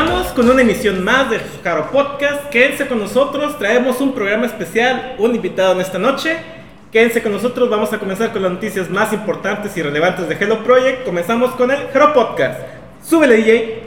[0.00, 2.48] Comenzamos con una emisión más de Jaro Podcast.
[2.48, 6.38] Quédense con nosotros, traemos un programa especial, un invitado en esta noche.
[6.90, 10.64] Quédense con nosotros, vamos a comenzar con las noticias más importantes y relevantes de Hello
[10.64, 11.04] Project.
[11.04, 12.60] Comenzamos con el Jaro Podcast.
[13.04, 13.82] Súbele DJ.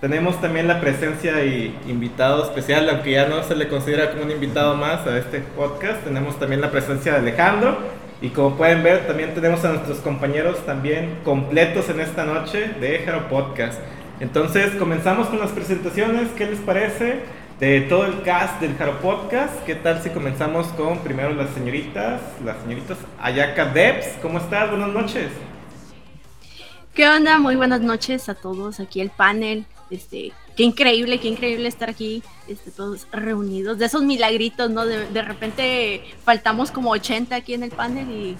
[0.00, 4.30] Tenemos también la presencia y invitado especial, aunque ya no se le considera como un
[4.30, 6.04] invitado más a este podcast.
[6.04, 7.78] Tenemos también la presencia de Alejandro.
[8.21, 12.99] y como pueden ver, también tenemos a nuestros compañeros también completos en esta noche de
[12.99, 13.79] Jaro Podcast.
[14.19, 16.29] Entonces, comenzamos con las presentaciones.
[16.37, 17.41] ¿Qué les parece?
[17.61, 19.63] de todo el cast del Jaro Podcast.
[19.67, 24.17] ¿Qué tal si comenzamos con primero las señoritas, las señoritas Ayaka Debs?
[24.19, 24.71] ¿Cómo estás?
[24.71, 25.27] Buenas noches.
[26.95, 27.37] ¿Qué onda?
[27.37, 28.79] Muy buenas noches a todos.
[28.79, 29.67] Aquí el panel.
[29.91, 33.77] Este, qué increíble, qué increíble estar aquí, este, todos reunidos.
[33.77, 34.85] De esos milagritos, ¿no?
[34.85, 38.37] De, de repente faltamos como 80 aquí en el panel y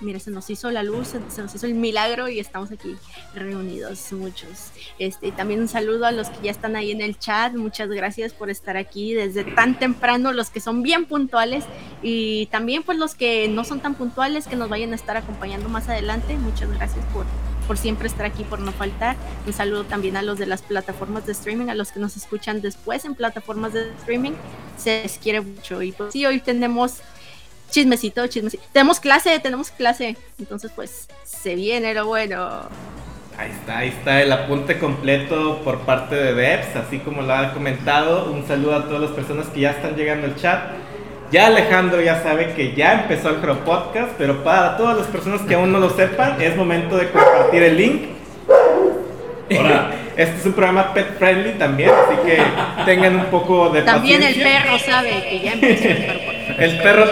[0.00, 2.96] mira, se nos hizo la luz, se, nos hizo el milagro y estamos aquí
[3.34, 4.70] reunidos muchos.
[4.98, 7.54] Este, también un saludo a los que ya están ahí en el chat.
[7.54, 11.64] Muchas gracias por estar aquí desde tan temprano, los que son bien puntuales
[12.02, 15.68] y también pues los que no son tan puntuales que nos vayan a estar acompañando
[15.68, 16.36] más adelante.
[16.36, 17.26] Muchas gracias por
[17.64, 19.16] por siempre estar aquí, por no faltar.
[19.46, 22.60] Un saludo también a los de las plataformas de streaming, a los que nos escuchan
[22.60, 24.32] después en plataformas de streaming.
[24.76, 25.82] Se les quiere mucho.
[25.82, 27.00] Y pues sí, hoy tenemos
[27.70, 28.62] chismecito, chismecito.
[28.72, 30.16] Tenemos clase, tenemos clase.
[30.38, 32.68] Entonces, pues, se viene lo bueno.
[33.36, 37.52] Ahí está, ahí está el apunte completo por parte de Debs, así como lo ha
[37.52, 38.30] comentado.
[38.30, 40.70] Un saludo a todas las personas que ya están llegando al chat.
[41.34, 45.40] Ya Alejandro ya sabe que ya empezó el Jaro Podcast, pero para todas las personas
[45.40, 48.02] que aún no lo sepan, es momento de compartir el link.
[49.50, 49.90] Hola.
[50.16, 52.40] Este es un programa pet friendly también, así que
[52.84, 56.60] tengan un poco de También el perro sabe que ya empezó el Jaro Podcast.
[56.60, 57.04] El perro.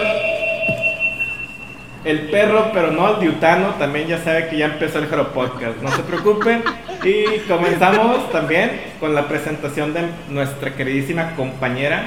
[2.05, 5.81] El perro, pero no el diutano, también ya sabe que ya empezó el Jaro Podcast.
[5.81, 6.63] No se preocupen.
[7.03, 12.05] Y comenzamos también con la presentación de nuestra queridísima compañera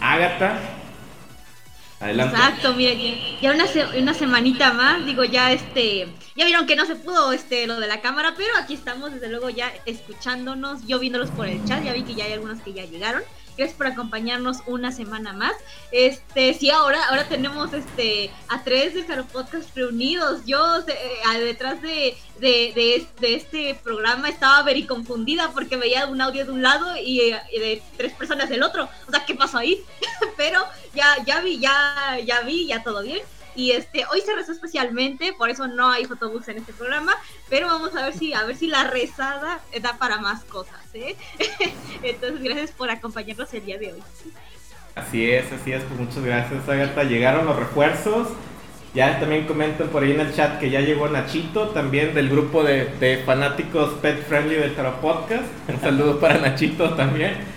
[0.00, 0.73] Ágata.
[2.12, 2.92] Exacto, mira,
[3.40, 7.32] ya una, se- una semanita más, digo, ya este, ya vieron que no se pudo
[7.32, 11.46] este lo de la cámara, pero aquí estamos desde luego ya escuchándonos, yo viéndolos por
[11.48, 13.22] el chat, ya vi que ya hay algunos que ya llegaron.
[13.56, 15.52] Gracias por acompañarnos una semana más.
[15.92, 20.44] Este, sí, ahora, ahora tenemos este a tres de Caro Podcast reunidos.
[20.44, 25.76] Yo eh, a- detrás de, de, de es- de este programa estaba very confundida porque
[25.76, 27.20] veía un audio de un lado y,
[27.52, 28.88] y de tres personas del otro.
[29.06, 29.80] O sea, ¿qué pasó ahí?
[30.36, 30.64] pero
[30.94, 33.22] ya, ya vi, ya, ya vi, ya todo bien.
[33.54, 37.12] Y este, hoy se rezó especialmente, por eso no hay photobooks en este programa,
[37.48, 41.16] pero vamos a ver si, a ver si la rezada da para más cosas, ¿eh?
[42.02, 44.02] Entonces, gracias por acompañarnos el día de hoy.
[44.94, 45.82] Así es, así es.
[45.84, 47.04] Pues muchas gracias, Agatha.
[47.04, 48.28] Llegaron los refuerzos.
[48.94, 52.62] Ya también comentan por ahí en el chat que ya llegó Nachito, también del grupo
[52.62, 55.44] de, de fanáticos pet friendly del Jaro Podcast.
[55.68, 57.53] Un saludo para Nachito también.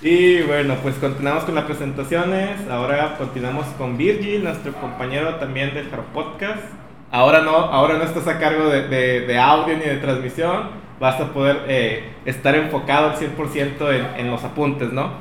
[0.00, 2.68] Y bueno, pues continuamos con las presentaciones.
[2.68, 6.62] Ahora continuamos con Virgil, nuestro compañero también del Jaro Podcast.
[7.10, 10.70] Ahora no, ahora no estás a cargo de, de- de audio ni de transmisión.
[11.00, 15.18] Vas a poder eh, estar enfocado al 100% en, en los apuntes, ¿no?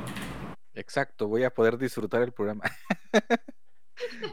[0.75, 2.63] Exacto, voy a poder disfrutar el programa.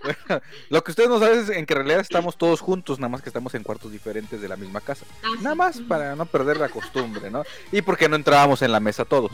[0.05, 3.09] Bueno, lo que ustedes no saben es en que en realidad estamos todos juntos, nada
[3.09, 5.07] más que estamos en cuartos diferentes de la misma casa.
[5.25, 5.29] Ah.
[5.41, 7.45] Nada más para no perder la costumbre, ¿no?
[7.73, 9.33] Y porque no entrábamos en la mesa todos.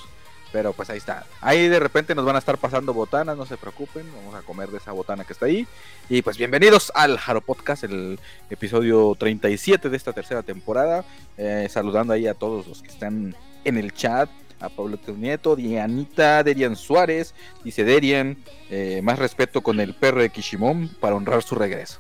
[0.52, 1.24] Pero pues ahí está.
[1.40, 4.06] Ahí de repente nos van a estar pasando botanas, no se preocupen.
[4.16, 5.66] Vamos a comer de esa botana que está ahí.
[6.08, 8.18] Y pues bienvenidos al Jaro Podcast, el
[8.50, 11.04] episodio 37 de esta tercera temporada.
[11.36, 14.28] Eh, saludando ahí a todos los que están en el chat.
[14.60, 18.36] A Pablo Nieto, Dianita, Derian Suárez, dice Derian,
[18.68, 21.98] eh, más respeto con el perro de Kishimon para honrar su regreso.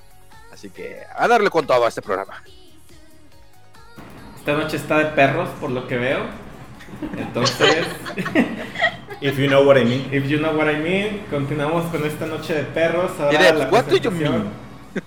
[0.52, 2.42] Así que a darle con todo a este programa.
[4.36, 6.49] Esta noche está de perros, por lo que veo.
[7.16, 7.86] Entonces,
[9.22, 10.08] If you know what I mean.
[10.12, 13.10] if you know what I mean, continuamos con esta noche de perros.
[13.20, 14.50] Ahora la what do you presentación,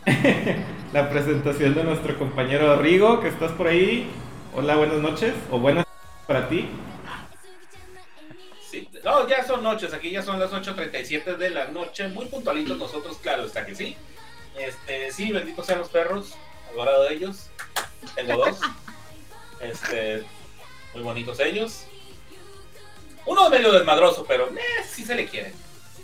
[0.94, 4.08] la presentación de nuestro compañero Rigo, que estás por ahí.
[4.56, 5.34] Hola, buenas noches.
[5.50, 5.84] O buenas
[6.28, 6.70] para ti.
[8.70, 12.78] Sí, no, ya son noches, aquí ya son las 8.37 de la noche, muy puntualitos
[12.78, 13.98] nosotros, claro está que sí.
[14.60, 16.36] Este, sí, benditos sean los perros,
[16.72, 17.50] adorado de ellos.
[18.16, 18.60] Tengo dos.
[19.60, 20.26] Este,
[20.94, 21.86] muy bonitos ellos.
[23.26, 25.54] Uno medio desmadroso, pero eh, sí se le quiere.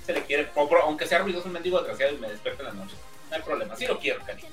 [0.06, 0.50] Se le quiere,
[0.84, 2.96] aunque sea ruidoso un mendigo desgraciado y me despierte en la noche.
[3.30, 4.50] No hay problema, sí lo quiero, cariño.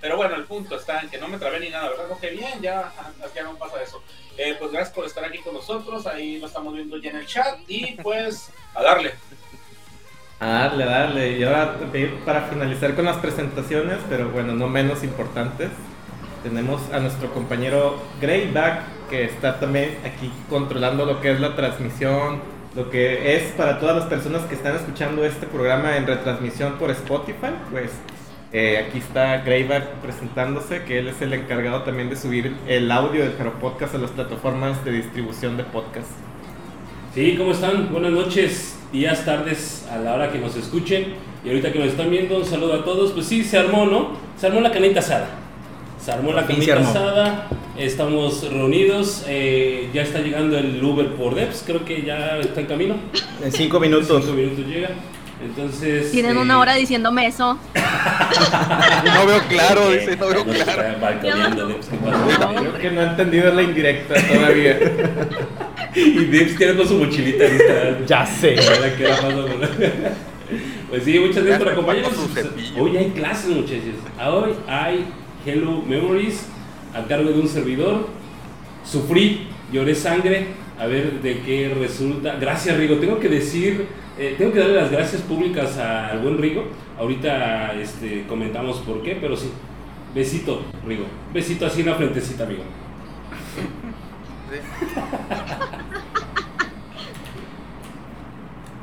[0.00, 2.10] Pero bueno, el punto está en que no me trabé ni nada, ¿verdad?
[2.10, 2.92] Ok, bien, ya,
[3.34, 4.02] ya no pasa eso.
[4.36, 7.26] Eh, pues gracias por estar aquí con nosotros, ahí lo estamos viendo ya en el
[7.26, 9.14] chat y pues a darle.
[10.40, 11.38] A darle, a darle.
[11.38, 11.78] Y ahora
[12.24, 15.70] para finalizar con las presentaciones, pero bueno, no menos importantes,
[16.42, 18.82] tenemos a nuestro compañero Greyback,
[19.14, 22.40] que está también aquí controlando lo que es la transmisión,
[22.74, 26.90] lo que es para todas las personas que están escuchando este programa en retransmisión por
[26.90, 27.92] Spotify, pues
[28.52, 33.22] eh, aquí está Greyback presentándose, que él es el encargado también de subir el audio
[33.22, 36.10] del Jaro Podcast a las plataformas de distribución de podcast.
[37.14, 37.92] Sí, ¿cómo están?
[37.92, 41.14] Buenas noches, días, tardes, a la hora que nos escuchen.
[41.44, 43.12] Y ahorita que nos están viendo, un saludo a todos.
[43.12, 44.16] Pues sí, se armó, ¿no?
[44.36, 45.43] Se armó la canita asada.
[46.04, 46.88] Se armó la armó.
[46.90, 47.48] asada.
[47.78, 49.24] Estamos reunidos.
[49.26, 51.62] eh, ya está llegando el Uber por Deps.
[51.66, 52.96] Creo que ya está en camino.
[53.42, 54.22] En cinco minutos.
[54.24, 54.90] Cinco minutos llega.
[55.42, 56.10] Entonces.
[56.12, 57.58] Tienen eh, una hora diciéndome eso.
[59.04, 60.82] No veo claro, dice, no veo no claro.
[61.22, 62.54] ¿qué pasa?
[62.54, 64.78] Creo que no ha entendido la indirecta todavía.
[65.96, 67.98] Y Deps tiene con su mochilita lista.
[68.04, 68.56] Ya sé.
[68.58, 69.68] Ahora, ¿qué la por-
[70.90, 72.14] Pues sí, muchas gracias por acompañarnos.
[72.76, 73.94] Hoy hay clases, muchachos.
[74.26, 75.04] Hoy hay
[75.46, 76.46] Hello Memories
[76.94, 78.08] a cargo de un servidor.
[78.84, 80.46] Sufrí, lloré sangre.
[80.78, 82.36] A ver de qué resulta.
[82.40, 82.96] Gracias, Rigo.
[82.96, 83.86] Tengo que decir,
[84.18, 86.64] eh, tengo que darle las gracias públicas al buen Rigo.
[86.98, 89.50] Ahorita este, comentamos por qué, pero sí.
[90.14, 91.04] Besito, Rigo.
[91.32, 92.62] Besito así en la frentecita, amigo.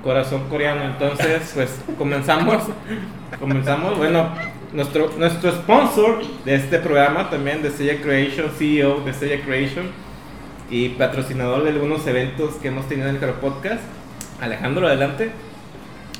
[0.03, 0.83] Corazón coreano.
[0.85, 2.63] Entonces, pues comenzamos.
[3.39, 3.97] Comenzamos.
[3.97, 4.29] Bueno,
[4.73, 9.87] nuestro, nuestro sponsor de este programa también, de Sella Creation, CEO de Sella Creation
[10.69, 13.81] y patrocinador de algunos eventos que hemos tenido en el Jaro Podcast.
[14.39, 15.31] Alejandro, adelante.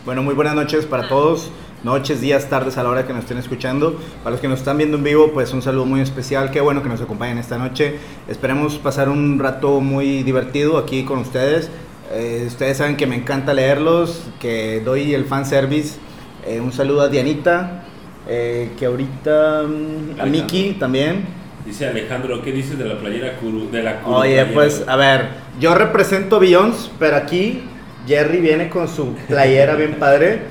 [0.05, 1.51] Bueno, muy buenas noches para todos.
[1.83, 3.99] Noches, días, tardes a la hora que nos estén escuchando.
[4.23, 6.51] Para los que nos están viendo en vivo, pues un saludo muy especial.
[6.51, 7.95] Qué bueno que nos acompañen esta noche.
[8.27, 11.71] Esperemos pasar un rato muy divertido aquí con ustedes.
[12.11, 15.97] Eh, ustedes saben que me encanta leerlos, que doy el fan service.
[16.45, 17.85] Eh, un saludo a Dianita,
[18.33, 20.25] eh, que ahorita mm, a.
[20.25, 21.25] Miki también.
[21.65, 23.69] Dice Alejandro, ¿qué dices de la playera Kuru?
[23.69, 25.27] De la Kuru Oye, playera, pues a ver,
[25.59, 27.61] yo represento Beyoncé, pero aquí
[28.07, 30.43] Jerry viene con su playera bien padre,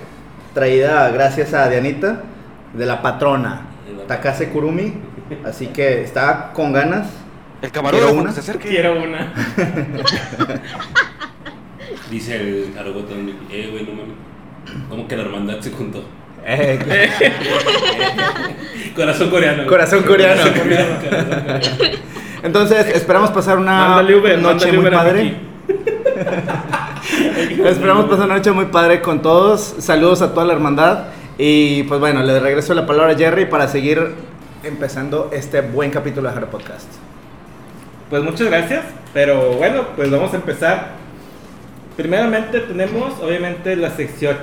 [0.53, 2.23] traída gracias a Dianita,
[2.75, 3.62] de la patrona,
[4.06, 4.93] Takase Kurumi,
[5.44, 7.09] así que está con ganas.
[7.62, 8.31] El ¿Quiero una?
[8.33, 8.69] se acerque.
[8.69, 9.33] Quiero una.
[12.11, 14.17] Dice el Jarogotón, eh, güey, no mames.
[14.88, 16.05] ¿Cómo que la hermandad se juntó?
[16.44, 16.78] Eh,
[18.96, 19.66] Corazón coreano.
[19.66, 20.42] Corazón coreano.
[20.52, 21.60] Corazón.
[22.42, 25.34] Entonces, esperamos pasar una Uber, noche muy padre.
[27.64, 29.76] Esperamos pasar una noche muy padre con todos.
[29.78, 31.04] Saludos a toda la hermandad.
[31.38, 34.14] Y pues bueno, le regreso la palabra a Jerry para seguir
[34.62, 36.88] empezando este buen capítulo de Harry Podcast.
[38.11, 40.88] Pues muchas gracias, pero bueno, pues vamos a empezar.
[41.97, 44.37] Primeramente tenemos obviamente la sección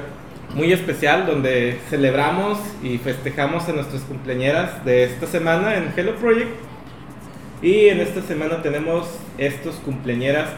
[0.56, 6.50] muy especial donde celebramos y festejamos a nuestras cumpleañeras de esta semana en Hello Project.
[7.62, 10.50] Y en esta semana tenemos estos cumpleañeras,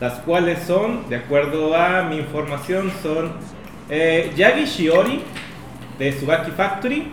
[0.00, 3.32] las cuales son, de acuerdo a mi información, son
[3.90, 5.22] eh, Yagi Shiori
[5.98, 7.08] de Subaki Factory,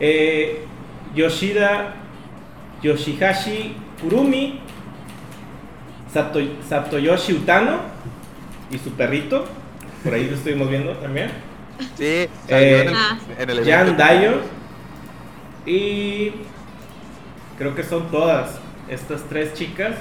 [0.00, 0.64] eh,
[1.14, 1.94] Yoshida
[2.82, 4.60] Yoshihashi Kurumi,
[6.12, 7.80] Sato- Satoyoshi Utano
[8.70, 9.44] y su perrito,
[10.04, 11.30] por ahí lo estuvimos viendo también,
[11.96, 13.18] Sí, Eh, en, el, ah.
[13.38, 13.96] en el Jan.
[13.96, 14.40] Dayo
[15.64, 16.32] y
[17.56, 19.94] creo que son todas estas tres chicas,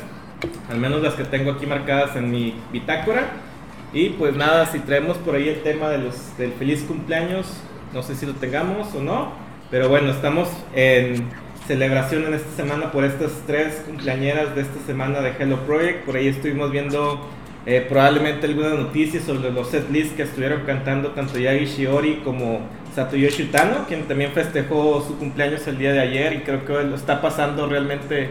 [0.70, 3.28] al menos las que tengo aquí marcadas en mi bitácora.
[3.94, 7.48] Y pues nada, si traemos por ahí el tema de los, del feliz cumpleaños,
[7.94, 9.32] no sé si lo tengamos o no,
[9.72, 11.28] pero bueno, estamos en
[11.68, 16.06] celebración en esta semana por estas tres cumpleañeras de esta semana de Hello Project.
[16.06, 17.28] Por ahí estuvimos viendo
[17.66, 22.62] eh, probablemente algunas noticias sobre los set lists que estuvieron cantando tanto Yagi Shiori como
[22.96, 26.96] Satoyoshi Utano, quien también festejó su cumpleaños el día de ayer y creo que lo
[26.96, 28.30] está pasando realmente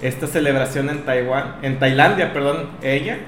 [0.00, 3.18] esta celebración en Taiwán, en Tailandia, perdón, ella.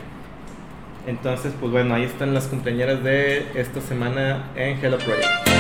[1.07, 5.54] Entonces, pues bueno, ahí están las cumpleañeras de esta semana en Hello Project.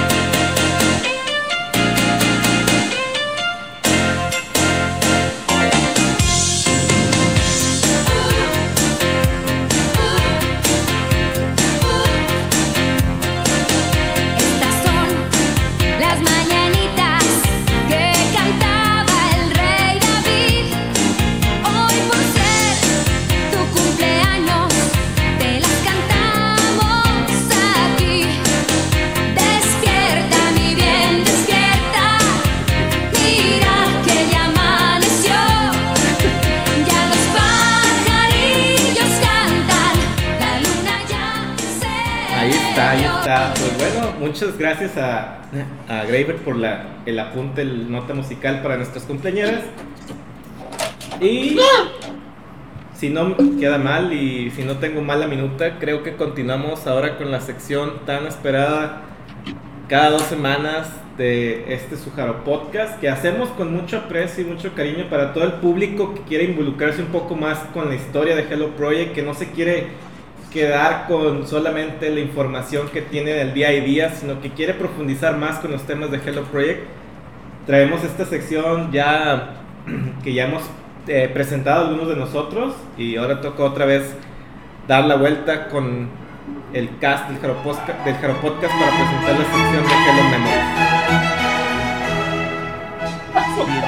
[44.35, 45.43] Muchas gracias a,
[45.88, 49.61] a Graver por la, el apunte, el nota musical para nuestras compañeras.
[51.21, 51.57] Y
[52.97, 57.31] si no queda mal y si no tengo mala minuta, creo que continuamos ahora con
[57.31, 59.03] la sección tan esperada
[59.88, 65.09] cada dos semanas de este Sujaro Podcast que hacemos con mucho aprecio y mucho cariño
[65.09, 68.75] para todo el público que quiere involucrarse un poco más con la historia de Hello
[68.75, 69.91] Project, que no se quiere
[70.54, 75.37] quedar con solamente la información que tiene del día a día, sino que quiere profundizar
[75.37, 76.84] más con los temas de Hello Project.
[77.66, 79.56] Traemos esta sección ya
[80.23, 80.62] que ya hemos
[81.08, 84.14] eh, presentado algunos de nosotros y ahora toca otra vez
[84.87, 86.08] dar la vuelta con
[86.73, 91.64] el cast del Jaro Posca- del Jaro Podcast para presentar la sección de Hello Memories.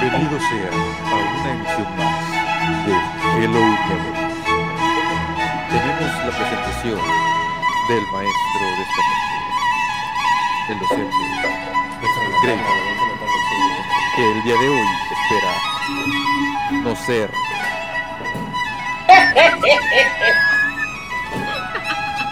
[0.01, 2.17] Bienvenidos sean a una emisión más
[2.87, 4.16] de Hello Memories.
[5.77, 6.99] Tenemos la presentación
[7.89, 9.37] del maestro de esta noche,
[10.71, 11.17] el docente
[14.17, 15.53] que el día de hoy espera
[16.83, 17.31] no ser.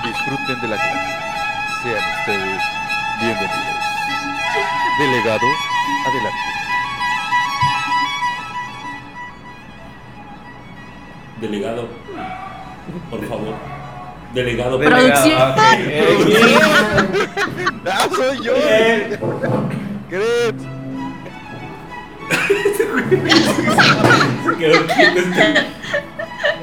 [0.04, 1.12] Disfruten de la clase.
[1.82, 2.62] Sean ustedes
[3.20, 3.84] bienvenidos.
[4.98, 5.48] Delegado,
[6.06, 6.48] adelante.
[11.42, 11.88] Delegado,
[13.10, 13.54] por favor.
[14.34, 15.34] Delegado, Producción.
[15.38, 15.58] Ah, ok.
[15.86, 16.40] Eh, bien.
[17.86, 18.52] ¡Ah, soy yo!
[20.10, 20.56] Gret.
[24.58, 25.54] Quedó quieto este.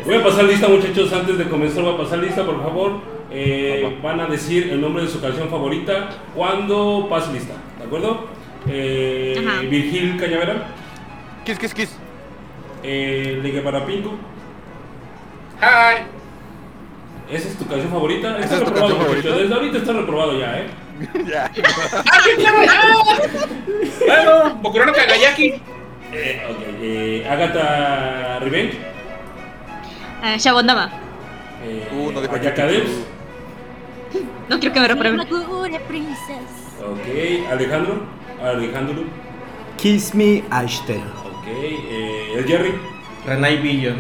[0.05, 1.13] Voy a pasar lista, muchachos.
[1.13, 2.99] Antes de comenzar, voy a pasar lista, por favor.
[3.31, 8.27] Eh, van a decir el nombre de su canción favorita cuando pase lista, ¿de acuerdo?
[8.67, 9.67] Eh.
[9.69, 10.67] Virgil Cañavera,
[11.45, 11.95] Kiss, kiss, kiss.
[12.83, 14.17] eh, Ligue para Pingu.
[15.61, 16.03] Hi.
[17.29, 18.37] ¿Esa es tu canción favorita?
[18.39, 19.29] ¿Esa Está es tu canción favorita?
[19.35, 20.67] Desde ahorita está reprobado ya, ¿eh?
[21.27, 21.51] ya.
[24.05, 25.61] Bueno, Bokurano Kagayaki.
[26.13, 28.77] Eh, ok, eh, Agatha Revenge.
[30.21, 30.89] Ah, Shabondama.
[31.63, 32.73] Eh, Uh, no dijo Ayaka Chuchu.
[32.73, 32.91] Devs.
[34.49, 35.19] No quiero que me reprueben.
[35.21, 35.29] Ok,
[37.51, 38.03] Alejandro.
[38.43, 39.03] Alejandro.
[39.77, 40.99] Kiss Me Ashtel.
[40.99, 42.73] Ok, eh, el Jerry.
[43.25, 43.95] Ranay Billion.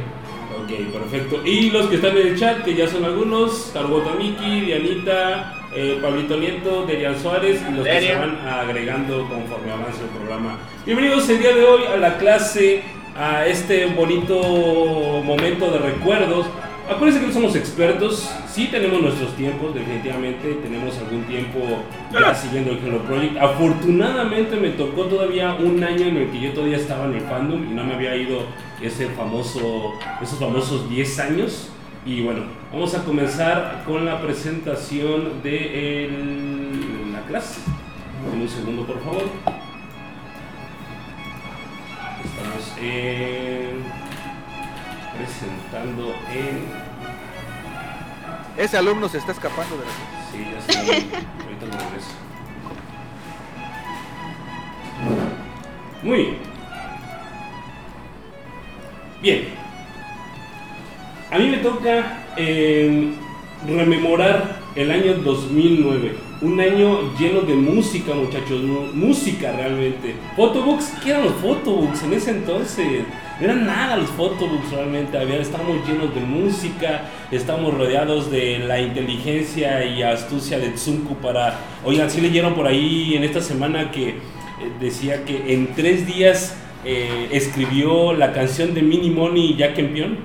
[0.71, 1.41] Ok, perfecto.
[1.45, 5.99] Y los que están en el chat, que ya son algunos, Carbota Miki, Dianita, eh,
[6.01, 10.57] Pablito Nieto, Derian Suárez y los que se van agregando conforme avance el programa.
[10.85, 12.83] Bienvenidos el día de hoy a la clase,
[13.17, 14.41] a este bonito
[15.23, 16.47] momento de recuerdos.
[16.91, 21.59] Acuérdense que no somos expertos, sí tenemos nuestros tiempos, definitivamente tenemos algún tiempo
[22.11, 23.37] ya siguiendo el Hello Project.
[23.37, 27.63] Afortunadamente me tocó todavía un año en el que yo todavía estaba en el fandom
[27.63, 28.39] y no me había ido
[28.81, 31.69] ese famoso, esos famosos 10 años.
[32.05, 32.41] Y bueno,
[32.73, 37.61] vamos a comenzar con la presentación de el- la clase.
[38.33, 39.23] Un segundo, por favor.
[42.25, 44.00] Estamos en-
[45.17, 46.91] presentando en...
[48.57, 49.91] Ese alumno se está escapando de la
[50.31, 50.79] Sí, ya sé.
[50.83, 52.11] Ahorita lo regreso.
[56.03, 56.29] Muy
[59.21, 59.49] bien.
[61.31, 63.13] A mí me toca eh,
[63.67, 66.15] rememorar el año 2009.
[66.41, 68.63] Un año lleno de música, muchachos.
[68.63, 70.15] mu- Música realmente.
[70.35, 73.03] Photobooks, ¿qué eran los photobooks en ese entonces?
[73.41, 75.17] No eran nada los photobooks realmente.
[75.17, 77.09] Había, estábamos llenos de música.
[77.31, 81.59] Estamos rodeados de la inteligencia y astucia de Tsunku para...
[81.83, 84.15] Oigan, sí leyeron por ahí en esta semana que eh,
[84.79, 86.55] decía que en tres días
[86.85, 90.17] eh, escribió la canción de Mini Money y Jack Empion.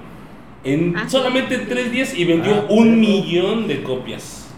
[0.62, 4.49] En Ah, solamente tres días y vendió Ah, un millón de copias.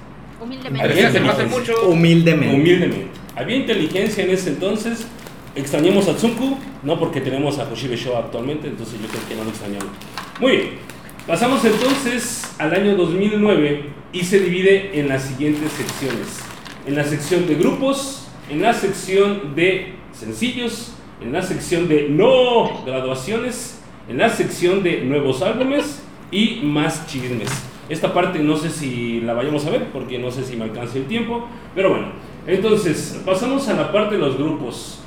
[0.40, 1.20] Humildemente.
[1.46, 1.88] Mucho.
[1.88, 2.54] Humildemente.
[2.56, 3.06] Humildemente.
[3.36, 5.06] Había inteligencia en ese entonces.
[5.54, 9.44] Extrañamos a Tsunku, no porque tenemos a Hoshibe Show actualmente, entonces yo creo que no
[9.44, 9.88] lo extrañamos.
[10.40, 10.68] Muy bien.
[11.26, 16.40] Pasamos entonces al año 2009 y se divide en las siguientes secciones.
[16.86, 22.84] En la sección de grupos, en la sección de sencillos, en la sección de no
[22.86, 27.50] graduaciones, en la sección de nuevos álbumes y más chismes.
[27.88, 30.98] Esta parte no sé si la vayamos a ver porque no sé si me alcance
[30.98, 32.08] el tiempo, pero bueno.
[32.46, 34.97] Entonces, pasamos a la parte de los grupos.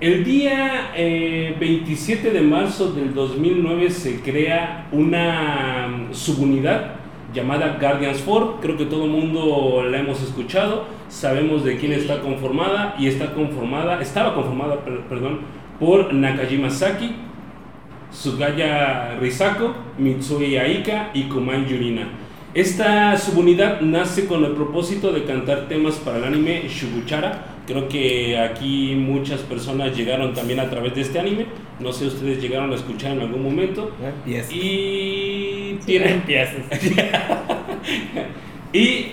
[0.00, 6.92] El día eh, 27 de marzo del 2009 se crea una mm, subunidad
[7.34, 8.58] llamada Guardians 4.
[8.62, 10.84] Creo que todo el mundo la hemos escuchado.
[11.08, 15.40] Sabemos de quién está conformada y está conformada, estaba conformada, per- perdón,
[15.80, 17.16] por Nakajima Saki,
[18.12, 22.08] Sugaya Risako, Mitsui Aika y Kuman Yurina.
[22.54, 27.56] Esta subunidad nace con el propósito de cantar temas para el anime Shubuchara.
[27.68, 31.44] Creo que aquí muchas personas llegaron también a través de este anime.
[31.80, 33.90] No sé, ustedes llegaron a escuchar en algún momento.
[34.02, 34.54] Empieza.
[34.54, 36.64] Y tienen Empiezas.
[38.72, 39.08] y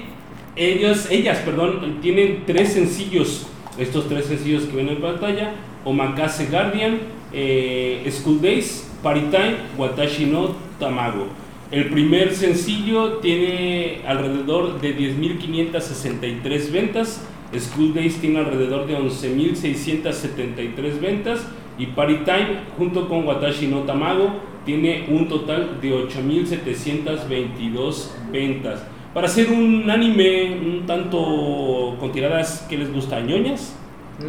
[0.55, 3.45] ellos, ellas, perdón, tienen tres sencillos.
[3.77, 5.51] Estos tres sencillos que ven en pantalla:
[5.83, 6.99] Omakase Guardian,
[7.33, 11.27] eh, School Days, Party Time, Watashi no Tamago.
[11.71, 17.21] El primer sencillo tiene alrededor de 10.563 ventas.
[17.59, 21.47] School Days tiene alrededor de 11.673 ventas.
[21.77, 24.29] Y Party Time, junto con Watashi no Tamago,
[24.65, 28.85] tiene un total de 8.722 ventas.
[29.13, 33.75] Para hacer un anime un tanto con tiradas que les gusta, ñoñas.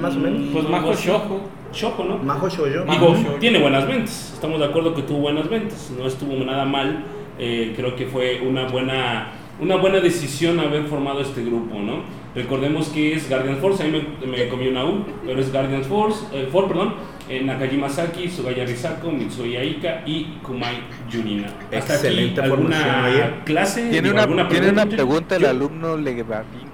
[0.00, 0.42] Más o menos.
[0.52, 1.40] Pues Majo Shoujo.
[1.73, 2.18] Shoujo, ¿no?
[2.18, 2.85] Majo Shoujo.
[2.85, 3.38] Majo Digo, Shoujo.
[3.38, 4.33] tiene buenas ventas.
[4.35, 5.92] Estamos de acuerdo que tuvo buenas ventas.
[5.97, 7.04] No estuvo nada mal.
[7.38, 12.00] Eh, creo que fue una buena, una buena decisión haber formado este grupo, ¿no?
[12.34, 13.82] Recordemos que es Guardian Force.
[13.82, 16.94] A mí me, me comí una U, pero es Guardian Force, eh, Force perdón.
[17.28, 20.76] eh, Nakajima Saki, Sugaya Risako, Mitsuya Aika y Kumai
[21.10, 21.48] Junina.
[21.75, 23.88] Hasta Excelente aquí, formación, ¿alguna clase?
[23.88, 24.94] Tiene una, ¿alguna tiene una muchachos?
[25.06, 26.66] pregunta el Yo- alumno Legevavinku.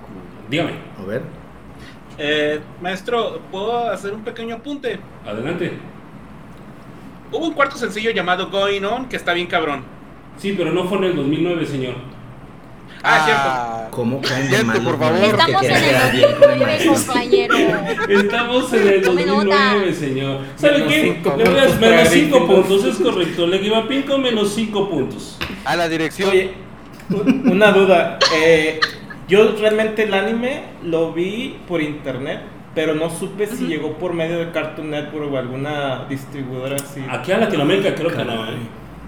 [0.50, 1.22] Dígame, A ver.
[2.18, 4.98] Eh, maestro, ¿puedo hacer un pequeño apunte?
[5.24, 5.72] adelante.
[7.30, 9.84] Hubo un cuarto sencillo llamado Going On que está bien cabrón.
[10.36, 11.94] Sí, pero no fue en el 2009, señor.
[13.04, 15.18] Ah, ¿Cómo caen de mal por favor.
[15.24, 16.94] Estamos en el bien con el 2009, maestro?
[16.94, 17.54] compañero.
[18.08, 19.94] Estamos en el Tome 2009, nota.
[19.98, 20.40] señor.
[20.56, 21.02] ¿Sabe Menos qué?
[21.02, 22.66] cinco Le voy a- puntos menos 5 clarísimos.
[22.66, 23.46] puntos, es correcto.
[23.48, 25.38] Le iba a Pinco menos 5 puntos.
[25.64, 26.30] A la dirección.
[26.30, 26.52] Oye,
[27.10, 28.18] un- una duda.
[28.36, 28.80] eh,
[29.28, 32.40] yo realmente el anime lo vi por internet,
[32.74, 37.00] pero no supe si llegó por medio de Cartoon Network o alguna distribuidora así.
[37.10, 38.56] Aquí a Latinoamérica creo que no, ¿eh?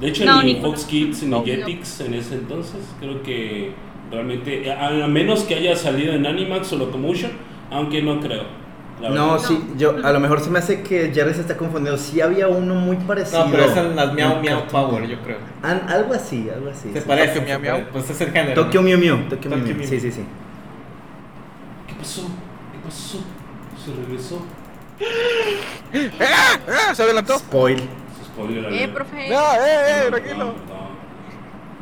[0.04, 1.42] De hecho, No, ni ni Fox Kids ni No.
[1.44, 2.80] Jetix en ese entonces.
[3.00, 3.72] Creo que
[4.10, 7.32] realmente, a a menos que haya salido en Animax o Locomotion,
[7.70, 8.44] aunque no creo.
[9.00, 11.98] No, sí, yo a lo mejor se me hace que Jerry se está confundiendo.
[11.98, 13.46] Sí había uno muy parecido.
[13.46, 15.38] No, pero es en las Miau Miau Power, yo creo.
[15.62, 16.90] An- algo así, algo así.
[16.92, 17.04] Se sí.
[17.06, 17.40] parece.
[17.40, 17.90] Tokyo Miau Miau.
[17.90, 18.62] Pues es el género.
[18.62, 18.88] Tokyo ¿no?
[18.88, 19.58] Mew Mew, Tokyo Mew.
[19.58, 20.20] Mew Sí, sí, sí.
[21.88, 22.22] ¿Qué pasó?
[22.22, 23.18] ¿Qué pasó?
[23.84, 24.44] Se regresó.
[26.20, 26.94] ¡Ah!
[26.94, 27.38] Se adelantó.
[27.38, 27.82] Spoil.
[28.70, 29.28] Eh, profe.
[29.28, 30.54] No, eh, eh, tranquilo.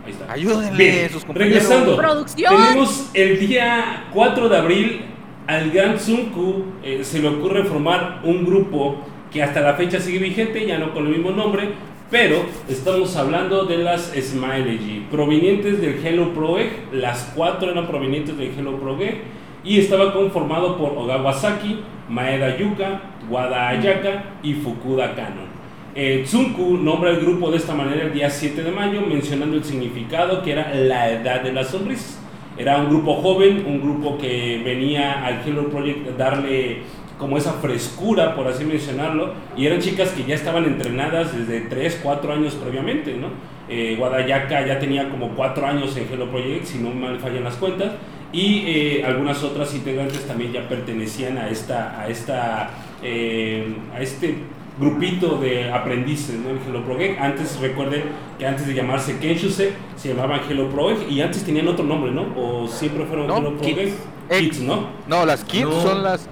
[0.04, 0.32] Ahí está.
[0.32, 1.62] Ayúdenle, Bien, sus compañeros.
[1.62, 1.96] regresando.
[1.96, 2.54] Producción.
[2.56, 5.00] Tenemos el día 4 de abril
[5.46, 8.96] al Gran Tsunku eh, se le ocurre formar un grupo
[9.32, 11.70] que hasta la fecha sigue vigente, ya no con el mismo nombre,
[12.10, 16.70] pero estamos hablando de las Smiley provenientes del Hello Pro Egg.
[16.92, 19.22] Las cuatro eran provenientes del Hello Pro Egg
[19.64, 25.61] y estaba conformado por Ogawa Saki, Maeda Yuka, Wada Ayaka y Fukuda Kanon.
[25.94, 29.64] Eh, Tsunku nombra el grupo de esta manera el día 7 de mayo, mencionando el
[29.64, 32.18] significado que era la edad de las sonrisas.
[32.56, 36.78] Era un grupo joven, un grupo que venía al Hello Project a darle
[37.18, 42.00] como esa frescura, por así mencionarlo, y eran chicas que ya estaban entrenadas desde 3,
[42.02, 43.28] 4 años previamente, ¿no?
[43.68, 47.92] Eh, ya tenía como 4 años en Hello Project, si no mal fallan las cuentas,
[48.32, 52.70] y eh, algunas otras integrantes también ya pertenecían a esta, a esta,
[53.02, 54.36] eh, a este
[54.78, 56.50] grupito de aprendices ¿no?
[56.50, 57.18] en Hello Pro Egg.
[57.20, 58.04] Antes recuerden
[58.38, 62.10] que antes de llamarse Kenshuse se llamaban Hello Pro Egg y antes tenían otro nombre,
[62.10, 62.26] ¿no?
[62.36, 63.94] O siempre fueron No, Hello Pro Kids.
[64.30, 64.86] Kids, ¿no?
[65.08, 65.82] No, las kids No.
[65.82, 66.28] son las.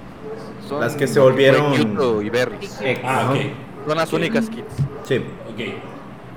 [0.69, 1.75] son Las que se volvieron-
[2.25, 2.81] y Berries.
[3.05, 3.41] Ah, ok.
[3.89, 4.65] Son las únicas kids.
[5.05, 5.17] Sí.
[5.17, 5.61] Ok.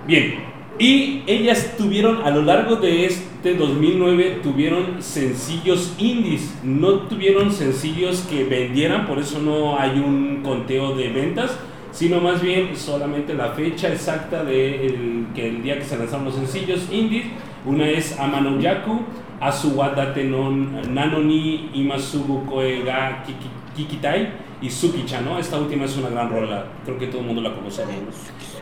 [0.07, 0.53] Bien.
[0.79, 6.51] Y ellas tuvieron, a lo largo de este 2009, tuvieron sencillos indies.
[6.63, 11.59] No tuvieron sencillos que vendieran, por eso no hay un conteo de ventas,
[11.93, 16.25] sino más bien solamente la fecha exacta de el, que el día que se lanzaron
[16.25, 17.27] los sencillos indies.
[17.65, 18.99] Una es Amano Yaku,
[19.39, 24.29] Asuwadate no Nanoni Imasubu Koe ga Kiki- Kikitai
[24.61, 25.39] y Sukicha, ¿no?
[25.39, 27.83] Esta última es una gran rola, creo que todo el mundo la conoce.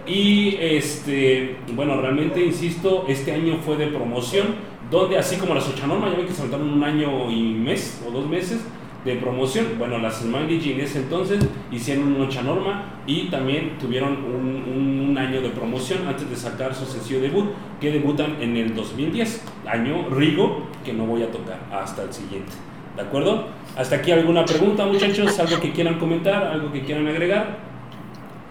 [0.05, 4.47] Y este, bueno, realmente insisto, este año fue de promoción,
[4.89, 8.11] donde así como las Ochanorma, ya ven que se aventaron un año y mes o
[8.11, 8.61] dos meses
[9.05, 11.39] de promoción, bueno, las G en ese entonces
[11.71, 16.75] hicieron una Ochanorma y también tuvieron un, un- un año de promoción antes de sacar
[16.75, 17.45] su sencillo debut,
[17.79, 22.51] que debutan en el 2010, año Rigo, que no voy a tocar hasta el siguiente.
[22.95, 23.47] ¿De acuerdo?
[23.75, 27.57] Hasta aquí alguna pregunta, muchachos, algo que quieran comentar, algo que quieran agregar.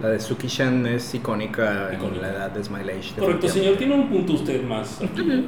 [0.01, 2.17] La de Suki-chan es icónica, Icónica.
[2.17, 3.21] en la edad de Smile Age.
[3.21, 3.77] Correcto, señor.
[3.77, 5.01] Tiene un punto usted más.
[5.03, 5.45] aquí.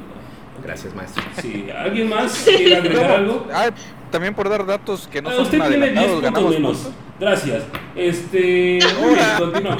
[0.61, 1.23] Gracias, maestro.
[1.41, 3.47] Sí, ¿alguien más quiere agregar algo?
[3.53, 3.69] Ah,
[4.11, 6.77] también por dar datos que no Ah, son usted tiene 10 adelantados, puntos ganamos menos.
[6.77, 6.93] puntos.
[7.19, 7.63] Gracias.
[7.95, 8.79] Este.
[9.39, 9.77] Continúa.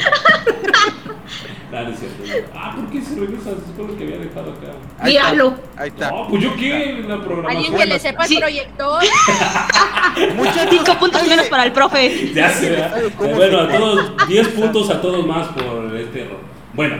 [1.69, 2.49] Claro, es cierto.
[2.55, 3.49] Ah, ¿por qué se regresa?
[3.51, 4.67] Es con lo que había dejado acá.
[4.99, 5.55] Ahí está, Dígalo.
[5.75, 6.11] Ahí está.
[6.11, 7.47] No, pues yo qué, la programación.
[7.65, 8.35] Alguien que le sepa Sí.
[8.35, 9.03] el proyector.
[10.69, 12.31] Cinco puntos menos para el profe.
[12.33, 12.93] Ya se vea.
[13.17, 16.39] Bueno, a todos, 10 puntos a todos más por este error.
[16.73, 16.97] Bueno,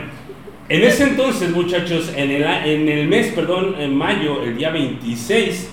[0.68, 5.70] en ese entonces, muchachos, en el, en el mes, perdón, en mayo, el día 26,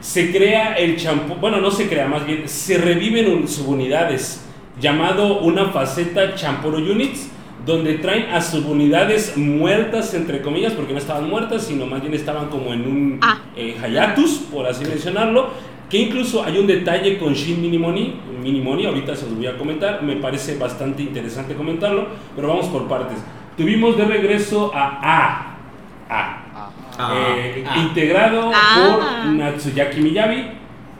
[0.00, 4.46] se crea el champú, bueno, no se crea, más bien, se reviven un- subunidades,
[4.80, 7.28] llamado una faceta Champuro Units,
[7.66, 12.48] donde traen a subunidades muertas, entre comillas, porque no estaban muertas, sino más bien estaban
[12.48, 13.40] como en un Ah.
[13.54, 15.50] eh, hiatus, por así mencionarlo,
[15.90, 20.02] que incluso hay un detalle con Shin Minimoni, Minimoni, ahorita se los voy a comentar,
[20.02, 23.18] me parece bastante interesante comentarlo, pero vamos por partes.
[23.60, 25.56] Tuvimos de regreso a A,
[26.08, 27.76] A, Ah, eh, ah.
[27.76, 28.96] integrado Ah.
[29.22, 30.46] por Natsuyaki Miyabi,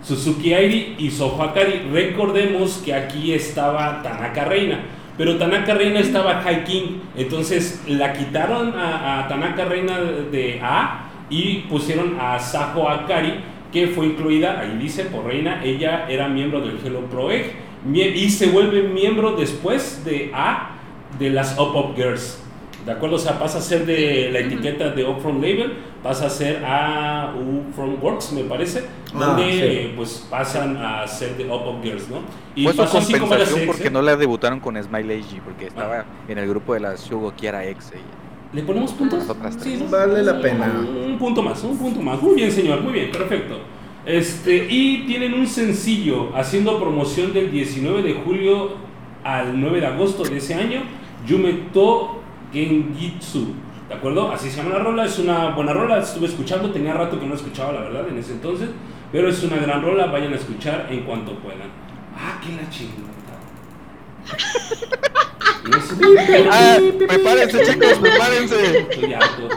[0.02, 1.88] Suzuki Airi y Soho Akari.
[1.90, 4.80] Recordemos que aquí estaba Tanaka Reina,
[5.16, 6.82] pero Tanaka Reina estaba High King,
[7.16, 9.98] entonces la quitaron a, a Tanaka Reina
[10.30, 13.40] de A y pusieron a Saho Akari,
[13.72, 17.54] que fue incluida, ahí dice, por Reina, ella era miembro del Hello Pro Egg
[17.90, 20.72] y se vuelve miembro después de A
[21.18, 22.36] de las Up Up Girls.
[22.86, 23.16] ¿De acuerdo?
[23.16, 26.64] O sea, pasa a ser de la etiqueta de Up From Label, pasa a ser
[26.64, 29.58] a U From Works, me parece, Ah, donde sí.
[29.62, 32.20] eh, pues pasan a ser de Up Up Girls, ¿no?
[32.54, 33.90] Y Fue su pasó así como las compensación ex, porque ¿eh?
[33.90, 37.66] no la debutaron con Smile Ag, porque estaba en el grupo de la Shugo Kiara
[37.66, 37.90] X.
[37.92, 38.02] ella.
[38.52, 39.18] ¿Le ponemos puntos?
[39.20, 39.84] Las otras Sí.
[39.90, 40.72] Vale la pena.
[41.06, 42.20] Un punto más, un punto más.
[42.22, 43.58] Muy bien, señor, muy bien, perfecto.
[44.06, 48.70] Este, y tienen un sencillo haciendo promoción del 19 de julio
[49.22, 50.80] al 9 de agosto de ese año,
[51.26, 52.19] Yumeto
[52.52, 53.54] Genjitsu.
[53.88, 54.30] ¿De acuerdo?
[54.30, 57.34] Así se llama la rola, es una buena rola, estuve escuchando, tenía rato que no
[57.34, 58.68] escuchaba la verdad en ese entonces,
[59.10, 61.68] pero es una gran rola, vayan a escuchar en cuanto puedan.
[62.16, 63.10] Ah, qué la chingada.
[66.52, 68.78] Ah, prepárense, chicos, prepárense.
[68.90, 69.48] Estoy harto.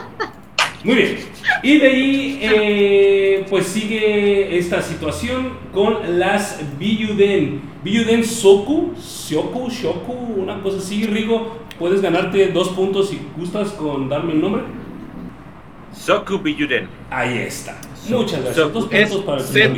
[0.82, 1.18] Muy bien.
[1.62, 7.62] Y de ahí, eh, pues sigue esta situación con las Biyuden.
[7.82, 11.06] Biyuden Soku, Shoku, Shoku, una cosa así.
[11.06, 14.62] Rigo, puedes ganarte dos puntos si gustas con darme el nombre.
[15.92, 16.88] Soku Biyuden.
[17.10, 17.76] Ahí está.
[18.08, 18.72] Muchas gracias.
[18.72, 19.76] Dos puntos para el señor Rigo.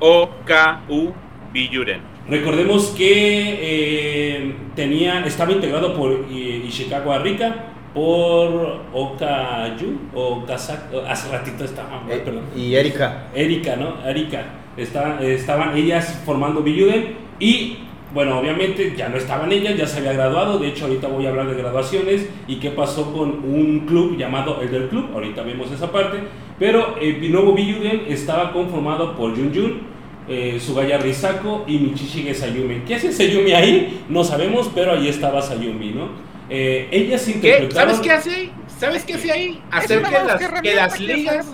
[0.00, 1.12] Z-O-K-U
[1.52, 2.00] Biyuden.
[2.28, 11.64] Recordemos que eh, tenía, estaba integrado por Ishikawa Rika, por Okayu, o Kazak, hace ratito
[11.64, 12.44] estaba, Eh, perdón.
[12.56, 13.24] y Erika.
[13.34, 14.04] Erika, ¿no?
[14.08, 14.42] Erika.
[14.76, 17.78] Está- estaban ellas formando Biyuden y,
[18.14, 20.58] bueno, obviamente ya no estaban ellas, ya se había graduado.
[20.58, 24.60] De hecho, ahorita voy a hablar de graduaciones y qué pasó con un club llamado
[24.62, 25.10] el del club.
[25.12, 26.18] Ahorita vemos esa parte.
[26.58, 29.82] Pero el nuevo Biyuden estaba conformado por Jun Jun,
[30.28, 32.82] eh, Sugaya Risako y Michishige Sayumi.
[32.86, 34.04] ¿Qué hace Sayumi ahí?
[34.08, 36.08] No sabemos, pero ahí estaba Sayumi, ¿no?
[36.48, 37.32] Eh, ellas ¿Qué?
[37.32, 37.94] interpretaron.
[37.96, 38.52] ¿Sabes qué hace ahí?
[38.78, 39.60] ¿Sabes qué hace ahí?
[39.70, 41.46] Hacer que las, que las ligas.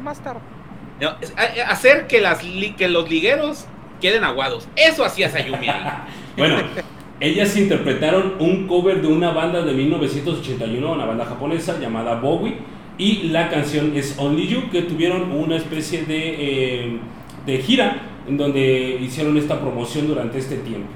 [1.02, 2.40] A- a- hacer que, las
[2.76, 3.66] que los ligueros
[4.00, 4.68] queden aguados.
[4.76, 5.80] Eso hacía Sayumi ahí.
[6.36, 6.56] Bueno,
[7.20, 12.54] ellas interpretaron un cover de una banda de 1981, una banda japonesa llamada Bowie,
[12.96, 16.98] y la canción es Only You, que tuvieron una especie de, eh,
[17.46, 20.88] de gira en donde hicieron esta promoción durante este tiempo.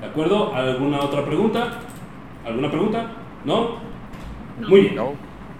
[0.00, 0.54] ¿De acuerdo?
[0.54, 1.80] ¿Alguna otra pregunta?
[2.44, 3.12] ¿Alguna pregunta?
[3.44, 3.76] ¿No?
[4.68, 4.96] Muy bien.
[4.96, 5.12] No.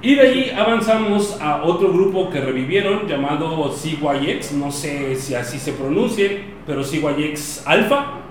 [0.02, 5.60] Y de ahí avanzamos a otro grupo que revivieron llamado CYX, no sé si así
[5.60, 8.21] se pronuncie, pero CYX Alpha,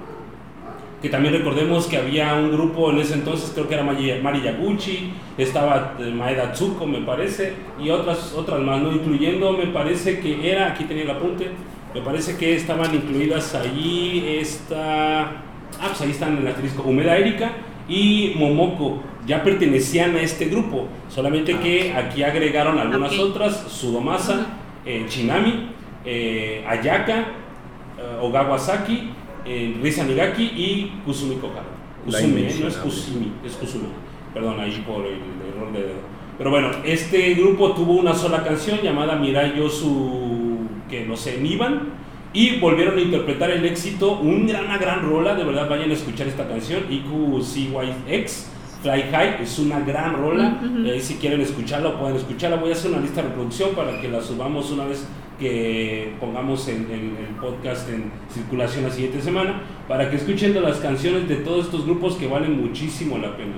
[1.02, 5.14] que también recordemos que había un grupo en ese entonces, creo que era Mari Yaguchi,
[5.38, 8.92] estaba eh, Maeda Tsuko me parece, y otras, otras más, ¿no?
[8.92, 11.48] incluyendo me parece que era, aquí tenía el apunte,
[11.94, 17.18] me parece que estaban incluidas allí esta, ah pues ahí están en el asterisco, Humeda
[17.18, 17.52] Erika
[17.90, 24.46] y Momoko, ya pertenecían a este grupo, solamente que aquí agregaron algunas otras, Sudomasa,
[24.86, 25.72] eh, Chinami,
[26.06, 29.10] eh, Ayaka, eh, Ogawasaki,
[29.46, 31.66] eh, Risa Nigaki y Kusumi Kokaro.
[32.08, 32.56] La Kusumi, ¿eh?
[32.62, 32.78] no es.
[32.78, 33.88] Kusumi, es Kusumi.
[34.34, 35.20] Perdón ahí por el,
[35.54, 36.00] error de dedo.
[36.38, 40.58] Pero bueno, este grupo tuvo una sola canción llamada Mirai Yosu,
[40.90, 41.90] que no sé, Niban,
[42.34, 45.94] y volvieron a interpretar el éxito, un gran- una gran rola, de verdad vayan a
[45.94, 48.48] escuchar esta canción, IQ CYX.
[48.82, 50.60] Fly High es una gran rola.
[50.64, 50.88] Ujú.
[50.88, 52.58] eh, si quieren escucharla, pueden escucharla.
[52.58, 55.08] Voy a hacer una lista de reproducción para que la subamos una vez
[55.42, 59.64] que pongamos en, en el podcast en circulación la siguiente semana.
[59.88, 63.56] Para que escuchen las canciones de todos estos grupos que valen muchísimo la pena.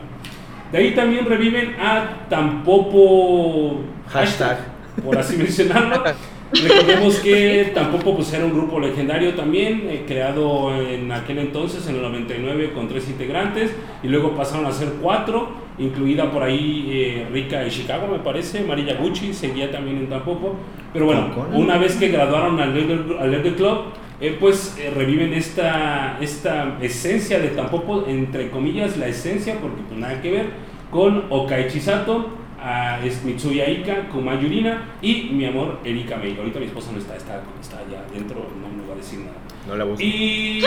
[0.72, 4.58] De ahí también reviven a Tampopo Hashtag.
[5.04, 6.04] por así mencionarlo.
[6.54, 11.96] Recordemos que tampoco pues era un grupo legendario también, eh, creado en aquel entonces, en
[11.96, 17.28] el 99, con tres integrantes, y luego pasaron a ser cuatro, incluida por ahí eh,
[17.32, 20.56] Rika de Chicago, me parece, Marilla Gucci, seguía también en Tampopo.
[20.92, 23.86] Pero bueno, una vez que graduaron al Elder Club,
[24.22, 30.00] eh, pues eh, reviven esta, esta esencia de Tampopo, entre comillas, la esencia, porque pues
[30.00, 30.46] nada que ver,
[30.92, 32.30] con Okai Chisato,
[32.63, 36.38] a es Mitsuya Ika, Kuma Yurina y mi amor Erika Mei.
[36.38, 39.34] Ahorita mi esposa no está, está, está allá adentro, no me va a decir nada.
[39.67, 40.02] No la busco.
[40.02, 40.62] Y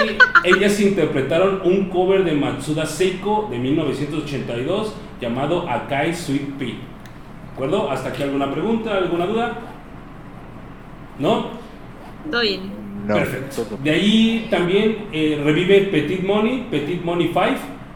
[0.44, 6.68] ellas interpretaron un cover de Matsuda Seiko de 1982 llamado Akai Sweet Pea.
[6.68, 7.90] ¿De acuerdo?
[7.90, 9.58] ¿Hasta aquí alguna pregunta, alguna duda?
[11.18, 11.46] ¿No?
[12.30, 12.86] Todo bien.
[13.06, 13.78] No, Perfecto.
[13.82, 17.40] De ahí también eh, revive Petit Money, Petit Money 5.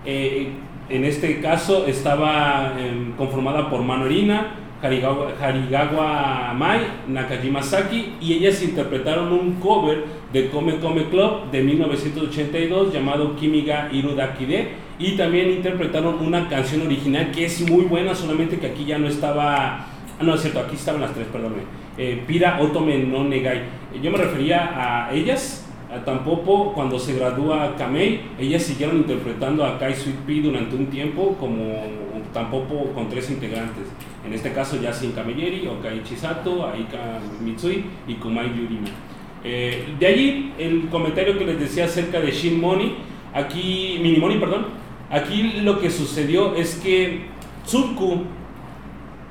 [0.07, 0.49] eh,
[0.91, 8.35] en este caso estaba em, conformada por Mano Erina, Harigawa, Harigawa Mai, Nakajima Saki y
[8.35, 15.51] ellas interpretaron un cover de Come Come Club de 1982 llamado Kimiga Irudakide y también
[15.51, 19.87] interpretaron una canción original que es muy buena, solamente que aquí ya no estaba
[20.21, 21.63] Ah, no, es cierto, aquí estaban las tres, perdónme.
[21.97, 23.63] Eh, Pira Otome no Negai.
[24.03, 29.79] Yo me refería a ellas, a Tampopo, cuando se gradúa Kamei, ellas siguieron interpretando a
[29.79, 31.83] Kai Sweet Pea durante un tiempo como
[32.33, 33.87] Tampopo con tres integrantes.
[34.25, 38.91] En este caso ya sin Kameyeri, Okai Chisato, Aika Mitsui y Kumai Yurina.
[39.43, 42.95] Eh, de allí el comentario que les decía acerca de Shin Money,
[43.35, 44.67] aquí, Minimoni, perdón,
[45.11, 47.23] aquí lo que sucedió es que
[47.65, 48.25] Tsurku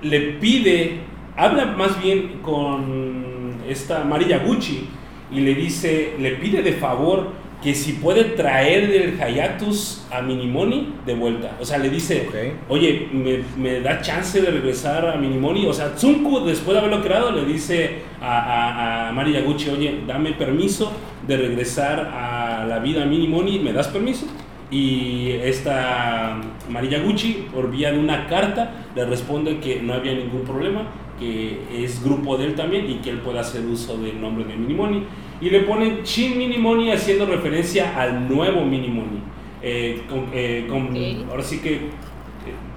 [0.02, 1.02] le pide,
[1.38, 4.90] habla más bien con esta María Gucci
[5.32, 10.94] y le dice, le pide de favor que si puede traer del Hayatus a Minimoni
[11.06, 11.58] de vuelta.
[11.60, 12.36] O sea, le dice, Ok.
[12.70, 15.66] oye, ¿me, me da chance de regresar a Minimoni?
[15.66, 20.00] O sea, Tsunku, después de haberlo creado, le dice a, a, a Mari Yaguchi, oye,
[20.08, 20.92] dame permiso
[21.28, 24.26] de regresar a la vida Minimoni, ¿me das permiso?
[24.72, 26.40] Y esta
[26.70, 30.84] Mari Yaguchi, por vía de una carta, le responde que no había ningún problema,
[31.20, 34.56] que es grupo de él también y que él puede hacer uso del nombre de
[34.56, 35.04] Minimoni.
[35.42, 39.20] Y le ponen Shin Minimoni haciendo referencia al nuevo Minimoni.
[39.62, 41.30] Eh, con- eh, con- Ok.
[41.30, 41.80] Ahora sí que eh,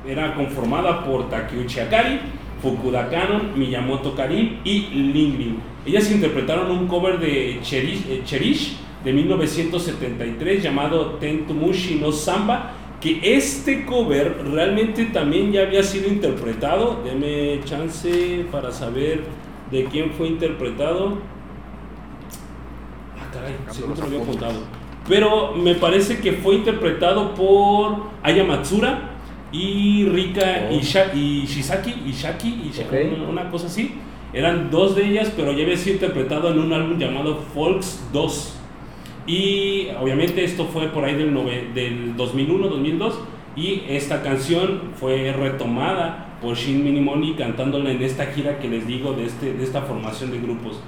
[0.09, 2.19] era conformada por Takeuchi Akari,
[2.61, 5.57] Fukuda Kanon, Miyamoto Karim y Ling Ling.
[5.87, 13.35] Ellas interpretaron un cover de Cherish, eh, Cherish de 1973 llamado Tentumushi no Samba, que
[13.37, 17.03] este cover realmente también ya había sido interpretado.
[17.05, 19.25] Deme chance para saber
[19.71, 21.19] de quién fue interpretado.
[23.19, 24.61] Ah, caray, según lo había apuntado.
[25.09, 29.11] Pero me parece que fue interpretado por Aya Matsura
[29.51, 30.75] y Rika Oh.
[30.75, 32.95] Isha- y Shizaki, Ishaki, Isha- Ok.
[33.17, 33.97] una, una cosa así.
[34.33, 38.59] Eran dos de ellas, pero ya había sido interpretado en un álbum llamado Folks 2.
[39.27, 41.35] Y obviamente esto fue por ahí del,
[41.75, 43.21] del 2001, 2002.
[43.55, 49.13] Y esta canción fue retomada por Shin Minimoni cantándola en esta gira que les digo
[49.13, 50.81] de, este, de esta formación de grupos.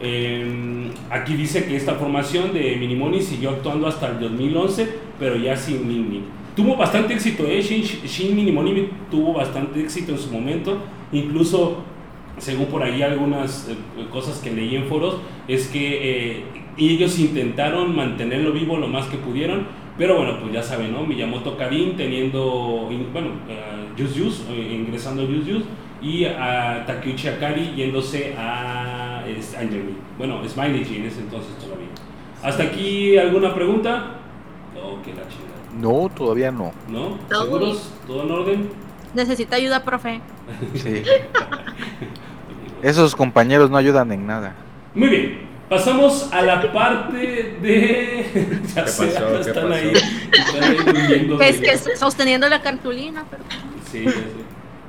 [0.00, 5.56] Eh, aquí dice que esta formación de Minimoni siguió actuando hasta el 2011, pero ya
[5.56, 6.22] sin Ning.
[6.56, 7.62] Tuvo bastante éxito, ¿eh?
[7.62, 10.78] Shin, Shin Minimoni tuvo bastante éxito en su momento.
[11.12, 11.84] Incluso
[12.38, 13.76] según por ahí algunas eh,
[14.10, 16.44] cosas que leí en foros, es que
[16.76, 19.66] eh, ellos intentaron mantenerlo vivo lo más que pudieron,
[19.98, 21.04] pero bueno, pues ya saben, ¿no?
[21.04, 25.64] Miyamoto Karin teniendo, bueno, uh, Yus Yus, eh, ingresando a Yus Yus,
[26.00, 29.22] y a Takeuchi Akari yéndose a
[29.58, 29.92] Angel Me.
[30.18, 31.86] Bueno, Smiley G en ese entonces todavía.
[32.42, 34.16] ¿Hasta aquí alguna pregunta?
[34.76, 35.52] Oh, que la chingada.
[35.80, 36.72] No, todavía no.
[36.88, 37.18] ¿No?
[37.28, 37.92] ¿Seguros?
[38.06, 38.68] ¿Todo en orden?
[39.14, 40.20] Necesita ayuda, profe.
[40.74, 41.02] Sí.
[42.82, 44.54] Esos compañeros no ayudan en nada.
[44.94, 45.38] Muy bien,
[45.76, 48.60] pasamos a la parte de.
[48.74, 49.20] ya ¿Qué sé, pasó?
[49.30, 49.74] ya ¿Qué están pasó?
[49.74, 49.92] ahí.
[50.32, 53.42] Están ahí durmiendo Es sosteniendo la cartulina, pero.
[53.90, 54.18] Sí, ya sé.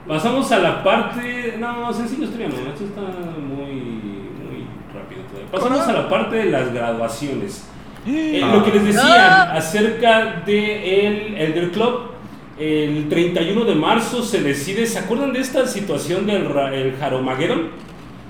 [0.07, 1.55] Pasamos a la parte.
[1.57, 3.01] No, sencillo historia no, esto está
[3.39, 5.49] muy, muy rápido todavía.
[5.51, 7.65] Pasamos a la parte de las graduaciones.
[8.05, 12.11] Eh, Lo que les decía acerca de el Elder Club,
[12.59, 14.85] el 31 de marzo se decide.
[14.85, 17.69] ¿Se acuerdan de esta situación del ra- el Jaromageddon?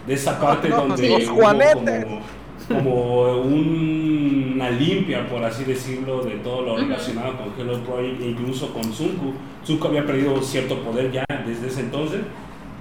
[0.05, 2.21] De esa parte no, donde los hubo como,
[2.67, 8.29] como un- una limpia, por así decirlo, de todo lo relacionado con Hello Project e
[8.29, 9.33] incluso con Zunku.
[9.65, 12.21] Zunku había perdido cierto poder ya desde ese entonces.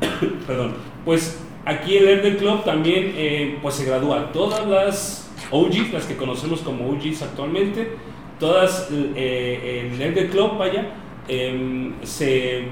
[0.46, 0.74] Perdón.
[1.04, 4.30] Pues aquí el Elder Club también eh, pues se gradúa.
[4.32, 7.92] Todas las OGs, las que conocemos como OGs actualmente,
[8.38, 10.90] todas eh, el Elder Club, vaya,
[11.28, 12.64] em, se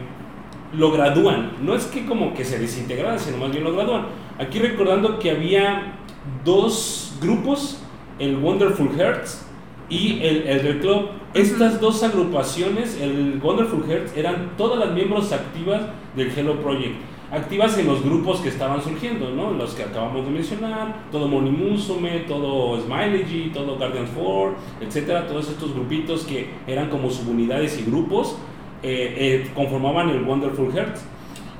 [0.75, 1.53] lo gradúan.
[1.63, 4.07] No es que como que se desintegraran, sino más bien lo gradúan.
[4.39, 5.97] Aquí recordando que había
[6.45, 7.83] dos grupos,
[8.19, 9.47] el Wonderful Hearts
[9.89, 11.09] y el Elder Club.
[11.35, 15.83] Estas dos agrupaciones, el Wonderful Hearts, eran todas las miembros activas
[16.17, 16.97] del Hello Project.
[17.31, 19.53] Activas en los grupos que estaban surgiendo, ¿no?
[19.53, 25.49] Los que acabamos de mencionar, todo Moni Musume, todo Smiley todo Guardians 4, etcétera, todos
[25.49, 28.37] estos grupitos que eran como subunidades y grupos
[28.83, 31.05] eh, eh, conformaban el Wonderful Hearts.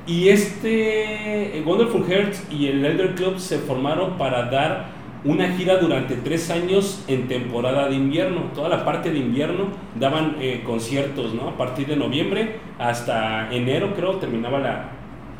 [0.07, 5.77] Y este el Wonderful Hearts y el Elder Club se formaron para dar una gira
[5.77, 8.45] durante tres años en temporada de invierno.
[8.55, 9.67] Toda la parte de invierno
[9.99, 11.49] daban eh, conciertos, ¿no?
[11.49, 14.89] A partir de noviembre hasta enero, creo, terminaba la,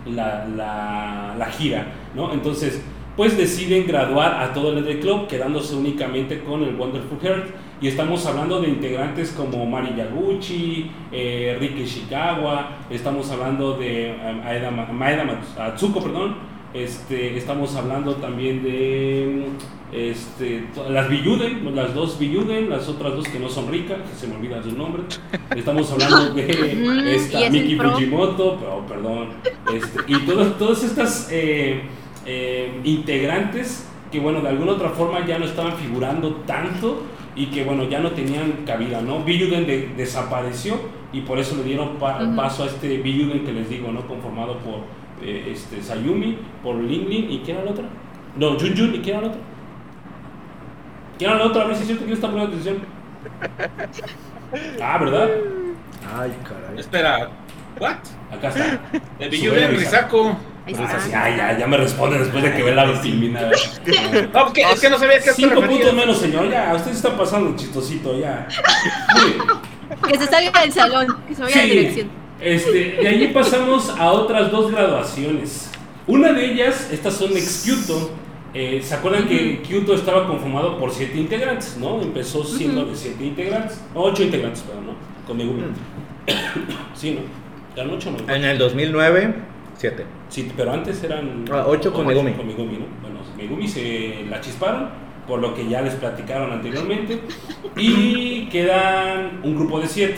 [0.06, 2.32] la, la, la gira, ¿no?
[2.32, 2.84] Entonces,
[3.18, 7.52] pues deciden graduar a todo el Elder Club, quedándose únicamente con el Wonderful Hearts.
[7.82, 14.42] Y estamos hablando de integrantes como Mari Yaguchi, eh, Riki Shikawa, estamos hablando de um,
[14.46, 16.36] Aeda Ma- Maeda Matsuko, perdón,
[16.76, 19.46] este, estamos hablando también de
[19.92, 24.28] este, las Biyuden, las dos Biyuden, las otras dos que no son ricas, que se
[24.28, 25.20] me olvidan sus nombres.
[25.56, 27.78] Estamos hablando de esta Miki.
[27.78, 29.30] Fujimoto, pero perdón,
[29.74, 31.82] este, y todas, todas estas eh,
[32.28, 37.02] eh, integrantes que bueno, de alguna otra forma ya no estaban figurando tanto
[37.36, 39.24] y que bueno, ya no tenían cabida, ¿no?
[39.24, 40.76] Biyuden de- desapareció
[41.14, 44.06] y por eso le dieron pa- paso a este Biyuden que les digo, ¿no?
[44.08, 44.82] Conformado por
[45.24, 47.86] eh, este, Sayumi, por Linglin y ¿quién era el otro?
[48.38, 49.42] No, Junjun y ¿quién era el otro?
[51.18, 51.62] ¿Quién era el otro?
[51.62, 52.78] A ver si es cierto que no está poniendo atención.
[54.82, 55.30] Ah, ¿verdad?
[56.18, 56.80] Ay, caray.
[56.80, 57.30] Espera,
[57.80, 57.96] ¿what?
[58.32, 58.82] Acá está.
[59.20, 60.38] El a Risaco.
[60.66, 60.98] Ahí está.
[60.98, 63.42] así, ah, ya, ya me responde después de que ve la vitamina.
[64.34, 66.50] No, porque es que no sabía que Cinco puntos menos, señor.
[66.50, 68.48] Ya, usted se está pasando chistosito, ya.
[70.08, 72.10] Que se salga del salón, que se vaya a Sí, dirección.
[72.40, 72.72] Este,
[73.02, 75.70] de allí pasamos a otras dos graduaciones.
[76.08, 78.12] Una de ellas, estas son ex Kyoto.
[78.54, 82.02] Eh, ¿Se acuerdan que Kyoto estaba conformado por siete integrantes, no?
[82.02, 84.94] Empezó siendo de siete integrantes, ocho integrantes, perdón, ¿no?
[85.28, 85.64] Con Megumi.
[86.96, 87.22] sí, ¿no?
[87.76, 88.34] ¿Eran ocho o no?
[88.34, 89.36] En el 2009,
[89.82, 90.06] 7.
[90.30, 91.46] Sí, pero antes eran.
[91.52, 92.34] Ah, ocho con Megumi.
[92.34, 92.86] Con Megumi, ¿no?
[93.02, 94.90] Bueno, Megumi se la chisparon,
[95.28, 97.20] por lo que ya les platicaron anteriormente.
[97.76, 100.18] Y quedan un grupo de siete.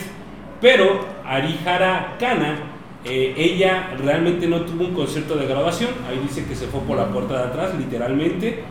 [0.60, 2.58] Pero Arihara Kana,
[3.06, 5.90] eh, ella realmente no tuvo un concierto de graduación.
[6.08, 8.62] Ahí dice que se fue por la puerta de atrás, literalmente.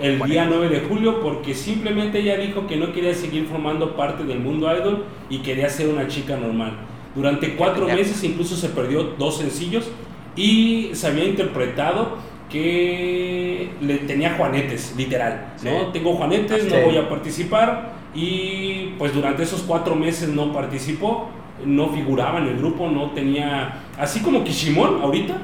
[0.00, 4.22] El día 9 de julio, porque simplemente ella dijo que no quería seguir formando parte
[4.22, 6.76] del mundo idol y quería ser una chica normal.
[7.14, 9.90] Durante cuatro meses incluso se perdió dos sencillos
[10.36, 12.18] y se había interpretado
[12.50, 15.92] que le tenía juanetes, literal, ¿no?
[15.92, 21.30] Tengo juanetes, no voy a participar y pues durante esos cuatro meses no participó,
[21.64, 25.36] no figuraba en el grupo, no tenía, así como Kishimon ahorita,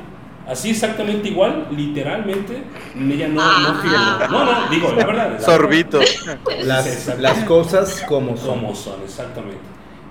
[0.49, 2.65] así exactamente igual, literalmente,
[2.97, 4.29] ella no, no figuró.
[4.31, 5.33] No, no, digo, la verdad.
[5.35, 6.01] la Sorbito.
[6.65, 8.61] Las, las cosas como son.
[8.61, 9.59] como son, exactamente.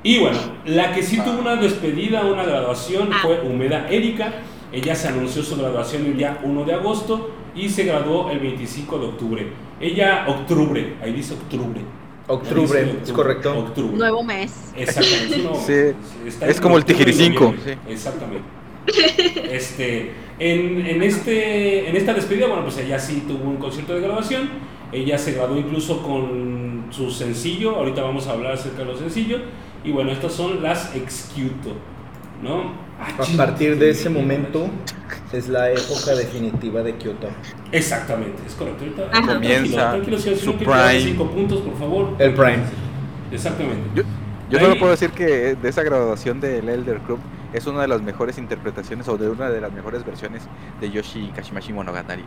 [0.03, 4.33] Y bueno, la que sí tuvo una despedida, una graduación, fue Humeda Erika.
[4.75, 8.99] Ella se anunció su graduación el día 1 de agosto y se graduó el 25
[8.99, 9.47] de octubre.
[9.79, 11.79] Ella, octubre, ahí dice octubre.
[12.27, 13.57] Octubre, es correcto.
[13.57, 13.95] Octubre.
[13.95, 14.73] Nuevo mes.
[14.75, 15.37] Exactamente.
[15.37, 15.95] no, Sí,
[16.41, 17.77] es como el tijiricinco, noviembre.
[17.87, 18.45] Exactamente.
[19.49, 24.01] Este, en, en, este, en esta despedida, bueno, pues ella sí tuvo un concierto de
[24.01, 24.49] graduación.
[24.91, 27.77] Ella se graduó incluso con su sencillo.
[27.77, 29.41] Ahorita vamos a hablar acerca de los sencillos.
[29.85, 31.71] Y bueno, estas son las Excuto,
[32.43, 32.84] ¿no?
[32.99, 34.67] A partir de ese momento
[35.33, 37.27] es la época definitiva de Kyoto.
[37.71, 38.83] Exactamente, es correcto.
[38.85, 39.33] Ahorita, Ajá.
[39.33, 40.99] Comienza tranquilo, tranquilo, señor, si no su prime.
[41.01, 42.15] cinco puntos, por favor.
[42.19, 42.63] El Prime.
[43.31, 43.81] Exactamente.
[43.95, 44.03] Yo,
[44.49, 47.19] yo solo puedo decir que de esa graduación del Elder Club
[47.53, 50.43] es una de las mejores interpretaciones o de una de las mejores versiones
[50.79, 52.23] de Yoshi Kashimashi Monogatari.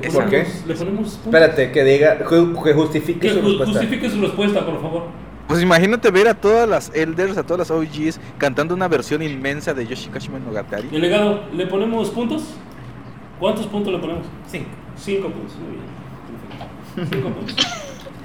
[0.00, 0.46] ¿Le ¿Por qué?
[0.66, 1.14] ¿Le ponemos?
[1.24, 3.72] Espérate, que diga, que justifique Que su ju- respuesta.
[3.80, 5.04] justifique su respuesta, por favor.
[5.48, 9.74] Pues imagínate ver a todas las Elders, a todas las OGs cantando una versión inmensa
[9.74, 10.88] de Yoshi Kashima Monogatari.
[10.92, 12.54] El legado, ¿le ponemos puntos?
[13.38, 14.26] ¿Cuántos puntos le ponemos?
[14.48, 14.70] Cinco.
[14.96, 17.08] Cinco puntos, muy bien.
[17.12, 17.56] Cinco puntos.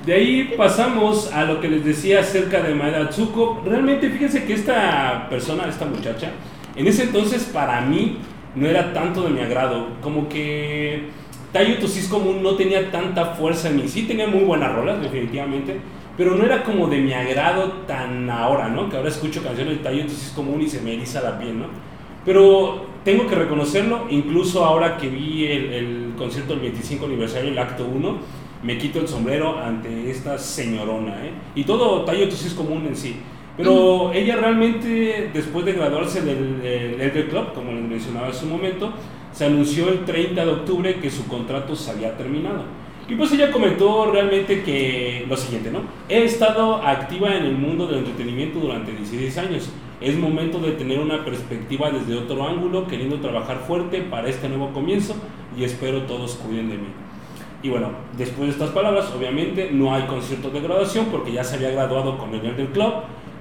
[0.06, 3.62] De ahí pasamos a lo que les decía acerca de Maeda Tsuko.
[3.66, 6.32] Realmente fíjense que esta persona, esta muchacha,
[6.76, 8.18] en ese entonces para mí
[8.56, 9.90] no era tanto de mi agrado.
[10.02, 11.10] Como que
[11.54, 13.88] Tayo Tosis Común no tenía tanta fuerza en mí.
[13.88, 15.80] Sí tenía muy buenas rolas, definitivamente.
[16.18, 18.90] Pero no era como de mi agrado tan ahora, ¿no?
[18.90, 21.66] Que ahora escucho canciones de Tayo Tosis Común y se me eriza la piel, ¿no?
[22.26, 27.58] Pero tengo que reconocerlo, incluso ahora que vi el, el concierto del 25 aniversario, el
[27.58, 28.18] acto 1,
[28.64, 31.32] me quito el sombrero ante esta señorona, ¿eh?
[31.56, 33.16] Y todo Tayo es común en sí.
[33.58, 38.94] Pero ella realmente, después de graduarse del, del Club, como les mencionaba en su momento,
[39.32, 42.64] se anunció el 30 de octubre que su contrato se había terminado.
[43.08, 45.82] Y pues ella comentó realmente que lo siguiente, ¿no?
[46.08, 49.70] He estado activa en el mundo del entretenimiento durante 16 años.
[50.00, 54.72] Es momento de tener una perspectiva desde otro ángulo, queriendo trabajar fuerte para este nuevo
[54.72, 55.16] comienzo
[55.58, 56.88] y espero todos cuiden de mí.
[57.64, 61.56] Y bueno, después de estas palabras, obviamente no hay concierto de graduación porque ya se
[61.56, 62.94] había graduado con el del club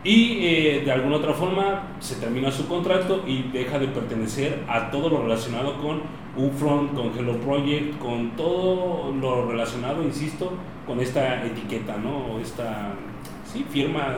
[0.02, 4.90] y eh, de alguna otra forma se termina su contrato y deja de pertenecer a
[4.90, 6.00] todo lo relacionado con
[6.36, 10.52] Ufront, con Hello Project, con todo lo relacionado, insisto,
[10.86, 12.34] con esta etiqueta, ¿no?
[12.34, 12.92] O esta
[13.44, 14.16] sí, firma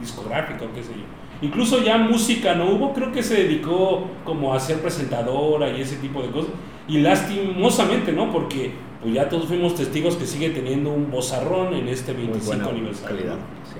[0.00, 1.04] discográfica o qué sé yo.
[1.46, 5.96] Incluso ya música no hubo, creo que se dedicó como a ser presentadora y ese
[5.96, 6.52] tipo de cosas.
[6.88, 8.32] Y lastimosamente, ¿no?
[8.32, 12.46] Porque pues ya todos fuimos testigos que sigue teniendo un bozarrón en este Muy 25
[12.46, 13.16] buena aniversario.
[13.16, 13.34] calidad.
[13.34, 13.42] ¿no?
[13.70, 13.76] sí.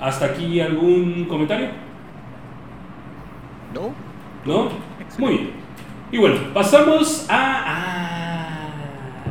[0.00, 1.68] ¿Hasta aquí algún comentario?
[3.74, 3.92] ¿No?
[4.44, 4.68] ¿No?
[5.18, 5.50] Muy bien.
[6.12, 7.64] Y bueno, pasamos a,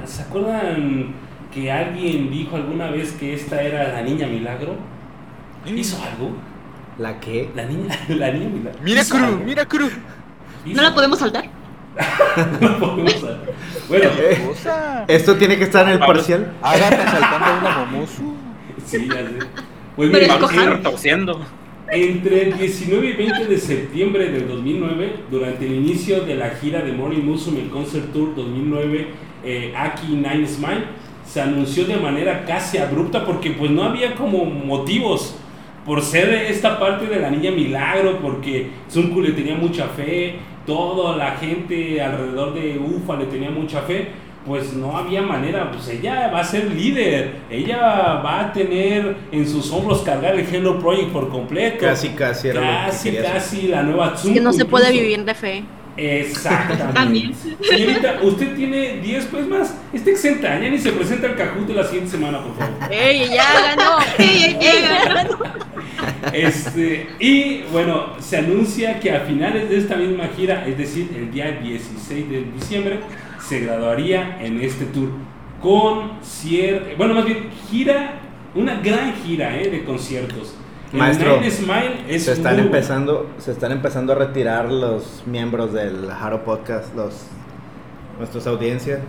[0.01, 1.13] a- ¿Se acuerdan
[1.53, 4.76] que alguien dijo alguna vez que esta era la niña milagro?
[5.66, 6.32] ¿Hizo algo?
[6.99, 7.49] ¿La qué?
[7.55, 8.80] La niña, la niña milagro.
[8.84, 9.38] Mira ¿Hizo Cru, algo?
[9.45, 9.88] mira Cru.
[10.66, 11.45] ¿Hizo ¿No la podemos saltar?
[12.61, 13.53] No la podemos hacer.
[13.88, 14.51] Bueno, Eh.
[15.07, 16.51] Esto tiene que estar en el parcial.
[16.61, 18.36] Agatha saltando una momosu.
[18.86, 19.39] sí, ya sé.
[19.96, 21.39] Pues Pero.
[21.91, 26.82] Entre el 19 y 20 de septiembre del 2009, durante el inicio de la gira
[26.82, 29.08] de Morning Musume Concert Tour 2009,
[29.43, 30.86] eh, Aki Nine Smile,
[31.26, 35.36] se anunció de manera casi abrupta porque pues no había como motivos
[35.86, 41.16] por ser esta parte de la niña milagro, porque Sunku le tenía mucha fe, toda
[41.16, 44.08] la gente alrededor de Ufa le tenía mucha fe,
[44.46, 47.78] pues no había manera, pues ella va a ser líder, ella
[48.24, 51.78] va a tener en sus hombros cargar el Hello Project por completo.
[51.86, 53.24] Casi, casi era lo que Casi, hacer.
[53.24, 54.34] casi la nueva Es Tsunku.
[54.36, 55.02] que no se puede incluso.
[55.04, 55.64] vivir de fe.
[55.98, 56.93] Exactamente.
[56.93, 57.32] También.
[57.62, 59.74] Señorita, usted tiene 10 pues más.
[59.93, 62.91] Está exenta, ya ni se presenta el Cajute la siguiente semana, por favor.
[62.91, 63.98] ¡Ey, ya ganó!
[64.20, 65.38] Ey, ey, ya ganó.
[66.34, 71.32] Este, y bueno, se anuncia que a finales de esta misma gira, es decir, el
[71.32, 73.00] día 16 de diciembre,
[73.48, 75.10] se graduaría en este tour
[75.62, 78.20] con cierto, bueno, más bien gira,
[78.54, 80.56] una gran gira eh, de conciertos.
[80.91, 82.78] El Maestro, Nine Smile es Se están muy bueno.
[82.78, 87.28] empezando, se están empezando a retirar los miembros del Haro Podcast, los
[88.18, 89.00] nuestras audiencias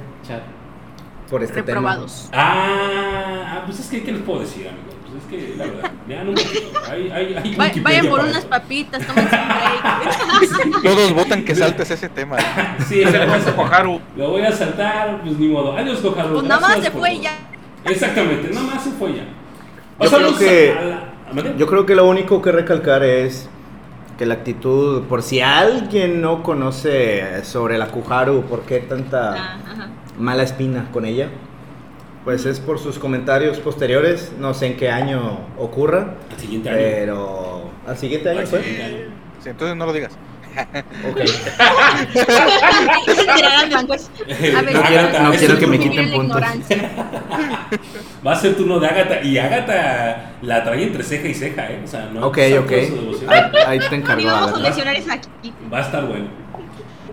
[1.31, 2.29] por este Reprobados.
[2.33, 4.96] Ah, ah, pues es que, ¿qué les puedo decir, amigos?
[5.31, 6.81] Es que, la verdad, lean un poquito.
[6.91, 10.83] Hay, hay, hay Va- Wikipedia vayan por unas papitas, tómense un break.
[10.83, 12.37] Todos votan que saltes ese tema.
[12.89, 13.57] Sí, Se le pasa a.
[13.57, 14.01] Koharu.
[14.17, 15.77] lo voy a saltar, pues ni modo.
[15.77, 16.35] Adiós, Koharu.
[16.35, 17.33] Pues nada más se fue ya.
[17.85, 19.25] Exactamente, nada más se fue ya.
[20.01, 20.97] Yo creo que- a la-
[21.31, 21.55] ¿a ¿mande?
[21.59, 23.49] Yo creo que lo único que recalcar es
[24.19, 29.57] que la actitud, por si alguien no conoce sobre la Kuharu, por qué tanta Ah,
[30.19, 31.29] mala espina con ella,
[32.27, 36.79] pues es por sus comentarios posteriores, no sé en qué año ocurra, Al siguiente año.
[36.81, 38.59] pero al siguiente año fue.
[38.59, 38.97] año.
[39.43, 40.11] Sí, entonces no lo digas.
[41.09, 41.21] Ok.
[44.57, 46.41] A ver, No quiero- Agatha, no es quiero tu que me quiten puntos.
[48.27, 49.23] Va a ser turno de Agatha.
[49.23, 51.81] Y Agatha la trae entre ceja y ceja, ¿eh?
[51.85, 52.27] O sea, no.
[52.27, 52.69] Ok, ok.
[52.71, 53.31] de su devoción.
[53.31, 54.27] Ahí, ahí te encargo.
[54.27, 55.53] vamos a aquí.
[55.73, 56.27] Va a estar bueno.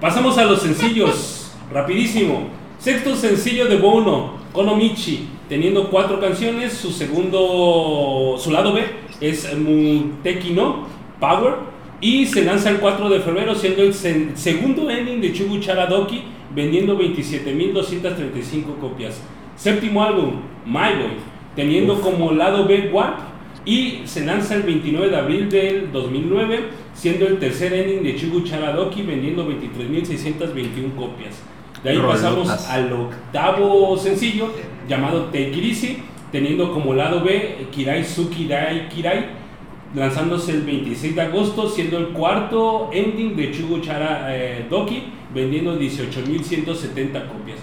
[0.01, 1.51] Pasamos a los sencillos.
[1.71, 2.62] Rapidísimo.
[2.83, 6.73] Sexto sencillo de Bono, Konomichi, teniendo cuatro canciones.
[6.73, 8.83] Su segundo, su lado B
[9.21, 10.85] es Muteki no
[11.17, 11.53] Power.
[12.01, 16.23] Y se lanza el 4 de febrero, siendo el segundo ending de Chuguchara Doki,
[16.53, 19.21] vendiendo 27.235 copias.
[19.55, 21.13] Séptimo álbum, My Boy,
[21.55, 23.17] teniendo como lado B Warp.
[23.63, 26.59] Y se lanza el 29 de abril del 2009,
[26.93, 31.41] siendo el tercer ending de Chugu Charadoki, vendiendo 23.621 copias.
[31.83, 32.21] De ahí Rolotas.
[32.21, 34.51] pasamos al octavo sencillo,
[34.87, 35.97] llamado Take It Easy,
[36.31, 39.25] teniendo como lado B Kirai Suki Dai Kirai,
[39.93, 45.03] lanzándose el 26 de agosto, siendo el cuarto ending de Chugu Chara eh, Doki,
[45.33, 47.59] vendiendo 18.170 copias.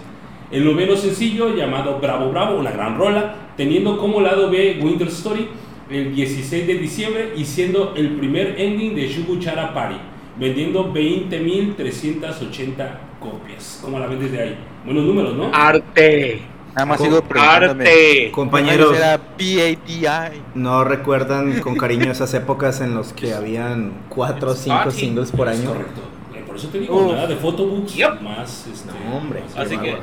[0.50, 5.48] El noveno sencillo, llamado Bravo Bravo, una gran rola, teniendo como lado B Winter Story
[5.90, 9.96] el 16 de diciembre y siendo el primer ending de Shugu Chara Party,
[10.38, 13.78] vendiendo 20.380 copias.
[13.82, 14.58] ¿Cómo la ven desde ahí?
[14.84, 15.50] Buenos números, ¿no?
[15.54, 16.42] Arte.
[16.74, 17.22] Nada más Co- sigo.
[17.38, 18.30] Arte.
[18.32, 20.06] Compañeros, Era PATI.
[20.54, 25.00] ¿no recuerdan con cariño esas épocas en las que habían cuatro o cinco Ah, sí.
[25.00, 25.68] singles por año?
[25.70, 26.00] correcto.
[26.34, 27.12] Eh, Por eso te digo, Uf.
[27.12, 28.20] nada de photobooks, Yep.
[28.22, 29.42] más este, No, hombre.
[29.42, 29.96] más Así que,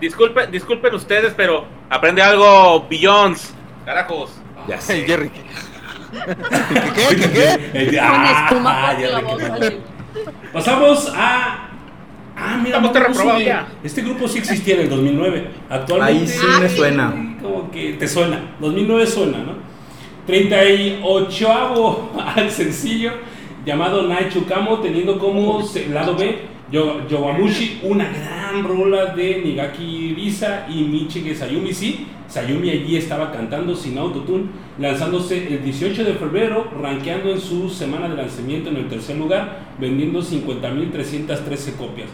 [0.00, 3.52] disculpen, disculpen ustedes, pero aprende algo, Billions.
[3.84, 4.30] Carajos.
[4.68, 5.04] Ya sé.
[5.06, 5.30] Jerry.
[6.10, 7.30] ¿Qué, qué, qué,
[7.72, 7.90] qué?
[7.92, 8.50] De- ah.
[10.52, 11.69] Pasamos a
[12.40, 13.68] Ah, mira, Estamos no reprobados ya.
[13.84, 15.46] Este grupo sí existía en el 2009.
[15.68, 16.22] Actualmente.
[16.22, 17.36] Ahí sí me suena.
[17.42, 18.40] Como que te suena.
[18.60, 19.52] 2009 suena, ¿no?
[20.26, 23.12] 38 al sencillo
[23.64, 25.62] llamado Naichukamo, teniendo como
[25.92, 26.38] lado B
[26.72, 31.72] Yo- Yowamushi, una gran rola de Nigaki Risa y Michige Sayumi.
[31.74, 34.44] Sí, Sayumi allí estaba cantando sin autotune,
[34.78, 39.58] lanzándose el 18 de febrero, rankeando en su semana de lanzamiento en el tercer lugar,
[39.80, 42.08] vendiendo 50.313 copias.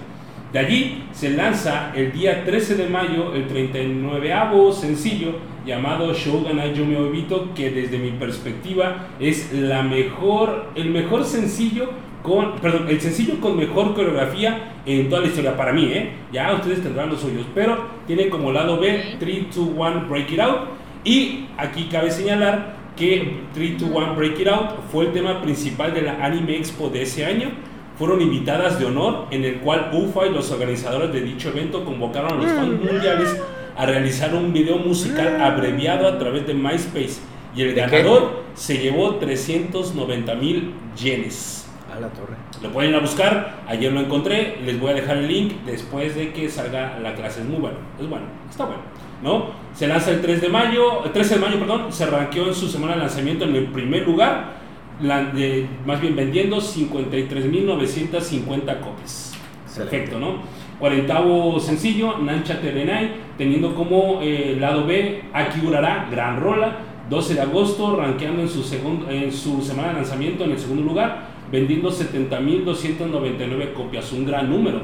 [0.52, 5.34] De allí se lanza el día 13 de mayo el 39avo sencillo
[5.66, 11.90] llamado Shogun Ayumi Obito, que desde mi perspectiva es la mejor, el mejor sencillo
[12.22, 16.12] con, perdón, el sencillo con mejor coreografía en toda la historia para mí, ¿eh?
[16.32, 20.40] Ya ustedes tendrán los suyos, pero tiene como lado B 3, 2, 1, Break It
[20.40, 20.60] Out.
[21.04, 25.92] Y aquí cabe señalar que 3, 2, 1, Break It Out fue el tema principal
[25.92, 27.50] de la Anime Expo de ese año
[27.98, 32.32] fueron invitadas de honor en el cual UFA y los organizadores de dicho evento convocaron
[32.32, 33.40] a los fans mundiales
[33.76, 37.20] a realizar un video musical abreviado a través de MySpace
[37.54, 37.80] y el ¿De qué?
[37.80, 41.68] ganador se llevó 390 mil yenes.
[41.94, 42.34] A la torre.
[42.62, 46.14] Lo pueden ir a buscar, ayer lo encontré, les voy a dejar el link después
[46.14, 48.82] de que salga la clase, es muy bueno, es bueno, está bueno,
[49.22, 49.46] ¿no?
[49.74, 52.68] Se lanza el 3 de mayo, el 13 de mayo, perdón, se ranqueó en su
[52.68, 54.55] semana de lanzamiento en el primer lugar,
[55.00, 59.34] de- más bien vendiendo 53.950 copias.
[59.76, 60.38] Perfecto, ¿no?
[60.78, 66.78] 40 sencillo, Nancha Terenai, teniendo como eh, lado B Aki Urara, gran rola,
[67.10, 70.82] 12 de agosto, rankeando en su, segundo, en su semana de lanzamiento en el segundo
[70.82, 74.80] lugar, vendiendo 70.299 copias, un gran número.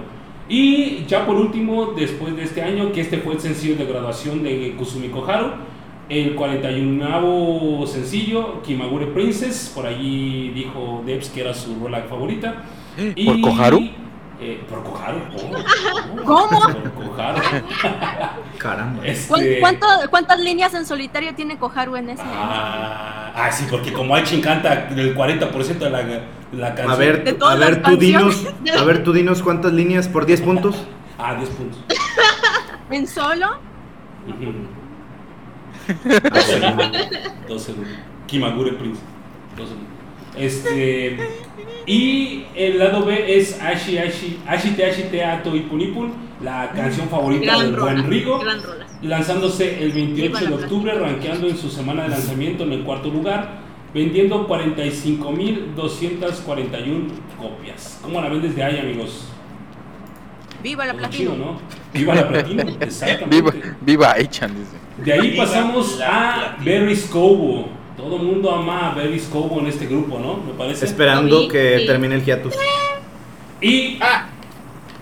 [0.49, 4.43] Y ya por último, después de este año, que este fue el sencillo de graduación
[4.43, 5.47] de Kusumi Koharu,
[6.13, 12.65] el 41 sencillo, Kimagure Princess, por allí dijo Debs que era su rola favorita.
[12.99, 13.15] ¿Eh?
[13.17, 13.91] Y, ¿Por Koharu?
[14.39, 15.19] Eh, por Koharu.
[15.35, 16.61] Oh, ¿Cómo?
[16.61, 17.41] Por Koharu.
[18.59, 19.07] Caramba.
[19.07, 22.23] Este, ¿Cuánto, ¿Cuántas líneas en solitario tiene Koharu en ese?
[22.27, 26.03] Ah, ah, sí, porque como Aichi encanta el 40% de la,
[26.53, 26.91] la, canción.
[26.91, 28.47] A ver, a ver tú dinos,
[28.79, 30.77] a ver tú dinos cuántas líneas por 10 puntos.
[31.17, 31.79] ah, 10 puntos.
[32.91, 33.57] ¿En solo?
[37.49, 38.05] 12 Luna.
[38.27, 39.05] Kimagure Princess.
[39.57, 39.87] 12 Luna.
[40.37, 41.17] Este.
[41.85, 47.77] Y el lado B es Ashi Ashi, Ashite Ashite Ato Ipunipun, la canción favorita de
[47.77, 48.41] Juan Rigo,
[49.03, 53.63] lanzándose el 28 de octubre, rankeando en su semana de lanzamiento en el cuarto lugar,
[53.93, 57.99] vendiendo 45.241 copias.
[58.01, 59.27] ¿Cómo la ven desde ahí, amigos?
[60.63, 61.35] Viva la platino.
[61.35, 61.59] ¿no?
[61.93, 63.37] Viva la platino, exactamente.
[63.37, 64.77] Viva, viva Echan, dice.
[64.99, 66.57] De ahí Viva pasamos la a.
[66.65, 67.69] Berry Scobo.
[67.97, 70.39] Todo el mundo ama a Berry Scobo en este grupo, ¿no?
[70.47, 70.85] Me parece.
[70.85, 71.87] Esperando Sí, que sí.
[71.87, 72.55] termine el hiatus.
[73.61, 74.29] Y Ah,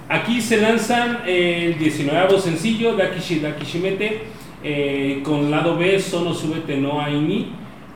[0.09, 4.22] Aquí se lanzan el 19 sencillo Dakishi Dakishimete
[4.64, 7.53] eh, con lado B Sono Subete no Aini,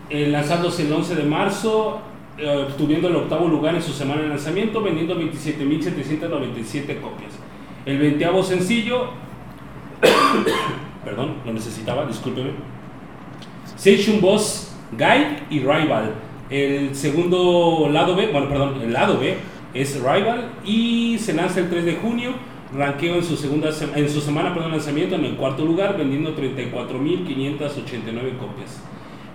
[0.08, 2.00] eh, lanzándose el 11 de marzo,
[2.38, 7.32] eh, obtuviendo el octavo lugar en su semana de lanzamiento, vendiendo 27.797 copias.
[7.84, 9.08] El 20 sencillo,
[11.04, 12.50] perdón, lo necesitaba, discúlpeme.
[13.76, 16.12] Seishun Boss, Guide y Rival.
[16.50, 19.36] El segundo lado B, bueno, perdón, el lado B
[19.74, 22.32] es Rival y se lanza el 3 de junio.
[22.76, 25.96] Ranqueo en su segunda se- en su semana perdón, de lanzamiento en el cuarto lugar,
[25.96, 28.80] vendiendo 34.589 copias.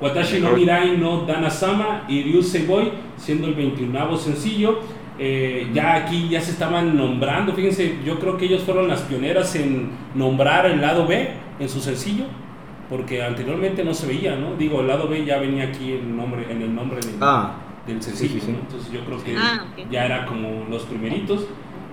[0.02, 4.80] Watashi no Mirai no Danasama y Ryusei Boy, siendo el 21 sencillo.
[5.22, 9.54] Eh, ya aquí ya se estaban nombrando, fíjense, yo creo que ellos fueron las pioneras
[9.56, 12.24] en nombrar el lado B en su sencillo,
[12.90, 14.56] porque anteriormente no se veía, ¿no?
[14.56, 17.52] Digo, el lado B ya venía aquí el nombre, en el nombre del, Ah,
[17.86, 18.52] del sencillo, sí, sí.
[18.54, 18.60] ¿no?
[18.60, 21.46] Entonces yo creo que Ah, ya era como los primeritos.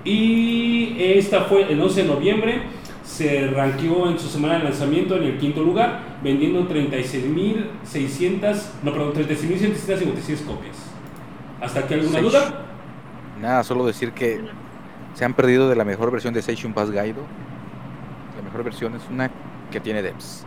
[0.04, 2.62] Y esta fue el 11 de noviembre,
[3.02, 9.12] se ranqueó en su semana de lanzamiento en el quinto lugar, vendiendo 36.600, no, perdón,
[9.14, 10.76] 36.756 copias.
[11.60, 12.65] ¿Hasta aquí alguna duda?
[13.40, 14.40] Nada, solo decir que
[15.14, 17.22] se han perdido de la mejor versión de Seishun Pass Gaido.
[18.36, 19.30] La mejor versión es una
[19.70, 20.44] que tiene Debs.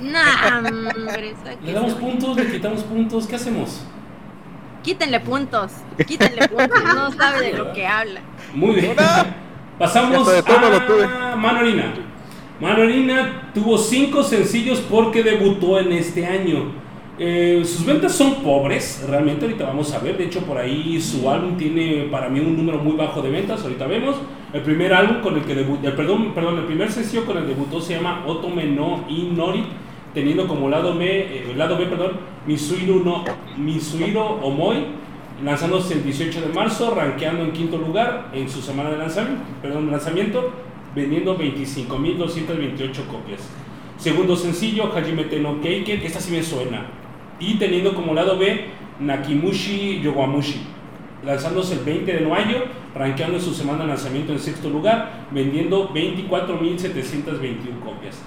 [0.00, 3.84] Nah, hombre, Le damos puntos, le quitamos puntos, ¿qué hacemos?
[4.82, 5.72] Quítenle puntos,
[6.06, 8.20] quítenle puntos, no sabe de lo que habla.
[8.54, 8.96] Muy bien.
[9.78, 11.94] Pasamos a Manolina.
[12.60, 16.72] Manolina tuvo cinco sencillos porque debutó en este año.
[17.22, 20.16] Eh, sus ventas son pobres, realmente ahorita vamos a ver.
[20.16, 23.62] De hecho, por ahí su álbum tiene para mí un número muy bajo de ventas.
[23.62, 24.16] Ahorita vemos.
[24.54, 27.50] El primer álbum con el que debutó, perdón, perdón, el primer sencillo con el que
[27.50, 29.66] debutó se llama Otome no Inori,
[30.14, 32.12] teniendo como lado B, eh, lado B, perdón,
[32.46, 33.22] Misuiro no
[33.58, 34.86] Misuiro Omoi
[35.44, 39.90] lanzándose el 18 de marzo, rankeando en quinto lugar en su semana de lanzamiento, perdón,
[39.90, 40.52] lanzamiento
[40.94, 43.46] vendiendo 25.228 copias.
[43.98, 46.99] Segundo sencillo, Hajime no Keiken, esta sí me suena.
[47.40, 48.66] Y teniendo como lado B,
[49.00, 50.60] Nakimushi Yowamushi,
[51.24, 52.64] lanzándose el 20 de mayo,
[52.94, 58.20] rankeando en su semana de lanzamiento en sexto lugar, vendiendo 24.721 copias.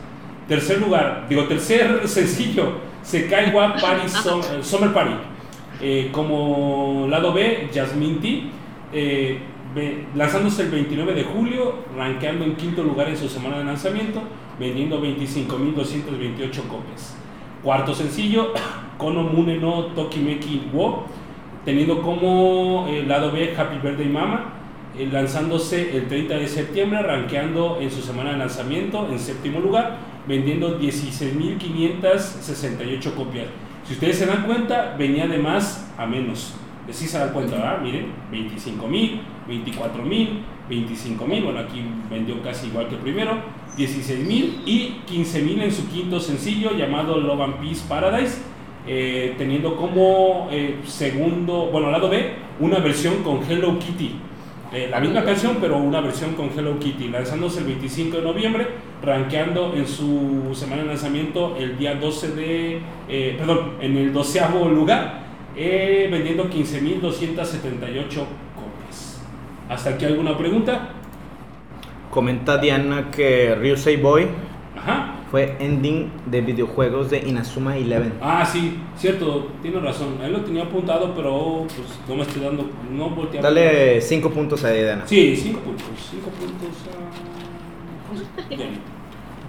[0.47, 5.14] Tercer lugar, digo, tercer sencillo, Sekaiwa Party Sum- eh, Summer Party.
[5.82, 8.43] Eh, como lado B, Jasmine T,
[8.93, 9.39] eh,
[10.16, 14.22] lanzándose el 29 de julio, rankeando en quinto lugar en su semana de lanzamiento,
[14.59, 17.18] vendiendo 25.228 copias.
[17.64, 18.53] Cuarto sencillo,
[18.97, 21.05] Kono Mune no Tokimeki wo,
[21.64, 24.55] teniendo como eh, lado B Happy Birthday Mama,
[24.97, 29.95] eh, lanzándose el 30 de septiembre, rankeando en su semana de lanzamiento en séptimo lugar,
[30.28, 33.45] vendiendo 16.568 copias.
[33.88, 36.55] Si ustedes se dan cuenta, venía de más a menos.
[36.91, 37.81] Sí se dan cuenta, ¿verdad?
[37.81, 40.29] Miren, 25.000, 24.000,
[40.69, 43.38] 25.000, bueno, aquí vendió casi igual que primero,
[43.77, 48.38] 16.000 y 15.000 en su quinto sencillo llamado Love and Peace Paradise,
[48.86, 54.15] eh, teniendo como eh, segundo, bueno, lado B, una versión con Hello Kitty.
[54.73, 58.67] Eh, la misma canción, pero una versión con Hello Kitty, lanzándose el 25 de noviembre,
[59.01, 62.81] rankeando en su semana de lanzamiento el día 12 de,
[63.38, 65.23] perdón, en el doceavo lugar,
[65.56, 68.08] eh, vendiendo 15.278
[68.56, 69.22] copias.
[69.70, 70.89] ¿Hasta aquí alguna pregunta?
[72.12, 74.28] Comenta Diana que Ryusei Boy
[74.78, 75.16] Ajá.
[75.32, 78.14] fue ending de videojuegos de Inazuma Eleven.
[78.22, 80.18] Ah, sí, cierto, tiene razón.
[80.22, 84.30] Él lo tenía apuntado, pero pues no me estoy dando, no volteé a Dale 5
[84.30, 85.04] puntos a Diana.
[85.08, 88.49] Sí, 5 puntos, 5 puntos a...
[88.49, 88.70] Bien.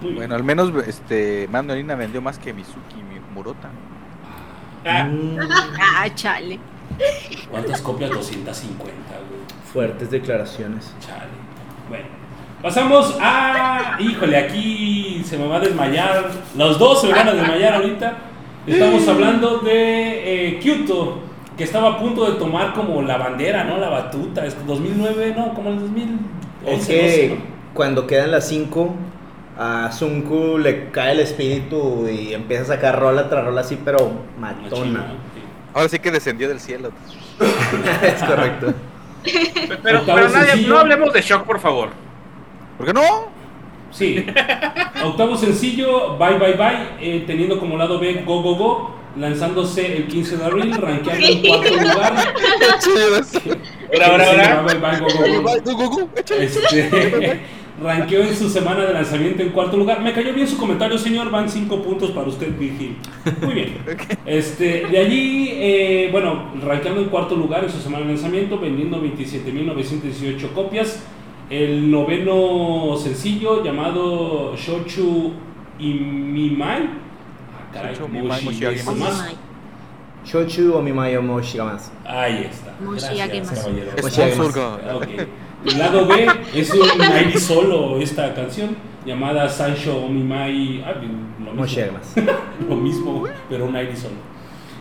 [0.01, 0.15] Muy bien.
[0.15, 3.69] Bueno, al menos este Mandolina vendió más que Mizuki Mi- Murota.
[4.85, 5.37] Ah, Mm,
[5.97, 6.59] Ah, chale.
[7.51, 8.11] ¿Cuántas copias?
[8.11, 9.41] 250, güey.
[9.73, 10.93] fuertes declaraciones.
[11.05, 11.31] Chale.
[11.89, 12.05] Bueno,
[12.61, 13.97] pasamos a.
[13.99, 16.29] Híjole, aquí se me va a desmayar.
[16.57, 18.13] Los dos se me van a desmayar ahorita.
[18.67, 21.19] Estamos hablando de eh, Kyoto,
[21.57, 23.77] que estaba a punto de tomar como la bandera, ¿no?
[23.77, 24.45] La batuta.
[24.45, 25.53] Es 2009, ¿no?
[25.53, 26.73] Como el 2011.
[26.73, 27.55] Es que 12, ¿no?
[27.73, 28.95] cuando quedan las 5,
[29.57, 34.11] a Sunku le cae el espíritu y empieza a sacar rola tras rola así, pero
[34.39, 35.13] matona.
[35.73, 36.91] Ahora sí que descendió del cielo.
[38.01, 38.73] es correcto.
[39.83, 41.89] pero, nadie, no hablemos de shock, por favor.
[42.77, 43.35] ¿Por qué no?
[43.91, 44.25] Sí.
[45.03, 50.07] Octavo sencillo, Bye Bye Bye, eh, teniendo como lado B Go Go Go, lanzándose el
[50.07, 52.33] 15 de abril, rankeando en cuarto lugar.
[54.03, 54.61] Ahora, ahora, ahora.
[54.63, 56.09] Bye Bye Go Go Go.
[56.15, 57.41] Este,
[57.81, 60.01] ranqueó en su semana de lanzamiento en cuarto lugar.
[60.01, 61.29] Me cayó bien su comentario, señor.
[61.29, 62.97] Van cinco puntos para usted, Virgil.
[63.41, 63.77] Muy bien.
[64.25, 69.01] Este, de allí, eh, bueno, rankeando en cuarto lugar en su semana de lanzamiento, vendiendo
[69.01, 71.03] 27.918 copias.
[71.49, 75.33] El noveno sencillo llamado Shochu
[75.77, 76.81] Imimai.
[76.81, 78.59] Ah, caray, Shochu.
[78.59, 79.35] Desumasu.
[80.25, 81.91] Shochu o Moshigamas.
[82.03, 82.73] Ahí está.
[82.79, 83.91] Gracias, caballero.
[84.01, 84.59] Moshiagemasu.
[84.95, 85.27] Ok.
[85.65, 90.83] El lado B es un aire solo esta canción llamada Sancho Omimai.
[90.85, 90.93] Ah,
[91.43, 91.63] lo mismo.
[92.69, 94.15] Lo mismo, pero un aire solo.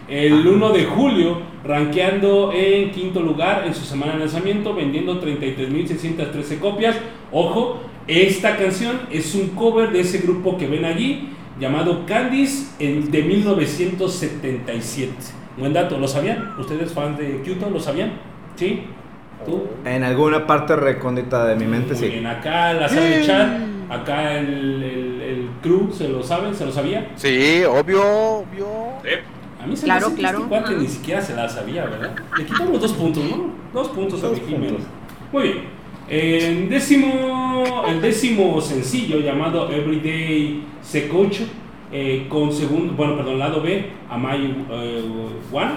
[0.08, 6.58] El 1 de julio, rankeando en quinto lugar en su semana de lanzamiento, vendiendo 33.613
[6.58, 6.96] copias.
[7.32, 13.10] Ojo, esta canción es un cover de ese grupo que ven allí, llamado Candice, en-
[13.10, 15.12] de 1977.
[15.56, 16.52] Buen dato, ¿lo sabían?
[16.58, 18.12] ¿Ustedes fans de Kyoto lo sabían?
[18.56, 18.82] ¿Sí?
[19.46, 19.64] ¿Tú?
[19.84, 22.08] En alguna parte recóndita de mi mente, Muy sí.
[22.08, 23.48] bien, acá la de chat,
[23.90, 26.54] acá el, el, el crew, ¿se lo saben?
[26.54, 27.10] ¿Se lo sabía?
[27.16, 28.66] Sí, obvio, obvio.
[29.04, 29.22] Eh,
[29.62, 30.48] A mí se Claro, me hace que claro.
[30.50, 32.14] este ni siquiera se la sabía, ¿verdad?
[32.38, 33.50] Le quitamos dos puntos, ¿no?
[33.72, 34.82] Dos puntos a Dos mi Jiménez.
[35.32, 35.58] Muy bien.
[36.08, 41.44] El décimo, el décimo sencillo llamado Everyday Secocho,
[41.92, 45.02] eh, con segundo, bueno, perdón, lado B, Amai eh,
[45.52, 45.70] One,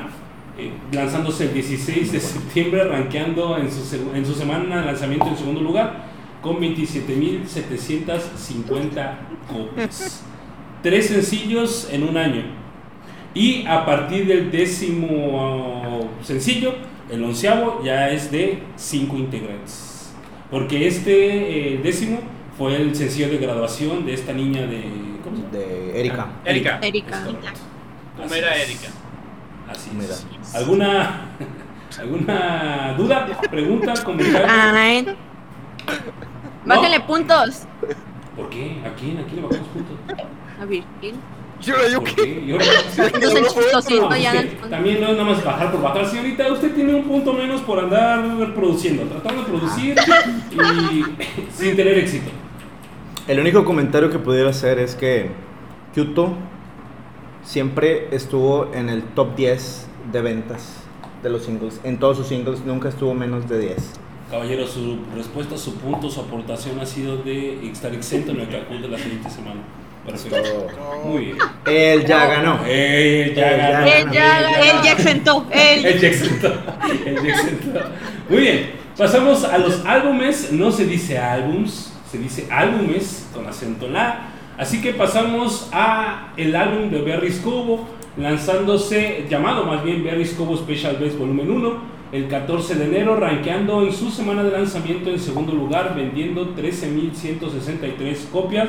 [0.57, 5.37] eh, lanzándose el 16 de septiembre, rankeando en su, en su semana de lanzamiento en
[5.37, 6.07] segundo lugar,
[6.41, 9.15] con 27.750
[9.47, 10.23] copias.
[10.81, 12.43] Tres sencillos en un año.
[13.33, 16.73] Y a partir del décimo uh, sencillo,
[17.11, 20.11] el onceavo ya es de cinco integrantes.
[20.49, 22.19] Porque este eh, décimo
[22.57, 24.83] fue el sencillo de graduación de esta niña de.
[25.23, 25.51] ¿Cómo se llama?
[25.51, 26.27] De Erika.
[26.45, 26.79] Erika.
[26.81, 27.17] Erika.
[27.17, 27.59] Es correcto.
[28.15, 28.69] ¿Cómo Así era es.
[28.69, 28.87] Erika?
[29.69, 30.13] Así Mira.
[30.13, 30.55] es.
[30.55, 31.21] ¿Alguna,
[31.99, 34.47] ¿Alguna duda, pregunta, comentario?
[34.49, 35.15] Ay.
[36.65, 37.63] Bájale puntos.
[38.35, 38.81] ¿Por qué?
[38.85, 39.17] ¿A quién?
[39.17, 39.97] ¿A quién le bajamos puntos?
[40.61, 41.15] A Virgil.
[41.65, 42.43] ¿Y ahora yo ¿Por qué?
[42.45, 42.65] Y ahora-
[43.89, 44.69] fondo.
[44.69, 46.51] También no es nada más bajar por bajar, señorita.
[46.51, 49.95] Usted tiene un punto menos por andar produciendo, tratando de producir
[50.51, 51.03] y
[51.51, 52.29] sin tener éxito.
[53.27, 55.31] El único comentario que pudiera hacer es que
[55.95, 56.33] Kyoto
[57.47, 60.73] siempre estuvo en el top 10 de ventas
[61.23, 61.79] de los singles.
[61.83, 63.77] En todos sus singles nunca estuvo menos de 10.
[64.29, 68.81] Caballero, su respuesta, su punto, su aportación ha sido de estar exento en el cálculo
[68.81, 69.61] de la siguiente semana.
[70.05, 70.67] Perfecto.
[71.05, 71.37] Muy bien.
[71.65, 72.59] Él ya ganó.
[72.65, 73.87] Él ya Él ya ganó.
[73.87, 74.57] Él ya ganó.
[74.57, 75.47] Él ya exentó.
[75.51, 75.85] Él.
[75.85, 76.53] El ya exento.
[77.05, 77.79] El ya exento.
[78.29, 78.71] Muy bien.
[78.97, 80.51] Pasamos a los álbumes.
[80.51, 84.29] No se dice álbums, se dice álbumes con acento en la.
[84.57, 87.87] Así que pasamos a el álbum de Berry Cubo,
[88.17, 93.83] lanzándose, llamado más bien Berry Cubo Special Best Volumen 1, el 14 de enero, rankeando
[93.83, 98.67] en su semana de lanzamiento en segundo lugar, vendiendo 13.163 copias.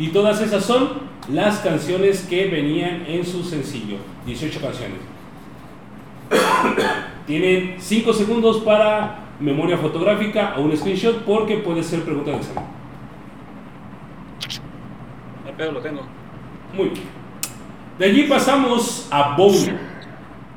[0.00, 0.88] Y todas esas son
[1.32, 3.96] las canciones que venían en su sencillo.
[4.26, 4.98] 18 canciones.
[7.26, 12.77] Tienen 5 segundos para memoria fotográfica o un screenshot porque puede ser pregunta de examen.
[15.58, 16.02] El pedo lo tengo.
[16.72, 17.02] Muy bien.
[17.98, 19.76] De allí pasamos a Bono.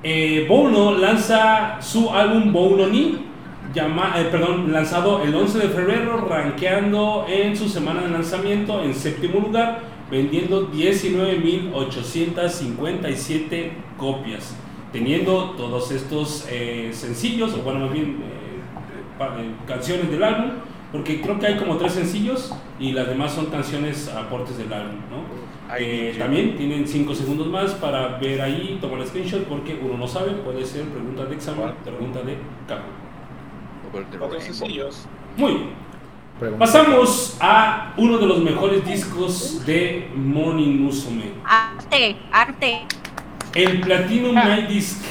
[0.04, 3.18] Eh, Bono lanza su álbum Bono Ni,
[3.74, 8.94] llama, eh, perdón, lanzado el 11 de febrero, rankeando en su semana de lanzamiento en
[8.94, 9.80] séptimo lugar,
[10.12, 14.56] vendiendo 19.857 copias,
[14.92, 18.60] teniendo todos estos eh, sencillos, o bueno, más bien eh,
[19.20, 20.52] eh, canciones del álbum,
[20.92, 24.96] porque creo que hay como tres sencillos y las demás son canciones aportes del álbum,
[25.10, 25.24] ¿no?
[25.74, 29.98] Ay, Eh, también tienen 5 segundos más para ver ahí, tomar el screenshot porque uno
[29.98, 31.76] no sabe, puede ser pregunta de examen, ¿Cuál?
[31.78, 32.38] pregunta de
[33.94, 34.42] rainbow.
[34.42, 35.08] sencillos.
[35.38, 35.70] Muy bien.
[36.40, 36.66] Pregunta.
[36.66, 41.32] Pasamos a uno de los mejores discos de Morning Musume.
[41.46, 42.82] Arte, arte.
[43.54, 45.04] El Platinum Night Disc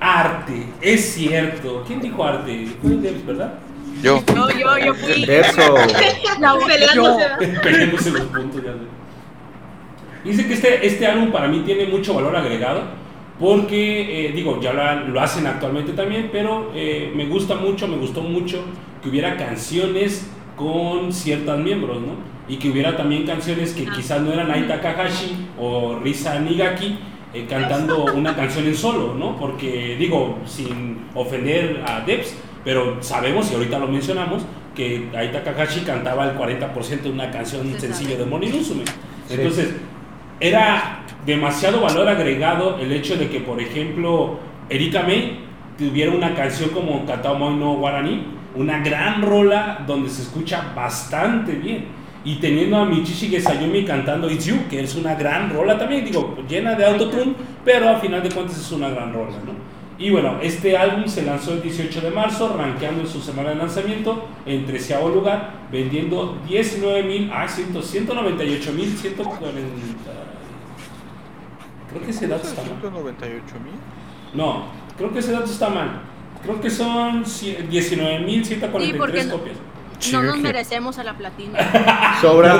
[0.00, 0.66] Arte.
[0.80, 1.84] Es cierto.
[1.86, 2.66] ¿Quién dijo arte?
[2.82, 3.54] Fue Debs, ¿verdad?
[4.02, 4.22] Yo.
[4.26, 5.24] Yo, yo, yo fui.
[5.28, 5.74] Eso.
[6.40, 7.60] La Peleándose.
[7.62, 8.74] Peleándose los puntos ya.
[10.24, 12.82] Dice que este, este álbum para mí tiene mucho valor agregado
[13.38, 18.22] porque, eh, digo, ya lo, hacen actualmente también, pero eh, me gusta mucho, me gustó
[18.22, 18.62] mucho
[19.02, 22.14] que hubiera canciones con ciertos miembros, ¿no?
[22.48, 26.98] Y que hubiera también canciones que quizás no eran Ai Takahashi o Risa Nigaki
[27.34, 29.36] eh, cantando una canción en solo, ¿no?
[29.36, 32.34] Porque, digo, sin ofender a Debs,
[32.66, 34.42] pero sabemos, y ahorita lo mencionamos,
[34.74, 38.50] que Ai Takahashi cantaba el 40% de una canción Se sencillo de Moni.
[39.30, 39.76] Entonces,
[40.40, 45.38] era demasiado valor agregado el hecho de que, por ejemplo, Erika May
[45.78, 51.52] tuviera una canción como Katao Moi no Guarani, una gran rola donde se escucha bastante
[51.52, 51.84] bien.
[52.24, 56.36] Y teniendo a Michishi Sayumi cantando It's You, que es una gran rola también, digo,
[56.48, 57.32] llena de autotune,
[57.64, 59.75] pero a final de cuentas es una gran rola, ¿no?
[59.98, 63.54] Y bueno, este álbum se lanzó el 18 de marzo, rankeando en su semana de
[63.56, 69.24] lanzamiento en treceavo lugar, vendiendo 19.000, ah, 100, 198.140.
[71.90, 72.70] Creo que ese dato está mal.
[72.80, 73.74] 198 mil.
[74.34, 74.64] No,
[74.98, 76.02] creo que ese dato está mal.
[76.42, 79.56] Creo que son cie- 19.143 Sí, copias.
[80.12, 81.58] No nos merecemos a la platina.
[82.20, 82.58] Sobra,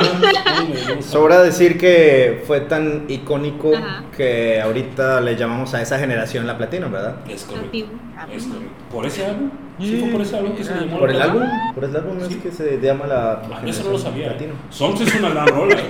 [1.01, 4.05] sobra decir que fue tan icónico Ajá.
[4.17, 7.17] que ahorita le llamamos a esa generación la platino, ¿verdad?
[7.29, 7.67] Es correcto.
[7.67, 7.91] Antiguo.
[8.35, 8.73] Es correcto.
[8.91, 9.51] ¿Por ese álbum?
[9.79, 11.43] ¿Sí fue por ese álbum que se le llamó Por el álbum,
[11.75, 14.29] por el álbum es que se llama la Ah, eso no lo sabía.
[14.29, 14.55] platino.
[14.71, 15.77] Songs es una gran rola.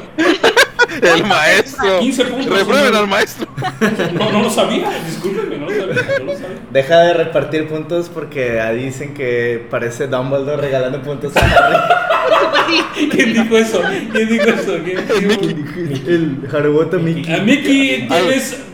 [1.03, 1.99] El maestro.
[2.01, 2.59] 15 puntos.
[2.59, 3.47] Reprueben al maestro.
[4.15, 4.89] No, no lo sabía.
[5.05, 5.56] Discúlpeme,
[6.73, 11.77] Deja de repartir puntos porque ahí dicen que parece Dumbledore regalando puntos a Harry.
[13.11, 13.81] ¿Quién dijo eso?
[14.13, 14.79] ¿Quién dijo eso?
[14.85, 16.03] ¿Quién?
[16.07, 17.33] el Harubota Mickey.
[17.35, 18.65] A Mickey tienes,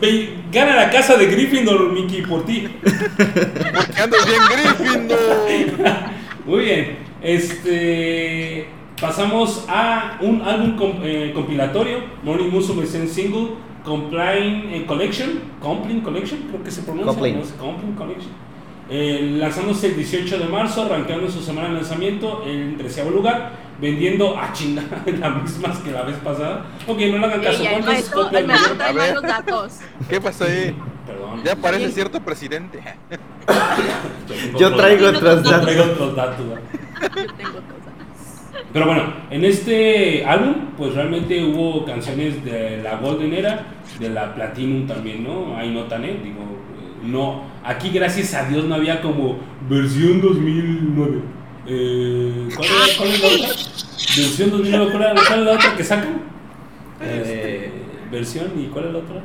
[0.51, 2.67] gana la casa de Gryffindor, Mickey, por ti.
[2.81, 5.19] Porque andas bien Gryffindor.
[6.45, 8.67] Muy bien, este
[8.99, 13.49] pasamos a un álbum com- eh, compilatorio, Morning Musume Single,
[13.83, 17.41] Compline eh, Collection, Compline Collection, creo que se pronuncia, Compline.
[17.59, 18.31] Compline Collection.
[18.89, 24.37] Eh, lanzándose el 18 de marzo, arrancando su semana de lanzamiento en treceavo lugar, vendiendo
[24.37, 24.83] a China
[25.19, 26.65] las mismas que la vez pasada.
[26.87, 27.63] Ok, no le hagan caso.
[27.63, 29.73] Y el ¿cuántas maestro, el maestro trae malos datos.
[30.09, 30.75] ¿Qué pasó ahí?
[31.05, 31.41] Perdón.
[31.43, 32.79] Ya parece cierto presidente.
[34.59, 35.61] Yo otros- traigo otros no, yo datos.
[35.65, 36.45] traigo otros datos.
[36.47, 37.72] Yo tengo cosas.
[38.73, 43.67] Pero bueno, en este álbum, pues realmente hubo canciones de la Golden Era,
[43.99, 45.55] de la Platinum también, ¿no?
[45.55, 46.17] Ahí notan, ¿eh?
[46.23, 46.39] Digo,
[47.03, 47.43] no.
[47.63, 49.37] Aquí, gracias a Dios, no había como
[49.69, 51.19] versión 2009.
[51.67, 53.47] Eh, ¿cuál, era- cuál es la otra?
[54.17, 56.21] Versión 2009, ¿cuál, es la otra que sacan?
[57.01, 57.71] Eh,
[58.11, 59.15] versión y ¿cuál es la otra?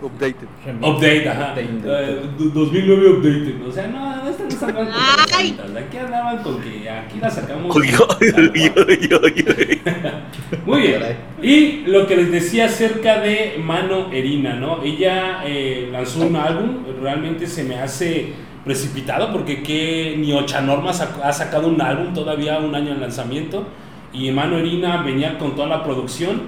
[0.00, 0.48] Updated.
[0.82, 1.54] Update, ajá.
[1.58, 3.66] Eh, du- 2009 Updated.
[3.66, 5.76] O sea, no, no están sacando con.
[5.76, 7.74] Aquí andaban con que aquí la sacamos.
[7.76, 9.80] Uy, uy, uy, uy, uy, uy.
[10.66, 11.02] Muy bien.
[11.42, 14.82] Y lo que les decía acerca de Mano Erina, ¿no?
[14.82, 18.32] Ella eh, lanzó un álbum, realmente se me hace
[18.64, 23.66] precipitado porque que ni Ochanorma sac- ha sacado un álbum todavía un año en lanzamiento
[24.12, 26.42] y Mano Erina venía con toda la producción.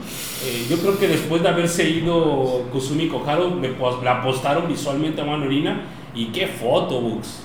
[0.44, 3.70] Eh, yo creo que después de haberse ido Kusumi Koharo, me
[4.02, 5.82] la apostaron visualmente a Mano Erina
[6.14, 7.44] y qué photobooks.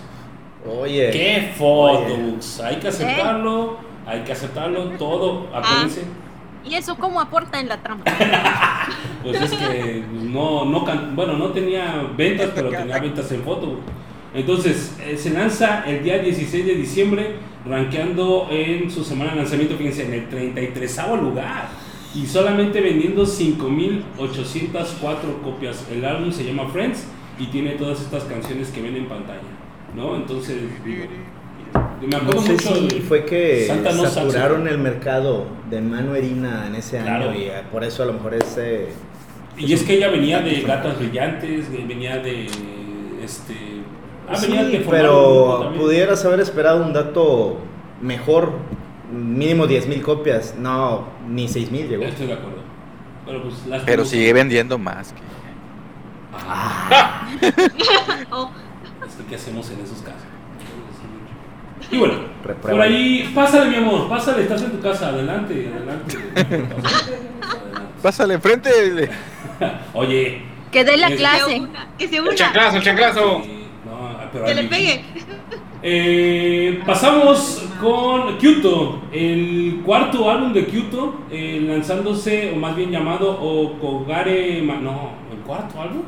[0.82, 1.12] Oye.
[1.12, 2.60] Qué photobooks.
[2.62, 5.48] Hay que aceptarlo, hay que aceptarlo todo.
[5.54, 6.04] Acuérdense.
[6.64, 8.04] ¿Y eso cómo aporta en la trama?
[9.24, 13.80] Pues es que no, no can- bueno, no tenía ventas, pero tenía ventas en foto.
[14.36, 19.76] Entonces, eh, se lanza el día 16 de diciembre, rankeando en su semana de lanzamiento,
[19.78, 21.70] fíjense, en el 33 lugar.
[22.14, 25.86] Y solamente vendiendo 5.804 copias.
[25.92, 27.06] El álbum se llama Friends
[27.40, 29.42] y tiene todas estas canciones que ven en pantalla.
[29.96, 30.16] ¿No?
[30.16, 31.06] Entonces, digo,
[32.06, 34.76] me acuerdo No sé mucho si de fue que Santa No saturaron Saxo.
[34.76, 37.32] el mercado de mano herina en ese Claro.
[37.32, 38.90] año y eh, por eso a lo mejor ese...
[39.58, 42.46] Y es que ella venía de Gatas Brillantes, venía de.
[43.24, 43.54] Este.
[44.30, 47.58] Ah, sí, pero pudieras haber esperado un dato
[48.02, 48.52] mejor,
[49.12, 52.04] mínimo 10.000 copias, no, ni 6.000 llegó.
[52.04, 52.60] Estoy de acuerdo.
[53.26, 55.14] Pero pues las Pero sigue vendiendo más.
[55.14, 55.22] que-
[59.08, 60.22] Es que, ¿qué hacemos en esos casos?
[61.92, 62.78] Y bueno, Reprueba.
[62.80, 66.18] por ahí, pásale mi amor, pásale, estás en tu casa, adelante, adelante.
[66.34, 66.76] Pásale, adelante.
[68.02, 68.70] Pásale enfrente.
[69.94, 71.60] Oye, Que dé la Es- que se clase.
[71.60, 73.22] una, que se El chanclazo, el chanclazo.
[73.48, 73.65] no,
[74.36, 75.02] pero que le pegue.
[75.88, 83.32] Eh, pasamos con Kyoto, el cuarto álbum de Kyoto, eh, lanzándose, o más bien llamado
[83.32, 84.62] Okogare.
[84.64, 86.02] Ma- No, ¿el cuarto álbum?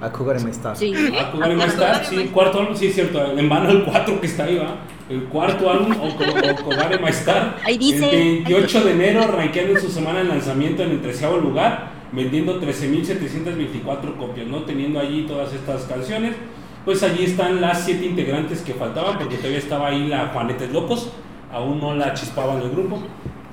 [0.00, 0.76] Akugare me está.
[0.76, 0.92] Sí.
[1.28, 4.56] Okogare Maestar, sí, cuarto álbum, sí es cierto, en vano el 4 que está ahí,
[4.56, 4.76] va.
[5.08, 8.04] El cuarto álbum, Oko- Okogare Maestar, Ahí dice.
[8.04, 12.60] el 28 de enero, rankeando en su semana de lanzamiento en el treceavo lugar, vendiendo
[12.60, 14.58] 13.724 copias, ¿no?
[14.62, 16.34] Teniendo allí todas estas canciones.
[16.88, 21.10] Pues allí están las siete integrantes que faltaban, porque todavía estaba ahí la Juanetes Locos,
[21.52, 23.02] aún no la chispaban el grupo,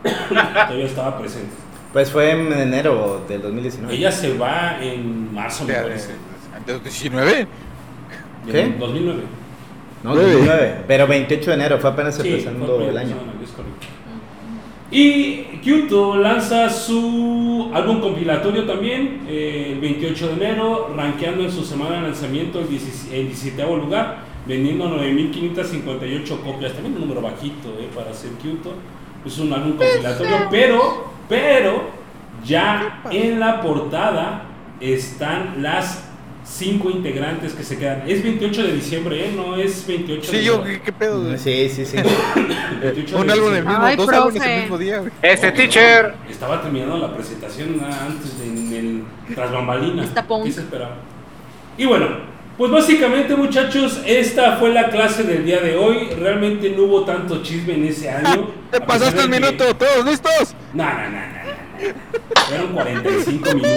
[0.30, 1.54] todavía estaba presente.
[1.92, 3.94] Pues fue en enero del 2019.
[3.94, 6.14] Ella se va en marzo, me parece.
[6.66, 7.48] de 19.
[8.50, 8.62] ¿Qué?
[8.62, 9.24] En 2009.
[10.02, 10.32] No, Nueve.
[10.32, 13.18] 2009, pero 28 de enero, fue apenas Sí, empezando fue el año.
[13.18, 13.88] correcto.
[14.96, 21.66] Y Kyoto lanza su álbum compilatorio también eh, el 28 de enero, rankeando en su
[21.66, 28.14] semana de lanzamiento el 17 lugar, vendiendo 9.558 copias, también un número bajito eh, para
[28.14, 28.72] ser Kyoto.
[29.26, 31.90] Es un álbum compilatorio, pero, pero
[32.46, 34.44] ya en la portada
[34.80, 36.10] están las
[36.46, 38.04] cinco integrantes que se quedan.
[38.08, 39.34] Es 28 de diciembre, ¿eh?
[39.36, 40.64] no es 28 de Sí, yo.
[40.64, 41.38] ¿qué, qué pedo?
[41.38, 41.98] Sí, sí, sí.
[42.82, 43.62] 28 Un de álbum el diciembre.
[43.62, 45.12] mismo, Ay, dos álbumes el mismo día, güey.
[45.22, 46.14] Este teacher.
[46.30, 48.74] Estaba terminando la presentación ah, antes de en
[49.28, 50.06] el tras bambalinas.
[50.08, 50.26] Está.
[50.44, 50.96] ¿Qué se esperaba?
[51.78, 52.08] Y bueno,
[52.58, 56.10] pues básicamente muchachos, esta fue la clase del día de hoy.
[56.18, 58.50] Realmente no hubo tanto chisme en ese año.
[58.72, 60.56] Te pasaste el que- minuto, todos listos.
[60.74, 62.46] No, no, no, no, no.
[62.48, 63.76] Fueron 45 minutos.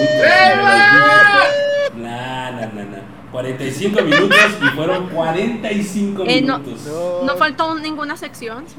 [1.99, 3.19] No, no, no, no.
[3.31, 6.59] 45 minutos y fueron 45 Eh, no.
[6.59, 6.87] minutos.
[7.25, 8.65] No faltó ninguna sección.
[8.67, 8.75] ¿sí?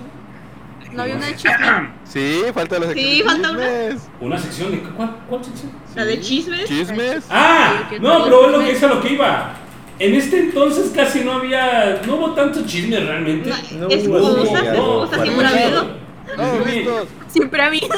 [0.92, 1.52] No había una de chisme.
[2.04, 3.60] Sí, falta la sección Sí, falta una.
[3.60, 4.08] chismes.
[4.20, 4.78] Una sección de.
[4.80, 5.72] ¿Cuál, cuál sección?
[5.94, 6.64] La de chismes.
[6.68, 7.24] Chismes.
[7.30, 9.52] Ah, Sí, no, no pero es lo que es a lo que iba.
[10.00, 13.50] En este entonces casi no había, no hubo tanto chisme realmente.
[13.78, 15.22] No algo cosas, fuerte.
[15.22, 17.06] siempre ha habido.
[17.28, 17.96] Siempre ha habido.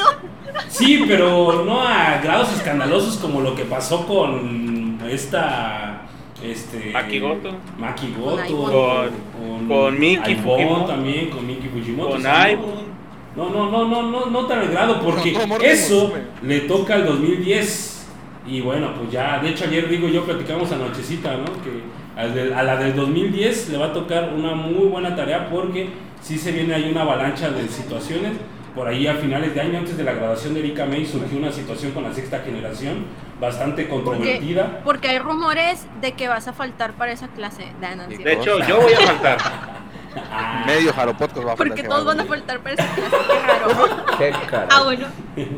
[0.69, 4.72] Sí, pero no a grados escandalosos como lo que pasó con
[5.09, 6.01] esta
[6.43, 7.55] este Maki Goto.
[7.77, 9.11] Maki Con Goto, Ivonne.
[9.37, 10.85] con, con Miki Fujimoto.
[10.85, 12.09] también, con Miki Fujimoto.
[12.11, 12.93] Con no.
[13.35, 17.05] No, no, no, no, no, tan grado, porque No, no mordemos, eso le toca al
[17.05, 18.05] 2010.
[18.45, 21.45] Y bueno, pues ya, de hecho ayer digo yo platicamos anochecita, ¿no?
[21.45, 21.81] Que
[22.15, 25.89] a la del 2010 le va a tocar una muy buena tarea porque
[26.21, 28.33] sí se viene ahí una avalancha de situaciones.
[28.75, 31.51] Por ahí a finales de año, antes de la graduación de Erika May, surgió una
[31.51, 33.05] situación con la sexta generación
[33.39, 34.81] bastante controvertida.
[34.83, 38.17] Porque hay rumores de que vas a faltar para esa clase de.
[38.17, 39.37] De hecho, yo voy a faltar.
[40.15, 43.17] Ah, Medio Jaropodcast va a Porque faltar todos que van a faltar para esa clase.
[43.27, 44.05] Qué raro.
[44.19, 44.67] Qué caro.
[44.69, 45.07] Ah, bueno.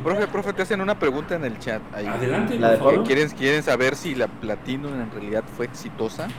[0.01, 1.81] Profe, profe, te hacen una pregunta en el chat.
[1.93, 2.07] Ahí.
[2.07, 3.05] Adelante, La de por favor.
[3.05, 6.29] ¿Quieren, quieren saber si la Platinum en realidad fue exitosa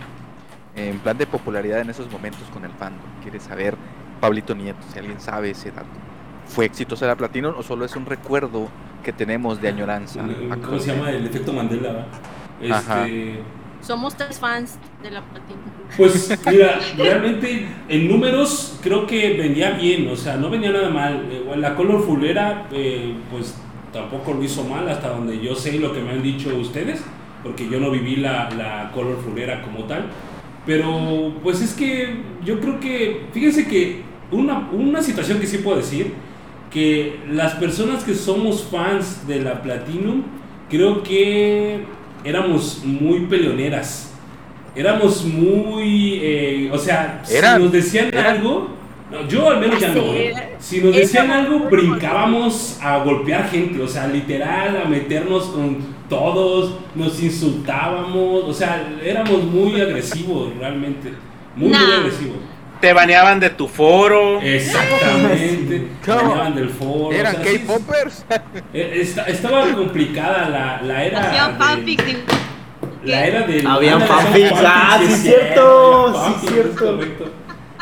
[0.76, 3.06] en plan de popularidad en esos momentos con el fandom.
[3.22, 3.76] ¿Quiere saber,
[4.20, 5.88] Pablito Nieto, si alguien sabe ese dato?
[6.46, 8.68] ¿Fue exitosa la Platinum o solo es un recuerdo
[9.06, 10.20] que tenemos de añoranza.
[10.64, 11.10] ¿Cómo se llama?
[11.10, 12.76] El efecto Mandela, ¿va?
[12.76, 13.06] Ajá.
[13.06, 13.40] Este,
[13.80, 15.60] Somos tres fans de la platina.
[15.96, 21.24] Pues mira, realmente en números creo que venía bien, o sea, no venía nada mal.
[21.56, 23.54] La Colorful era, eh, pues
[23.92, 27.00] tampoco lo hizo mal hasta donde yo sé lo que me han dicho ustedes,
[27.44, 30.06] porque yo no viví la, la Colorful era como tal.
[30.66, 35.76] Pero pues es que yo creo que, fíjense que una, una situación que sí puedo
[35.76, 36.12] decir,
[36.70, 40.22] que las personas que somos fans de la Platinum,
[40.68, 41.84] creo que
[42.24, 44.12] éramos muy peleoneras.
[44.74, 48.26] Éramos muy, eh, o sea, Eran, si nos decían eran.
[48.26, 48.68] algo,
[49.10, 50.02] no, yo al menos ya no.
[50.02, 50.56] ¿eh?
[50.58, 55.78] Si nos decían algo, brincábamos a golpear gente, o sea, literal, a meternos con
[56.10, 61.12] todos, nos insultábamos, o sea, éramos muy agresivos realmente,
[61.54, 62.36] muy, muy agresivos.
[62.86, 64.40] Te baneaban de tu foro.
[64.40, 66.18] Exactamente, ¿Cómo?
[66.20, 67.10] baneaban del foro.
[67.16, 68.24] ¿Eran o sea, K-Poppers?
[68.72, 71.20] esta- estaba complicada la, la era.
[71.20, 72.04] Hacían de- fanfics.
[72.08, 73.66] y- La era del.
[73.66, 76.98] Habían fanfics, ah, sí, cierto, sí, fanfics, cierto.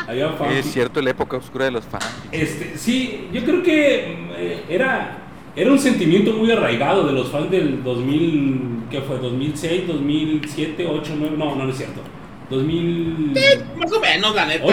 [0.07, 2.05] Había Es cierto, la época oscura de los fans.
[2.31, 5.17] Este, sí, yo creo que eh, era,
[5.55, 9.17] era un sentimiento muy arraigado de los fans del 2000, ¿qué fue?
[9.19, 12.01] 2006, 2007, 8, 9, no, no, no es cierto.
[12.49, 14.65] 2008, Más o menos, la neta.
[14.65, 14.71] ¿no?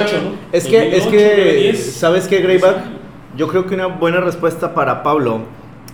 [0.53, 1.93] Es que, es 2008, que, 2010.
[1.93, 2.77] ¿sabes qué, Greyback?
[3.37, 5.41] Yo creo que una buena respuesta para Pablo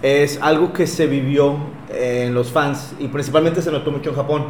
[0.02, 1.56] es algo que se vivió
[1.90, 4.46] eh, en los fans y principalmente se notó mucho en Japón.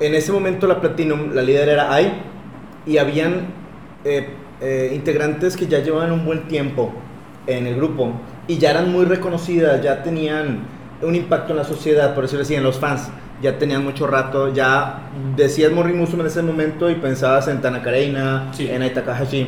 [0.00, 2.12] En ese momento la Platinum, la líder era Ai
[2.86, 3.48] y habían
[4.04, 4.28] eh,
[4.60, 6.92] eh, integrantes que ya llevaban un buen tiempo
[7.46, 8.12] en el grupo
[8.46, 10.60] y ya eran muy reconocidas, ya tenían
[11.02, 13.08] un impacto en la sociedad, por decirlo así, en los fans.
[13.40, 17.90] Ya tenían mucho rato, ya decías Morri Musume en ese momento y pensabas en Tanaka
[17.92, 18.68] Reina, Sí.
[18.68, 19.46] en Ai Takahashi.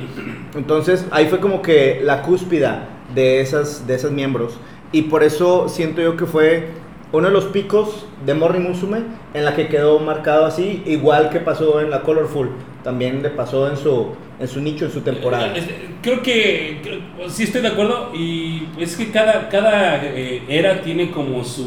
[0.55, 4.55] Entonces ahí fue como que la cúspida de esas, de esos miembros.
[4.93, 6.69] Y por eso siento yo que fue
[7.13, 8.99] uno de los picos de Morri Musume
[9.35, 12.51] en la que quedó marcado así, igual que pasó en la Colorful.
[12.85, 15.49] También le pasó en su, en su nicho, en su temporada.
[15.49, 20.43] Eh, eh, Creo que creo- sí estoy de acuerdo y es que cada, cada eh,
[20.49, 21.67] era tiene como su,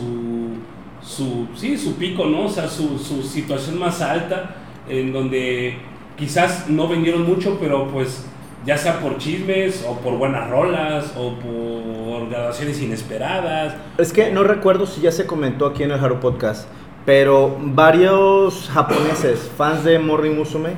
[1.15, 2.45] su, sí, su pico, ¿no?
[2.45, 4.55] O sea, su, su situación más alta
[4.89, 5.77] en donde
[6.17, 8.25] quizás no vendieron mucho, pero pues
[8.65, 13.75] ya sea por chismes o por buenas rolas o por graduaciones inesperadas.
[13.97, 16.67] Es que no recuerdo si ya se comentó aquí en el Haru Podcast,
[17.05, 20.71] pero varios japoneses, fans de Morri Musume,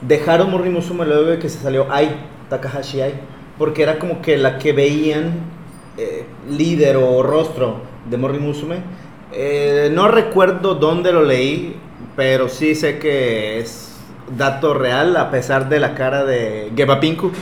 [0.00, 2.16] dejaron Morri Musume luego de que se salió Ai,
[2.48, 3.14] Takahashi Ai,
[3.58, 5.56] porque era como que la que veían
[5.98, 8.76] eh, líder o rostro de Morri Musume.
[9.38, 11.76] Eh, no recuerdo dónde lo leí,
[12.16, 13.98] pero sí sé que es
[14.34, 17.30] dato real a pesar de la cara de Geba Pinku.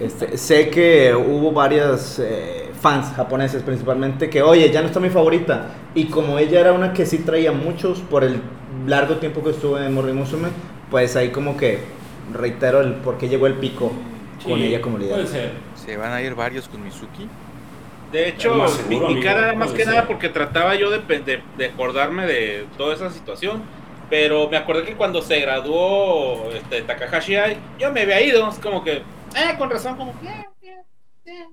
[0.00, 5.10] Este, sé que hubo varias eh, fans japoneses principalmente que, oye, ya no está mi
[5.10, 5.74] favorita.
[5.94, 8.40] Y como ella era una que sí traía muchos por el
[8.86, 10.48] largo tiempo que estuve en Morri Musume,
[10.90, 11.80] pues ahí como que
[12.32, 13.92] reitero el por qué llegó el pico
[14.42, 15.12] con ella como líder.
[15.12, 15.50] Puede ser.
[15.74, 17.28] Se van a ir varios con Mizuki.
[18.12, 19.94] De hecho, mi, seguro, mi amigo, cara era más que ser.
[19.94, 23.62] nada porque trataba yo de, de, de acordarme de toda esa situación.
[24.08, 28.48] Pero me acordé que cuando se graduó este, Takahashi Ai, yo me había ido.
[28.48, 30.84] Es como que, eh, con razón, como que, eh, eh,
[31.26, 31.46] eh,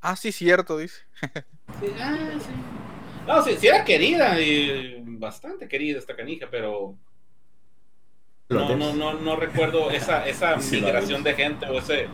[0.00, 1.02] Ah, sí, cierto, dice.
[1.80, 2.50] sí, ah, sí.
[3.26, 6.94] No, sí, sí era querida y bastante querida esta canija, pero
[8.48, 12.06] no, no, no, no recuerdo esa, esa migración de gente o ese,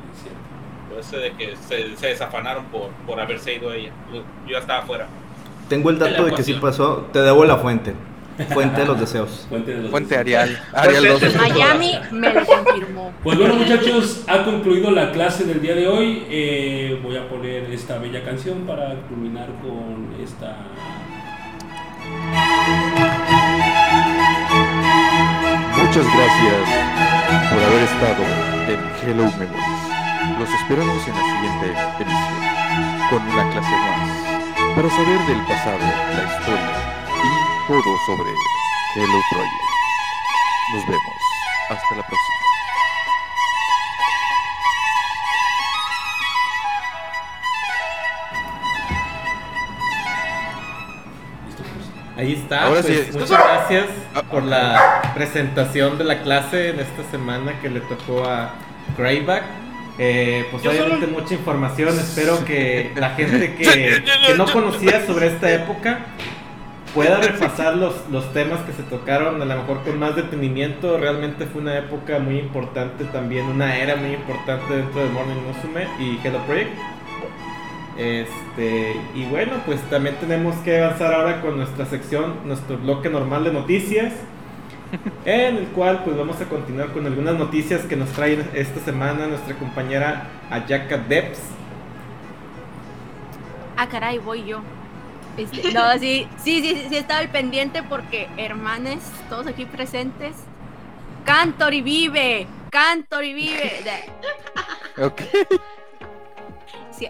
[0.99, 3.91] ese de que se, se desafanaron por, por haberse ido ella.
[4.13, 5.07] Yo ya estaba fuera.
[5.69, 7.95] Tengo el dato de que sí pasó, te debo la fuente.
[8.53, 9.47] Fuente de los deseos.
[9.49, 10.43] Fuente, de los Fuente deseos.
[10.43, 10.63] Arial.
[10.73, 11.37] Arial Fuente 2.
[11.37, 13.13] Miami me lo confirmó.
[13.23, 16.25] Pues bueno muchachos, ha concluido la clase del día de hoy.
[16.29, 20.57] Eh, voy a poner esta bella canción para culminar con esta...
[25.77, 28.23] Muchas gracias por haber estado
[28.69, 29.72] en Hello Memories.
[30.39, 31.67] Los esperamos en la siguiente
[31.99, 32.43] emisión
[33.11, 36.73] con una clase más para saber del pasado, la historia
[37.23, 38.31] y todo sobre
[38.95, 39.63] Hello Project.
[40.73, 41.23] Nos vemos.
[41.71, 42.43] Hasta la próxima.
[52.17, 52.67] Ahí está.
[52.67, 53.19] Ahora pues, sí.
[53.19, 53.87] Muchas gracias
[54.31, 58.55] por la presentación de la clase en esta semana que le tocó a
[58.97, 59.62] Greyback.
[59.99, 61.89] Eh, pues Yo obviamente solo- mucha información.
[61.99, 66.07] Espero que la gente que, que no conocía sobre esta época
[66.95, 70.99] pueda repasar los, los temas que se tocaron a lo mejor con más detenimiento.
[70.99, 75.87] Realmente fue una época muy importante también, una era muy importante dentro de Morning Musume
[75.99, 76.71] y Hello Project.
[77.99, 83.45] Este, y bueno, pues también tenemos que avanzar ahora con nuestra sección, nuestro bloque normal
[83.45, 84.15] de noticias,
[85.25, 89.27] en el cual pues vamos a continuar con algunas noticias que nos trae esta semana
[89.27, 91.39] nuestra compañera Ayaka Debs.
[93.77, 94.61] Ah, caray, voy yo.
[95.37, 100.35] Este, no, sí, sí, sí, sí, estaba al pendiente porque, hermanes, todos aquí presentes,
[101.25, 103.83] Cantor y vive, Cantor y vive.
[104.99, 105.23] Ok.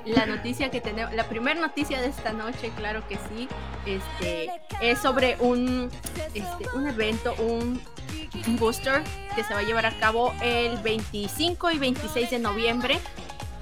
[0.07, 3.49] La noticia que tenemos, la primera noticia de esta noche, claro que sí,
[3.87, 5.91] este, es sobre un,
[6.35, 7.81] este, un evento, un,
[8.59, 9.03] booster
[9.37, 12.99] que se va a llevar a cabo el 25 y 26 de noviembre.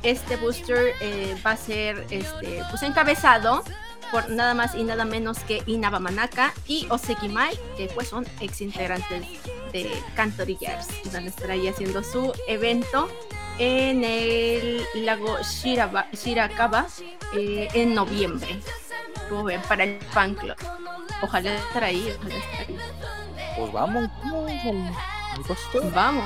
[0.02, 3.64] Este booster eh, va a ser este, pues encabezado
[4.10, 8.26] por nada más y nada menos que Inaba Manaka y Oseki Mai, que pues son
[8.40, 9.24] ex integrantes
[9.72, 10.88] de Cantory Girls.
[11.12, 13.08] Van a estar ahí haciendo su evento
[13.60, 16.86] en el lago Shiraba- Shirakawa
[17.36, 18.58] eh, en noviembre.
[19.28, 20.56] Como ven, para el fan club.
[21.22, 22.78] Ojalá estar ahí, ojalá estar ahí.
[23.56, 24.08] Pues vamos.
[24.24, 24.96] vamos.
[25.94, 26.24] Vamos.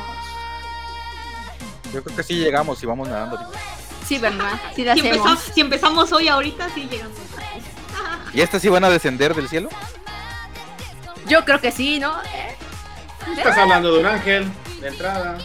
[1.93, 3.59] Yo creo que sí llegamos y vamos nadando ahorita.
[4.07, 4.53] Sí, ¿verdad?
[4.75, 7.17] Sí la Si empezamos, si empezamos hoy, ahorita sí llegamos.
[8.33, 9.69] ¿Y estas sí van a descender del cielo?
[11.27, 12.21] Yo creo que sí, ¿no?
[12.23, 12.57] Eh,
[13.37, 14.47] Estás hablando de un ángel
[14.81, 15.39] de entrada.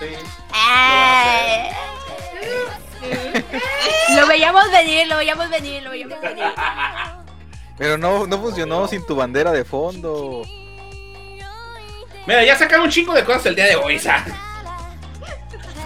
[0.00, 0.06] Sí.
[0.06, 1.70] eh.
[4.16, 6.44] Lo veíamos venir, lo veíamos venir, lo veíamos venir.
[7.78, 10.42] Pero no, no funcionó sin tu bandera de fondo.
[12.26, 14.24] Mira, ya sacaron un chingo de cosas el día de hoy, sa.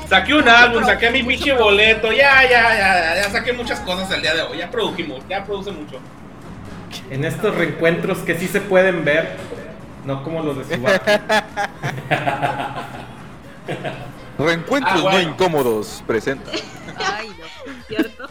[0.09, 4.23] Saqué un álbum, saqué mi pinche boleto, ya, ya, ya, ya saqué muchas cosas el
[4.23, 5.99] día de hoy, ya produjimos, ya produce mucho.
[7.11, 9.37] En estos reencuentros que sí se pueden ver,
[10.05, 11.11] no como los de Subaki.
[14.39, 15.19] Reencuentros Ah, bueno.
[15.23, 16.51] no incómodos presenta.
[16.97, 17.85] Ay, no.
[17.87, 18.29] ¿Cierto?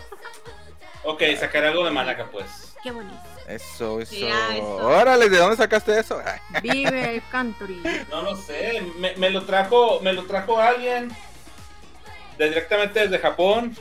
[1.03, 2.73] Ok, sacaré algo de Malaca, pues.
[2.83, 3.15] Qué bonito.
[3.47, 4.15] Eso, eso.
[4.15, 4.75] Ya, eso.
[4.77, 6.21] Órale, ¿de dónde sacaste eso?
[6.61, 7.81] Vive el country.
[8.09, 11.09] No lo sé, me, me lo trajo, me lo trajo alguien
[12.37, 13.75] de- directamente desde Japón.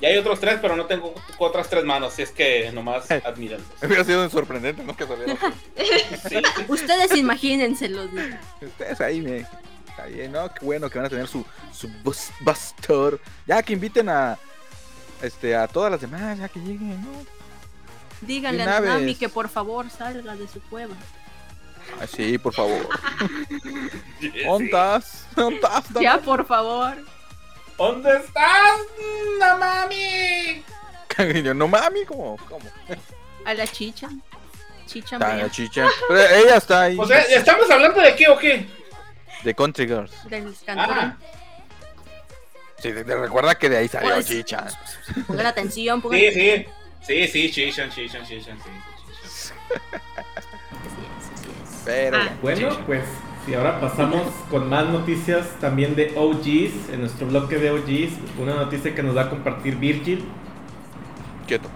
[0.00, 3.60] Y hay otros tres, pero no tengo otras tres manos, si es que nomás admiran.
[3.82, 4.96] Hubiera sido sorprendente, ¿no?
[4.96, 5.36] Que saliera.
[5.76, 5.84] Sí,
[6.28, 6.42] sí.
[6.68, 8.08] Ustedes imagínenselo.
[8.60, 9.46] Ustedes ahí me.
[9.98, 12.30] Ahí, no, qué bueno que van a tener su, su bus.
[13.46, 14.38] Ya que inviten a.
[15.20, 17.08] Este, a todas las demás, ya que lleguen, ¿no?
[18.22, 20.94] Díganle a Nami que por favor salga de su cueva.
[22.00, 22.88] Ay, sí, por favor.
[24.46, 25.26] ¿Ontas?
[25.36, 25.84] ¿Ontas?
[26.00, 26.96] Ya, por favor.
[27.80, 28.78] ¿Dónde estás,
[29.40, 30.62] no mami?
[31.42, 32.36] Yo, no mami, ¿cómo?
[32.48, 32.64] ¿Cómo?
[33.46, 34.08] A la chicha.
[34.86, 35.44] Chicha Está mía.
[35.44, 35.86] la chicha.
[36.08, 36.96] Pero ella está ahí.
[36.98, 38.68] O sea, ¿estamos hablando de qué o qué?
[39.42, 40.12] De Country Girls.
[40.28, 40.94] Del cantor.
[40.98, 41.16] Ah,
[42.78, 44.66] Sí, de- de- recuerda que de ahí salió Pues- chicha.
[45.26, 46.66] Pongan atención, pongan sí, sí.
[47.06, 48.70] Sí, sí, Chishan, Chishan, Chishan, sí.
[49.30, 49.52] Así
[51.08, 51.80] es, así es.
[51.84, 52.16] Pero.
[52.18, 52.28] Ah.
[52.42, 53.02] Bueno, pues
[53.46, 58.54] si ahora pasamos con más noticias también de OGs, en nuestro bloque de OGs, una
[58.54, 60.24] noticia que nos va a compartir Virgil.
[61.46, 61.68] Quieto.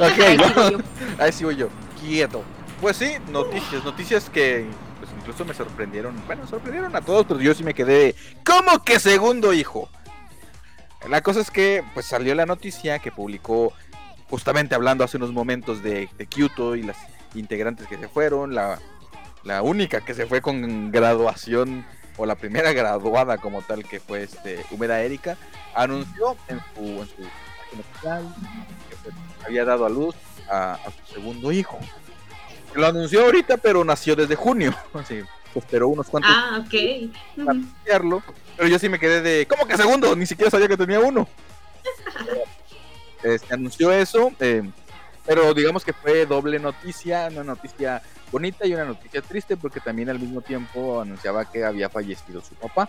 [0.00, 0.84] Ahí ok.
[1.18, 1.68] Ahí sigo yo.
[2.00, 2.42] Quieto.
[2.80, 4.66] Pues sí, noticias, noticias que
[4.98, 6.14] pues incluso me sorprendieron.
[6.26, 8.14] Bueno, sorprendieron a todos, pero yo sí me quedé de,
[8.44, 9.88] ¿Cómo que segundo hijo?
[11.08, 13.72] La cosa es que pues salió la noticia que publicó
[14.28, 16.98] justamente hablando hace unos momentos de, de Kyoto y las
[17.34, 18.78] integrantes que se fueron, la,
[19.44, 21.84] la única que se fue con graduación
[22.16, 25.36] o la primera graduada como tal que fue este Humeda Erika,
[25.74, 28.34] anunció en su, en su página oficial
[28.90, 29.14] que pues,
[29.46, 30.14] había dado a luz
[30.50, 31.78] a, a su segundo hijo.
[32.74, 34.74] Lo anunció ahorita, pero nació desde junio.
[34.94, 35.22] Así,
[35.54, 37.10] esperó unos cuantos Ah, ok.
[37.36, 38.22] para anunciarlo,
[38.56, 40.14] Pero yo sí me quedé de, ¿cómo que segundo?
[40.14, 41.26] Ni siquiera sabía que tenía uno.
[43.22, 44.62] Este, anunció eso, eh,
[45.26, 48.00] pero digamos que fue doble noticia, una noticia
[48.30, 52.54] bonita y una noticia triste, porque también al mismo tiempo anunciaba que había fallecido su
[52.54, 52.88] papá.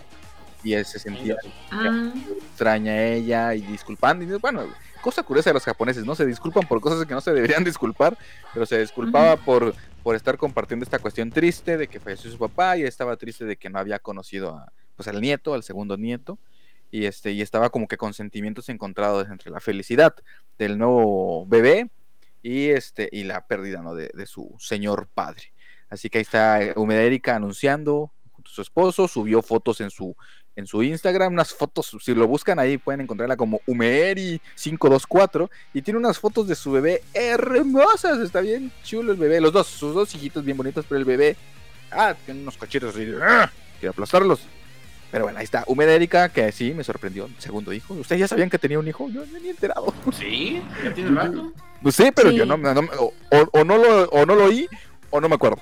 [0.64, 1.36] Y él se sentía
[1.72, 2.12] Ah,
[2.48, 4.24] extraña a ella y disculpando.
[4.24, 4.64] Y bueno,
[5.00, 6.14] cosa curiosa de los japoneses, ¿no?
[6.14, 8.16] Se disculpan por cosas que no se deberían disculpar,
[8.54, 12.76] pero se disculpaba por, por estar compartiendo esta cuestión triste de que falleció su papá
[12.76, 16.38] y estaba triste de que no había conocido a, pues, al nieto, al segundo nieto.
[16.92, 20.14] Y, este, y estaba como que con sentimientos encontrados entre la felicidad
[20.58, 21.90] del nuevo bebé
[22.42, 23.94] y, este, y la pérdida ¿no?
[23.94, 25.52] de, de su señor padre.
[25.88, 29.90] Así que ahí está eh, Humeda Erika anunciando junto a su esposo, subió fotos en
[29.90, 30.16] su,
[30.56, 35.98] en su Instagram, unas fotos, si lo buscan ahí pueden encontrarla como Umeeri524 y tiene
[35.98, 40.14] unas fotos de su bebé hermosas, está bien chulo el bebé, los dos, sus dos
[40.14, 41.36] hijitos bien bonitos, pero el bebé,
[41.90, 43.52] ah, tiene unos cachetes así, ¡ah!
[43.78, 44.40] quiere aplastarlos.
[45.10, 45.62] Pero bueno, ahí está.
[45.66, 47.28] Humeda Erika, que sí me sorprendió.
[47.36, 47.92] Segundo hijo.
[47.92, 49.10] ¿Ustedes ya sabían que tenía un hijo?
[49.10, 49.92] Yo no ni enterado.
[50.10, 51.52] Sí, ya tiene rato.
[51.82, 52.36] Pues sí, pero Sí.
[52.36, 53.12] yo no, no- no- o,
[53.52, 54.68] o no lo, o no lo oí
[55.10, 55.58] o no me acuerdo.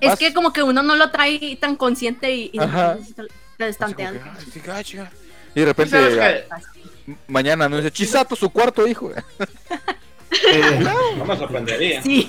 [0.00, 2.94] Es Más- que como que uno no lo trae tan consciente y, y Ajá.
[2.94, 3.26] lo.
[5.54, 6.58] Y de repente ¿Sabes ah,
[7.28, 9.10] mañana no dice Chisato, su cuarto hijo.
[10.52, 10.84] Eh,
[11.16, 12.02] No me sorprendería.
[12.02, 12.26] Sí.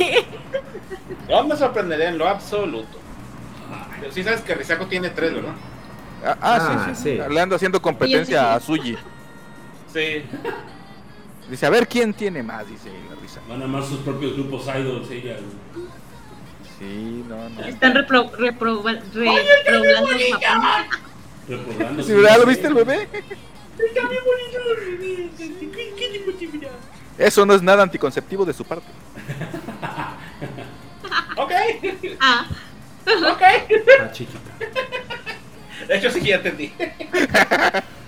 [1.28, 3.00] No me sorprendería en lo absoluto.
[4.00, 5.54] Pero sí sabes que Risako tiene tres, ¿verdad?
[6.24, 7.34] Ah, ah, Ah, sí, sí, sí.
[7.34, 8.84] Le ando haciendo competencia Sí, sí, sí.
[8.84, 8.98] a Suji.
[9.94, 10.24] Sí.
[11.50, 13.40] Dice, a ver quién tiene más, dice la risa.
[13.48, 15.38] Van a armar sus propios grupos idols, ella.
[16.78, 17.62] Sí, no, no.
[17.66, 19.02] Están repro, repro, re-
[20.42, 20.86] Japón.
[21.48, 22.04] Reprobando.
[22.40, 23.08] ¿Lo viste el bebé?
[27.18, 28.88] Eso no es nada anticonceptivo de su parte.
[31.38, 31.52] Ok.
[32.20, 32.46] Ah,
[33.06, 33.42] Ok.
[34.02, 34.40] ah, chiquita.
[35.88, 36.74] De hecho, sí que ya entendí.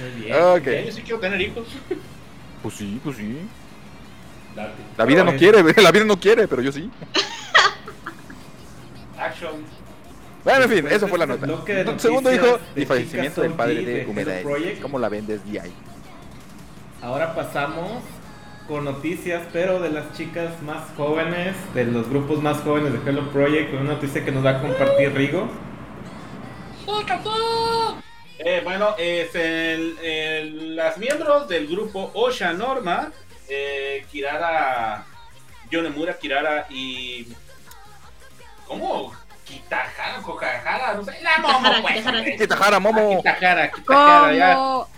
[0.00, 0.36] Muy bien.
[0.36, 0.64] Ok.
[0.64, 1.66] Ya, Yo sí quiero tener hijos.
[2.62, 3.46] Pues sí, pues sí.
[4.56, 4.72] Date.
[4.96, 6.90] La vida no quiere, la vida no quiere, pero yo sí.
[9.18, 9.52] Action.
[10.42, 11.98] Bueno, en fin, Después eso fue la este nota.
[11.98, 14.40] Segundo hijo de y fallecimiento del padre de de Humeda.
[14.40, 14.82] Hello Project.
[14.82, 15.72] ¿Cómo la ven desde ahí?
[17.02, 18.02] Ahora pasamos
[18.66, 23.30] con noticias, pero de las chicas más jóvenes, de los grupos más jóvenes de Hello
[23.30, 25.48] Project, con una noticia que nos va a compartir Rigo.
[28.38, 33.10] Eh, bueno, es el, el- las miembros del grupo Osha Norma,
[33.48, 35.04] eh, Kirara,
[35.70, 37.26] Yonemura, Kirara y.
[38.66, 39.12] ¿Cómo?
[39.44, 41.18] Kitahara, Kokahara, no sé.
[41.22, 41.94] La Momo, Kitahara, pues.
[41.94, 42.18] Kitahara.
[42.18, 42.36] hombre.
[42.36, 43.16] Kitahara, Momo.
[43.18, 44.54] Kitahara, Kitahara, ya.
[44.54, 44.88] ¿Cómo?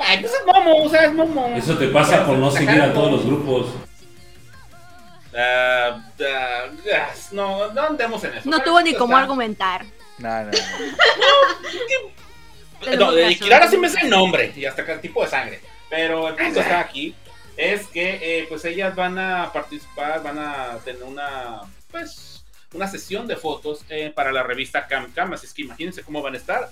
[0.00, 1.46] Ay, pues es Momo, o sea, es Momo.
[1.56, 3.66] Eso te pasa por no seguir a todos los grupos.
[5.36, 6.64] Ah, ah,
[6.94, 8.48] ah, no, no andemos en eso.
[8.48, 9.84] No tuvo ni cómo está- argumentar.
[10.18, 10.50] No, no, no.
[12.98, 15.60] No, de Kirara sí me sé el nombre y hasta el tipo de sangre.
[15.88, 17.14] Pero el punto está aquí.
[17.56, 22.44] Es que eh, pues ellas van a participar, van a tener una pues
[22.74, 26.20] una sesión de fotos eh, para la revista Cam Cam, así es que imagínense cómo
[26.22, 26.68] van a estar.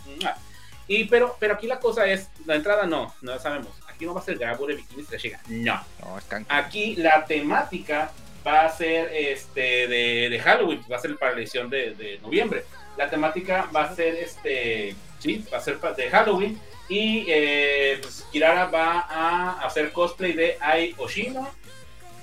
[0.86, 3.72] Y pero, pero aquí la cosa es, la entrada no, no la sabemos.
[3.88, 5.40] Aquí no va a ser grabo de bikinis de chica.
[5.48, 5.82] No.
[6.00, 6.18] No,
[6.48, 8.10] Aquí la temática
[8.46, 12.18] va a ser este de, de Halloween, va a ser para la edición de, de
[12.18, 12.64] noviembre.
[12.98, 14.94] La temática va a ser este,
[15.24, 20.58] sí, va a ser de Halloween y eh, pues, Kirara va a hacer cosplay de
[20.60, 21.48] Ai Oshino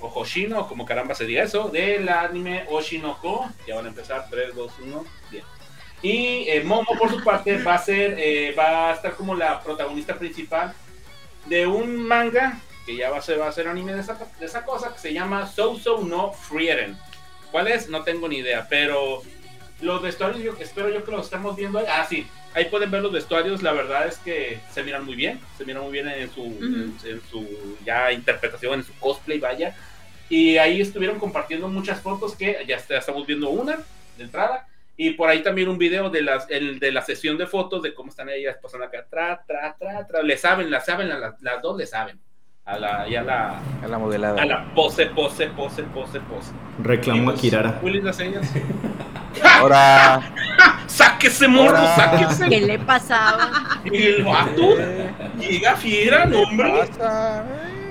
[0.00, 3.48] o Hoshino, como caramba se diga eso, del anime Oshinoko.
[3.66, 5.44] Ya van a empezar 3, 2, 1, bien.
[6.02, 9.62] Y eh, Momo por su parte va a ser, eh, va a estar como la
[9.62, 10.74] protagonista principal
[11.46, 14.46] de un manga que ya va a ser, va a ser anime de esa, de
[14.46, 16.98] esa cosa que se llama Sousou no Frieren.
[17.52, 17.88] ¿Cuál es?
[17.88, 19.22] No tengo ni idea, pero
[19.82, 21.86] los vestuarios yo espero yo que los estamos viendo ahí.
[21.88, 25.40] Ah, sí, ahí pueden ver los vestuarios, la verdad es que se miran muy bien,
[25.58, 29.76] se miran muy bien en su, en, en su ya interpretación, en su cosplay, vaya.
[30.28, 33.78] Y ahí estuvieron compartiendo muchas fotos que ya está- estamos viendo una
[34.16, 34.66] de entrada.
[34.96, 37.92] Y por ahí también un video de, las, el- de la sesión de fotos de
[37.94, 40.22] cómo están ellas pasando acá, tra, tra, tra, tra.
[40.22, 42.20] Le saben, la saben, las, las dos le saben.
[42.64, 44.40] A la, y a la, A la modelada.
[44.40, 46.52] a la pose, pose, pose, pose, pose.
[46.80, 47.80] Reclamo a Kirara.
[47.82, 48.48] Lindas ellas.
[49.58, 50.20] Ahora,
[50.86, 51.76] ¡Sáquese, morro!
[51.96, 52.48] ¡Sáquese!
[52.48, 53.80] ¿Qué le pasaba?
[53.84, 54.76] Y el vato
[55.40, 56.84] llega fiera, no, hombre.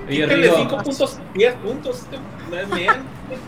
[0.10, 2.06] Quítale Rigo, 5 puntos, 10 puntos.
[2.52, 2.90] Este, ¿Qué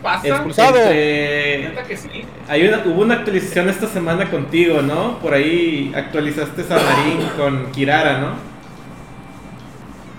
[0.02, 0.28] pasa?
[0.28, 0.76] Expulsado.
[0.76, 2.24] este, que sí.
[2.48, 5.18] hay una, hubo una actualización esta semana contigo, ¿no?
[5.20, 8.34] Por ahí actualizaste a Marín con Kirara, ¿no?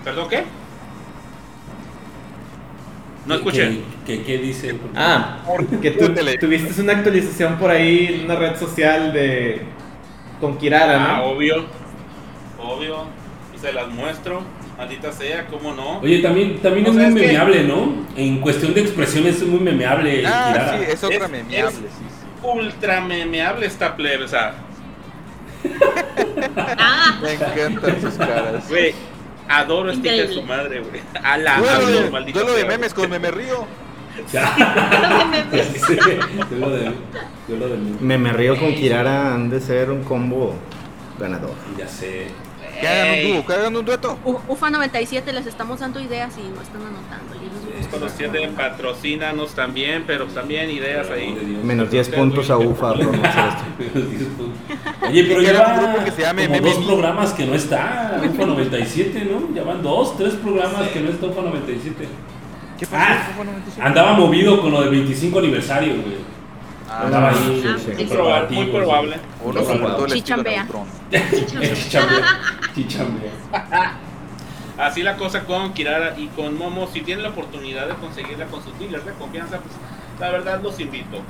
[0.02, 0.44] ¿Perdón qué?
[3.26, 3.80] No escuché.
[4.06, 4.76] ¿Qué, qué, qué dice?
[4.94, 5.38] Ah,
[5.82, 9.62] que tú tuviste una actualización por ahí en una red social de
[10.40, 11.24] con Kirara, Ah, ¿no?
[11.30, 11.64] obvio.
[12.58, 13.04] Obvio.
[13.54, 14.42] Y se las muestro.
[14.76, 16.00] Maldita sea, ¿cómo no?
[16.00, 17.94] Oye, también, también O es muy es que- memeable, ¿no?
[18.14, 20.22] En cuestión de expresiones es muy memeable.
[20.26, 20.78] Ah, Kirara.
[20.78, 22.46] sí, es otra Es- memeable, es- sí, sí.
[22.46, 24.54] Ultra memeable esta plebe, o sea,
[26.78, 28.68] Ah, Me encantan sus caras.
[28.68, 28.94] güey,
[29.48, 31.00] adoro hija de su madre, güey.
[31.22, 33.66] A la de, maldita duelo de sea, memes con Meme Río.
[34.26, 34.40] De,
[37.54, 37.96] de meme.
[38.00, 40.54] Me me río con Kirara, han de ser un combo
[41.18, 41.52] ganador.
[41.78, 42.28] Ya sé.
[42.80, 44.18] Que hagan un dúo, que hagan un dueto.
[44.24, 47.34] U- UFA 97 les estamos dando ideas y no están anotando.
[48.00, 51.60] los de patrocínanos también, pero también ideas ahí.
[51.62, 53.64] Menos 10 puntos a UFA por no hacer esto.
[53.94, 54.58] Menos 10 puntos.
[55.10, 58.20] Oye, pero ya un grupo que se llame como dos programas que no está.
[58.32, 59.54] UFA 97, ¿no?
[59.54, 62.08] Ya van dos, tres programas que no está UFA 97.
[62.78, 63.82] ¿Qué Ah, pasó?
[63.82, 66.35] andaba movido con lo del 25 aniversario, güey.
[67.04, 67.62] Andaba ahí.
[67.62, 67.92] sí, sí.
[67.94, 69.16] Muy probable, muy probable.
[69.44, 70.66] Uno Chichambea.
[72.74, 73.32] Chichambea.
[74.78, 76.86] Así la cosa con Kirara y con Momo.
[76.86, 79.72] Si tienen la oportunidad de conseguirla con sus dealers de confianza, pues
[80.20, 81.22] la verdad los invito.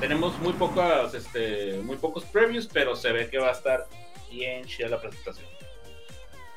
[0.00, 3.86] Tenemos muy pocas, este, muy pocos previews, pero se ve que va a estar
[4.30, 5.46] bien chida la presentación.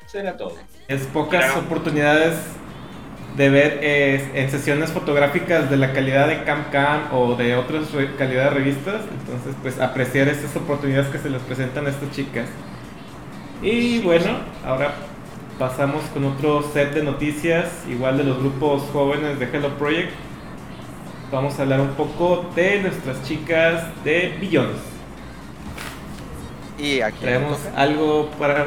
[0.06, 0.56] Será todo.
[0.88, 2.36] Es pocas oportunidades
[3.36, 7.84] de ver eh, en sesiones fotográficas de la calidad de Cam Cam o de otras
[8.18, 9.02] calidad de revistas.
[9.20, 12.46] Entonces, pues apreciar estas oportunidades que se les presentan a estas chicas.
[13.62, 14.92] Y bueno, ahora
[15.58, 20.12] pasamos con otro set de noticias, igual de los grupos jóvenes de Hello Project.
[21.30, 24.76] Vamos a hablar un poco de nuestras chicas de Billions.
[26.78, 28.66] Y aquí Traemos algo para...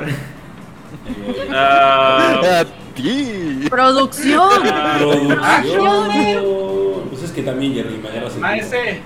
[1.52, 3.68] Ah, a ti.
[3.70, 4.62] Producción.
[4.98, 6.10] Producción.
[7.10, 9.02] Pues es que también Jerry Maguera se Maese,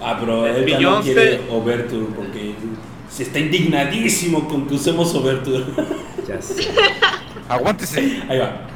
[0.00, 2.54] Ah, pero él ya no quiere Overture porque
[3.08, 5.64] se está indignadísimo con que usemos Overture.
[6.26, 6.68] Ya sé.
[7.48, 8.22] Aguántese.
[8.28, 8.68] Ahí va.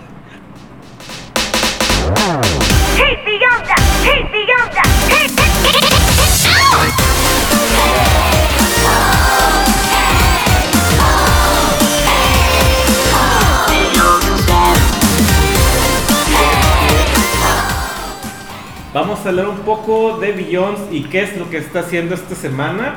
[18.96, 22.34] Vamos a hablar un poco de Billions y qué es lo que está haciendo esta
[22.34, 22.94] semana.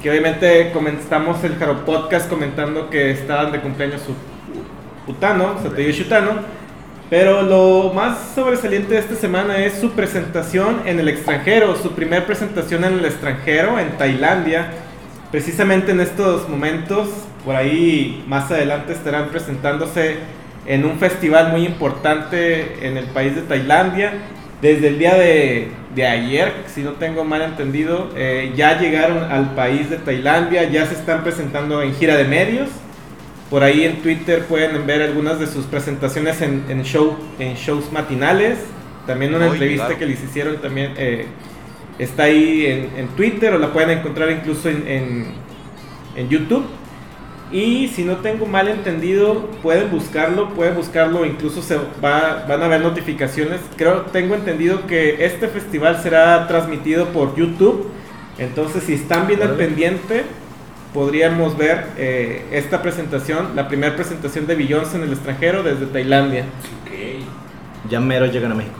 [0.00, 4.14] Que obviamente comenzamos el Jaro Podcast comentando que estaban de cumpleaños su
[5.10, 6.30] Utano, Satoshi Utano.
[7.10, 12.24] Pero lo más sobresaliente de esta semana es su presentación en el extranjero, su primer
[12.24, 14.68] presentación en el extranjero, en Tailandia.
[15.32, 17.08] Precisamente en estos momentos,
[17.44, 20.18] por ahí más adelante estarán presentándose
[20.66, 24.12] en un festival muy importante en el país de Tailandia.
[24.62, 29.54] Desde el día de, de ayer, si no tengo mal entendido, eh, ya llegaron al
[29.54, 32.68] país de Tailandia, ya se están presentando en gira de medios.
[33.48, 37.90] Por ahí en Twitter pueden ver algunas de sus presentaciones en, en show, en shows
[37.90, 38.58] matinales.
[39.06, 41.24] También una entrevista que les hicieron también eh,
[41.98, 45.24] está ahí en, en Twitter o la pueden encontrar incluso en, en,
[46.16, 46.66] en YouTube.
[47.52, 52.68] Y si no tengo mal entendido, pueden buscarlo, pueden buscarlo, incluso se va, van a
[52.68, 53.60] ver notificaciones.
[53.76, 57.90] Creo, tengo entendido que este festival será transmitido por YouTube.
[58.38, 60.24] Entonces, si están bien al pendiente,
[60.94, 66.44] podríamos ver eh, esta presentación, la primera presentación de Beyoncé en el extranjero desde Tailandia.
[66.84, 67.90] Ok.
[67.90, 68.78] Ya mero llegan a México.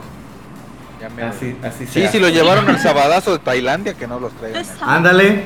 [0.99, 4.63] Ya Así, así Sí, si lo llevaron al sabadazo de Tailandia, que no los traigan.
[4.81, 5.43] Ándale.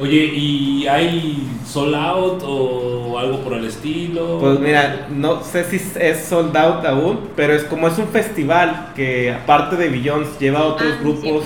[0.00, 4.38] Oye, ¿y hay sold out o algo por el estilo?
[4.40, 8.88] Pues mira, no sé si es sold out aún, pero es como es un festival
[8.96, 11.44] que aparte de Billions lleva otros Ah, grupos,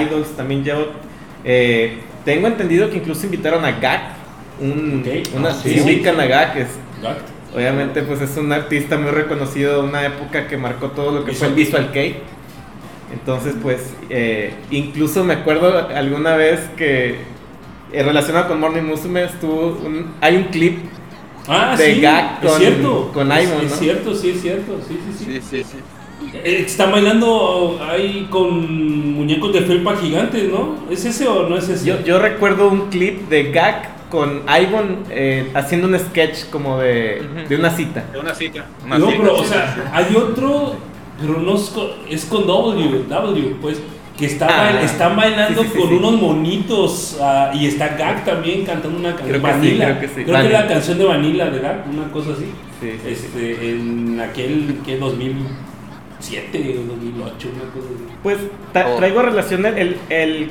[0.00, 0.80] idols también lleva.
[1.44, 4.00] eh, tengo entendido que incluso invitaron a Gak,
[4.60, 5.36] un, Ok.
[5.36, 5.80] una, Ah, sí, sí.
[5.80, 6.68] ubican a Gak, es,
[7.02, 7.28] Gact.
[7.54, 11.32] obviamente pues es un artista muy reconocido de una época que marcó todo lo que
[11.32, 12.16] fue el Visual Visual Kei.
[13.12, 17.16] Entonces pues eh, incluso me acuerdo alguna vez que
[17.92, 20.78] eh, relacionado con Morning Musume estuvo un- hay un clip
[21.48, 23.10] Ah, de sí, Gag con- cierto.
[23.12, 23.76] con Es- Ivon, Es ¿no?
[23.76, 24.78] cierto, sí, es cierto.
[24.86, 25.24] Sí, sí, sí.
[25.24, 25.76] Sí, sí, sí.
[26.34, 30.76] Eh, Están bailando ahí con muñecos de felpa gigantes, ¿no?
[30.90, 31.86] ¿Es ese o no es ese?
[31.86, 37.22] Yo, yo recuerdo un clip de Gak con Ivon eh, haciendo un sketch como de,
[37.48, 38.04] de una cita.
[38.12, 38.66] de una cita.
[38.84, 40.74] Una no, cita, pero, o sea, hay otro,
[41.20, 43.80] pero no es con, es con W, W, pues,
[44.20, 45.94] que está Ah, bail- están bailando sí, sí, sí, con sí.
[45.96, 49.36] unos monitos ah, y está Gag también cantando una canción.
[49.36, 49.84] Sí, Vanilla.
[49.86, 50.24] creo que sí.
[50.24, 52.44] Creo que la canción de Vanilla de Gag, una cosa así.
[52.80, 53.08] Sí, sí, sí.
[53.08, 58.14] Este, en aquel, que 2007, 2008, una cosa así.
[58.22, 58.38] Pues
[58.72, 58.96] ta- Oh.
[58.96, 60.50] traigo relación el, el, el-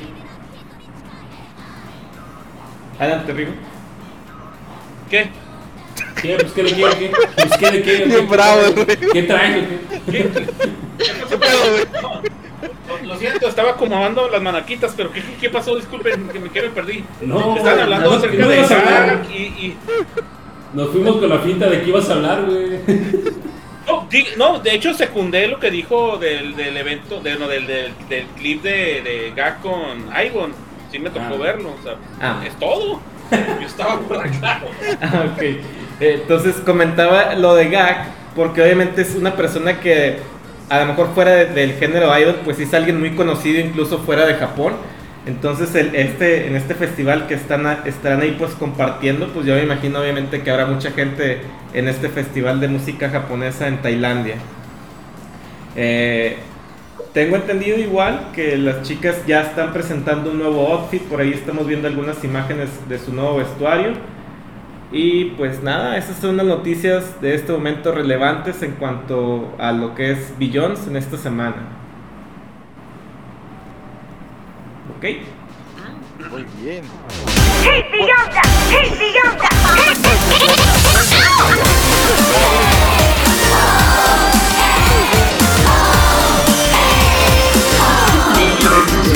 [2.98, 3.52] Adelante, Rigo.
[5.08, 5.30] ¿Qué?
[6.20, 6.36] ¿Qué?
[6.40, 6.96] Pues, ¿qué le quiere?
[6.98, 7.10] ¿Qué?
[7.36, 8.04] Pues, ¿qué le quiere?
[8.06, 8.96] Bien ¿Qué- bravo, ¿Qué.
[9.12, 9.64] ¿Qué traes?
[10.10, 10.30] qué?
[10.30, 12.30] ¿Qué pedo, güey?
[13.04, 15.76] Lo- siento, estaba acomodando las manaquitas, pero ¿qué, qué pasó?
[15.76, 17.04] Disculpen, que me quedé perdí.
[17.20, 18.56] No, Están hablando no, acerca de.
[18.66, 19.76] Gag y, y-
[20.74, 22.78] Nos fuimos con la finta de que ibas a hablar, güey.
[23.86, 27.66] No, di- no, de hecho secundé lo que dijo del, del evento, de, no, del,
[27.66, 30.52] del, del clip de, de Gag con Ivon.
[30.92, 31.38] Sí me tocó Ah.
[31.38, 32.42] verlo, o sea, Ah.
[32.46, 33.00] es todo.
[33.60, 34.60] Yo estaba por acá.
[35.00, 35.42] Ah, ok.
[36.00, 40.18] Entonces comentaba lo de Gak, porque obviamente es una persona que
[40.70, 44.24] a lo mejor fuera de- del género idol, pues es alguien muy conocido incluso fuera
[44.26, 44.72] de Japón.
[45.26, 49.62] Entonces este, en este festival que están, a- estarán ahí pues compartiendo, pues yo me
[49.62, 51.42] imagino obviamente que habrá mucha gente
[51.74, 54.36] en este festival de música japonesa en Tailandia.
[55.76, 56.36] Eh,
[57.12, 61.66] tengo entendido igual que las chicas ya están presentando un nuevo outfit, por ahí estamos
[61.66, 63.92] viendo algunas imágenes de su nuevo vestuario.
[64.92, 69.94] Y pues nada, esas son las noticias de este momento relevantes en cuanto a lo
[69.94, 71.62] que es Billions en esta semana.
[74.96, 75.04] ¿Ok?
[76.30, 76.82] Muy bien.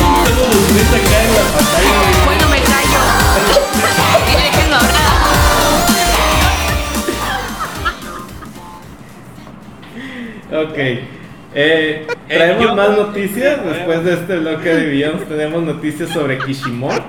[0.09, 2.24] Bueno, me callo.
[10.55, 10.79] Ok.
[11.57, 13.65] Eh, traemos yo- más noticias.
[13.65, 17.03] Después de este bloque de Billions tenemos noticias sobre Kishimoto.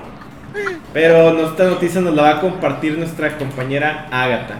[0.92, 4.54] Pero no- esta noticia nos la va a compartir nuestra compañera Agatha.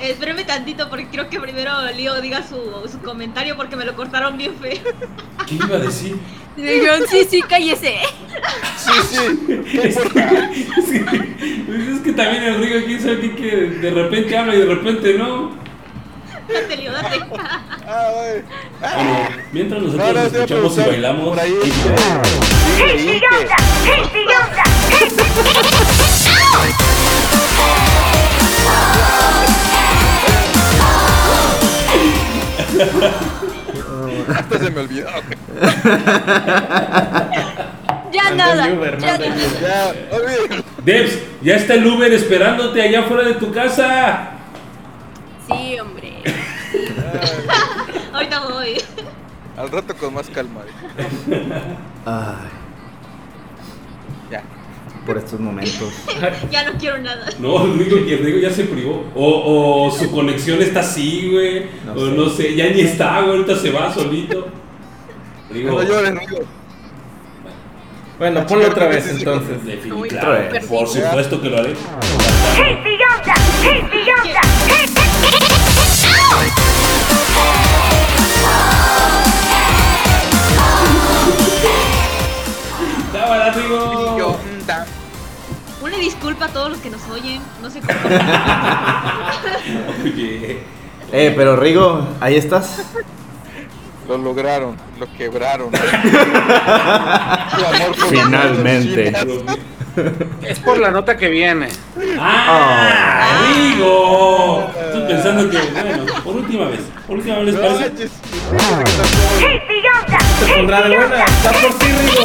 [0.00, 2.56] Eh, espérame tantito porque creo que primero Leo diga su,
[2.90, 4.80] su comentario porque me lo cortaron bien feo.
[5.46, 6.16] ¿Qué iba a decir?
[6.56, 7.94] Y dijeron, sí, sí, cállese.
[8.76, 9.62] Sí, sí.
[9.70, 10.50] ¿Qué importa?
[11.66, 15.14] Pues es que también el Rigo, quién sabe que de repente habla y de repente
[15.18, 15.52] no.
[16.52, 17.20] Date, Leo, date.
[17.86, 18.42] Ah, güey.
[18.80, 21.28] Bueno, mientras nosotros No, no, escuchamos y bailamos.
[21.28, 21.54] Por ahí.
[21.64, 21.70] y-
[22.76, 23.48] Sí, leí que-
[34.34, 35.08] Hasta se me olvidó.
[38.12, 38.68] Ya nada.
[38.98, 39.18] ya.
[39.18, 39.92] Ya.
[40.84, 44.30] Debs, ya está el Uber esperándote allá afuera de tu casa.
[45.46, 46.01] Sí, hombre.
[48.12, 48.82] Ahorita voy.
[49.56, 50.60] Al rato con más calma.
[52.06, 52.48] Ay,
[54.30, 54.42] Ya.
[55.06, 55.92] por estos momentos.
[56.50, 57.26] Ya no quiero nada.
[57.38, 59.04] No, el Rigo ya se privó.
[59.14, 61.66] O, o su conexión está así, güey.
[61.84, 62.12] No o sé.
[62.16, 63.36] no sé, ya ni está, güey.
[63.38, 64.48] Ahorita se va solito.
[65.50, 66.14] Rigo, No llores.
[68.18, 69.58] Bueno, ponlo otra vez entonces.
[70.08, 71.74] claro, por supuesto que lo haré.
[84.18, 84.86] Yo, mm, da.
[85.82, 87.42] Una disculpa a todos los que nos oyen.
[87.60, 87.98] No sé cómo.
[90.04, 90.62] Oye.
[91.14, 92.84] Eh, pero Rigo, ahí estás.
[94.08, 95.70] Lo lograron, lo quebraron.
[98.08, 99.12] Finalmente.
[100.42, 101.68] Es por la nota que viene.
[102.18, 103.40] ¡Ah!
[103.54, 104.70] ¡Rigo!
[104.86, 106.80] Estoy pensando que, bueno, por última vez.
[107.06, 107.80] Por última vez, ¿les No parece?
[107.90, 108.10] manches.
[110.46, 111.24] Se pondrá de buena.
[111.24, 112.22] Está por ti, Rigo.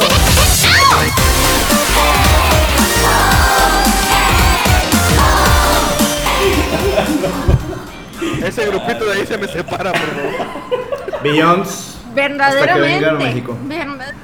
[8.44, 11.22] Ese grupito de ahí se me separa, por favor.
[11.22, 11.96] Billions.
[12.14, 12.80] Verdaderamente.
[12.94, 13.56] venga a México.
[13.64, 14.14] Verdad-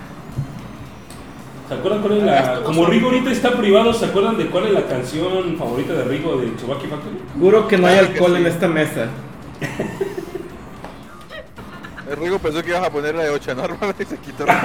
[1.69, 2.63] ¿Se acuerdan cuál es la.?
[2.63, 6.37] Como Rigo ahorita está privado, ¿se acuerdan de cuál es la canción favorita de Rigo
[6.37, 7.17] de Tsubaki Factory?
[7.39, 8.37] Juro que no hay Claro que alcohol sí.
[8.43, 9.07] en esta mesa.
[12.11, 14.45] El Rigo pensó que ibas a poner la de 8 normal y se quitó.
[14.45, 14.61] Una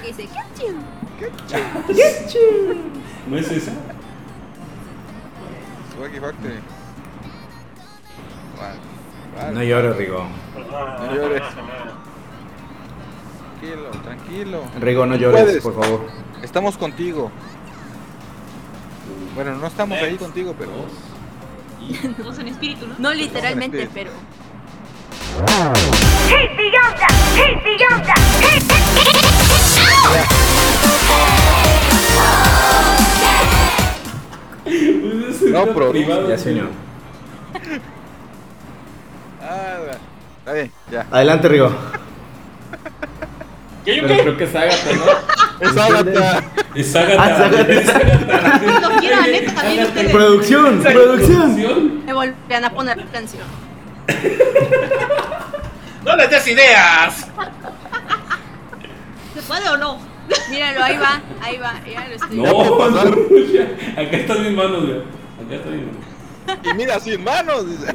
[0.00, 0.74] que dice, ¿qué chido?
[3.28, 3.70] ¿No es esa?
[5.96, 6.54] Swaggy Factory.
[8.58, 8.78] Vale,
[9.36, 9.52] vale.
[9.54, 10.24] No llores, Rigo.
[10.56, 11.42] No llores.
[13.60, 14.62] Tranquilo, tranquilo.
[14.80, 15.62] Rigo, no llores, Puedes.
[15.62, 16.06] por favor.
[16.42, 17.30] Estamos contigo.
[19.34, 20.70] Bueno, no estamos ahí contigo, pero.
[22.16, 22.94] Todos en espíritu, ¿no?
[22.98, 24.10] No literalmente, pero.
[35.52, 36.68] No, pero- Ya, señor.
[39.42, 39.78] Ah,
[40.40, 41.06] está bien, ya.
[41.10, 41.70] Adelante, Rigo.
[43.96, 45.04] Pero creo que es Agatha, ¿no?
[45.60, 46.44] Es Agatha.
[46.74, 47.24] Es Agatha.
[47.24, 47.72] Ah, es Agatha.
[47.72, 48.60] es Agatha.
[48.80, 50.12] Cuando quieran, también ustedes.
[50.12, 51.56] Producción, producción.
[51.56, 52.06] Producción.
[52.06, 53.42] Me volvían a poner canción.
[56.04, 57.26] ¡No les des ideas!
[59.34, 59.98] ¿Se puede o no?
[60.50, 62.36] Míralo, ahí va, ahí va, ya lo estoy.
[62.36, 63.00] No, no.
[64.00, 64.98] Acá están mis manos, güey.
[64.98, 66.08] Acá están mis manos.
[66.64, 67.66] Y mira, sin manos.
[67.68, 67.94] dice.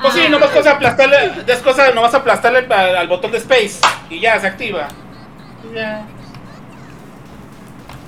[0.00, 3.80] Pues sí, nomás cosa aplastarle, es cosa nomás aplastarle al, al botón de space
[4.10, 4.88] y ya se activa.
[5.74, 6.06] Ya.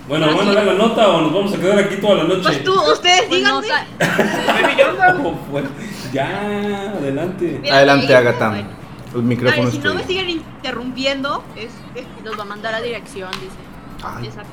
[0.09, 2.43] Bueno, ¿van a dar la nota o nos vamos a quedar aquí toda la noche?
[2.43, 3.86] Pues tú, ustedes Pues no, díganme.
[5.24, 5.64] Oh, pues,
[6.12, 7.59] Ya, adelante.
[7.62, 8.48] Mira, Adelante, Agatha.
[8.48, 8.68] bueno.
[9.14, 13.56] El micrófono si no me siguen interrumpiendo, este, Los va a mandar a dirección, dice.
[14.02, 14.51] Ay, exacto.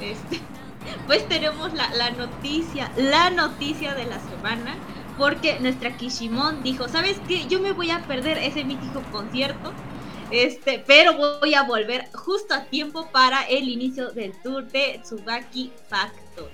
[0.00, 0.40] Este,
[1.06, 4.74] pues tenemos la, la noticia, la noticia de la semana,
[5.16, 7.46] porque nuestra Kishimon dijo, ¿sabes qué?
[7.46, 9.74] Yo me voy a perder ese mítico concierto,
[10.30, 15.72] este, pero voy a volver justo a tiempo para el inicio del tour de Tsubaki
[15.88, 16.50] Factor.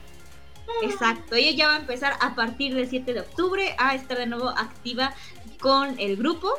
[0.82, 4.26] Exacto, ella ya va a empezar a partir del 7 de octubre a estar de
[4.26, 5.14] nuevo activa
[5.60, 6.50] con el grupo.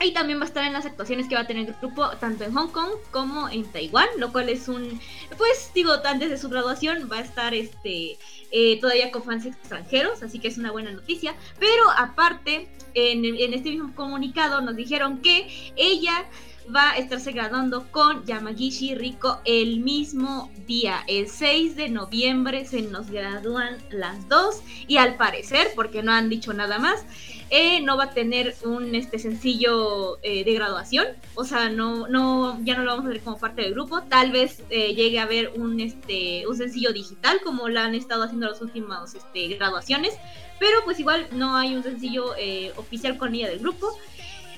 [0.00, 2.44] Y también va a estar en las actuaciones que va a tener el grupo tanto
[2.44, 5.00] en Hong Kong como en Taiwán, lo cual es un,
[5.38, 8.18] pues digo, antes de su graduación va a estar este
[8.50, 11.34] eh, todavía con fans extranjeros, así que es una buena noticia.
[11.58, 16.26] Pero aparte, en, en este mismo comunicado nos dijeron que ella
[16.74, 22.82] va a estarse graduando con Yamagishi Riko el mismo día, el 6 de noviembre se
[22.82, 27.04] nos gradúan las dos y al parecer, porque no han dicho nada más,
[27.50, 32.58] eh, no va a tener un este sencillo eh, de graduación, o sea, no, no,
[32.64, 35.24] ya no lo vamos a ver como parte del grupo, tal vez eh, llegue a
[35.24, 40.14] haber un este un sencillo digital como lo han estado haciendo las últimas este, graduaciones,
[40.58, 43.88] pero pues igual no hay un sencillo eh, oficial con ella del grupo.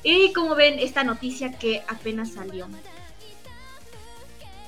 [0.08, 2.68] Y como ven, esta noticia que apenas salió.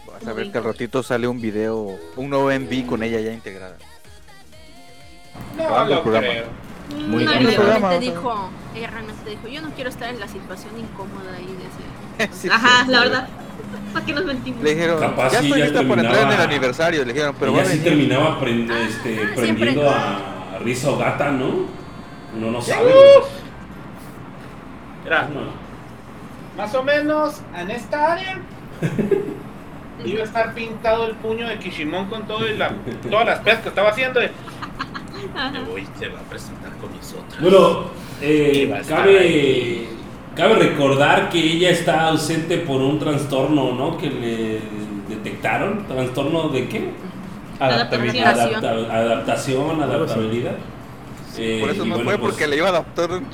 [0.07, 3.33] Vas a ver que al ratito sale un video, un nuevo MV con ella ya
[3.33, 3.77] integrada.
[5.57, 6.27] No programa.
[6.27, 6.47] creo.
[7.07, 7.55] Muy no, bien.
[7.55, 11.53] programa, dijo, ella realmente dijo, yo no quiero estar en la situación incómoda ahí de
[11.53, 12.33] ese.
[12.43, 12.91] Sí, Ajá, sí.
[12.91, 13.29] la verdad.
[13.93, 14.63] ¿Para qué nos mentimos?
[14.65, 16.43] Le dijeron, Capaz ya estoy ya lista para entrar en el terminaba.
[16.43, 17.05] aniversario.
[17.05, 17.93] Le dijeron, pero va ella a sí venir.
[17.93, 19.91] terminaba prend- Ah, este, siempre prendiendo no.
[19.91, 21.47] a Risa Ogata, ¿no?
[22.37, 22.87] Uno no sabe.
[22.87, 22.97] Mira,
[26.57, 28.39] Más o menos en esta área
[30.05, 32.71] iba a estar pintado el puño de Kishimon con todo y la,
[33.11, 34.21] todas las pesas que estaba haciendo.
[34.23, 34.29] y,
[35.53, 37.41] Me voy, se va a presentar con mis otras.
[37.41, 37.85] Bueno,
[38.21, 39.89] eh, cabe,
[40.35, 43.97] cabe recordar que ella está ausente por un trastorno, ¿no?
[43.99, 44.61] Que le
[45.09, 45.87] detectaron.
[45.87, 46.91] ¿Trastorno de qué?
[47.61, 48.39] Adaptabilidad.
[48.39, 48.65] Adaptación.
[48.65, 50.57] Adapta- adaptación, adaptabilidad.
[51.37, 53.27] Eh, Por eso y no bueno, fue pues, porque le iba a adaptar un.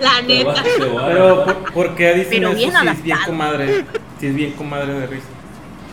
[0.00, 0.62] La neta.
[0.64, 3.26] Pero, ¿por, por qué dicen Pero eso bien si es bien adaptado.
[3.26, 3.84] comadre?
[4.20, 5.26] Si es bien comadre de risa.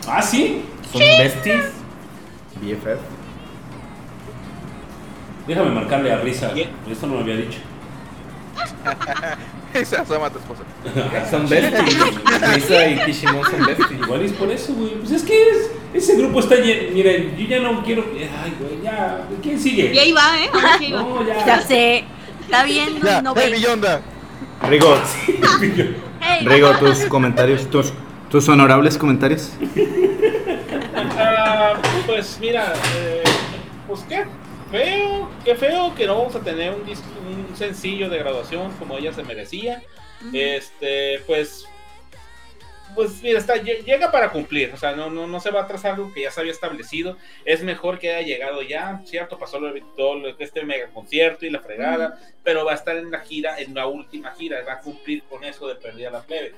[0.08, 0.64] Ah, sí.
[0.90, 1.64] ¿Son besties?
[2.60, 3.00] BFF.
[5.46, 6.52] Déjame marcarle a Risa.
[6.90, 7.58] Esto no lo había dicho.
[9.84, 10.62] Se asoma a tu esposa.
[11.30, 11.96] Son besties.
[12.54, 14.00] Risa y Kishimon son besties.
[14.02, 14.94] Igual es por eso, güey.
[14.96, 16.92] Pues es que es- ese grupo está lleno.
[16.92, 18.04] Miren, yo ya no quiero.
[18.14, 19.26] Ay, güey, ya.
[19.42, 19.92] ¿Quién sigue?
[19.94, 20.50] Y ahí va, ¿eh?
[20.52, 21.02] Ahora sí ahí va.
[21.02, 21.46] No, ya.
[21.46, 22.04] Ya sé,
[22.50, 23.56] está bien, Ya, no hey, ve.
[23.56, 24.00] Billonda.
[24.68, 24.96] Rigo,
[26.20, 27.92] Hey, Rigo, tus comentarios, tus,
[28.28, 29.52] tus honorables comentarios.
[31.16, 31.74] Ah,
[32.06, 33.22] pues mira, eh,
[33.86, 34.24] pues qué
[34.70, 39.12] feo, qué feo que no vamos a tener un, un sencillo de graduación como ella
[39.12, 39.82] se merecía.
[40.32, 41.66] Este, pues,
[42.94, 45.66] pues mira, está, lle- llega para cumplir, o sea, no, no, no se va a
[45.66, 47.16] trazar algo que ya se había establecido.
[47.44, 51.60] Es mejor que haya llegado ya, cierto, pasó lo todo este mega concierto y la
[51.60, 55.22] fregada, pero va a estar en la gira, en la última gira, va a cumplir
[55.24, 56.54] con eso de perder a la plebe.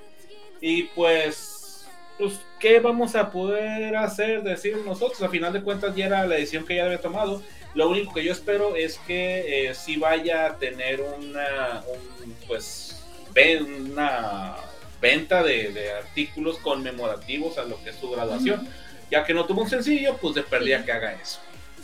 [0.60, 1.86] Y pues,
[2.18, 5.22] pues, ¿qué vamos a poder hacer, decir nosotros?
[5.22, 7.42] A final de cuentas ya era la decisión que ella había tomado.
[7.74, 11.82] Lo único que yo espero es que eh, sí vaya a tener una,
[12.22, 13.02] un, pues,
[13.32, 14.56] ven- una
[15.02, 18.66] venta de, de artículos conmemorativos a lo que es su graduación.
[19.10, 21.40] Ya que no tuvo un sencillo, pues de perdida que haga eso,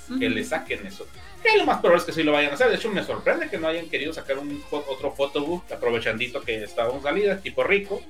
[0.08, 0.18] Ujú.
[0.18, 1.06] que le saquen eso.
[1.42, 2.68] Que lo más probable es que sí lo vayan a hacer.
[2.70, 7.02] De hecho, me sorprende que no hayan querido sacar un otro photobook, aprovechandito que estábamos
[7.02, 8.00] salida, tipo rico.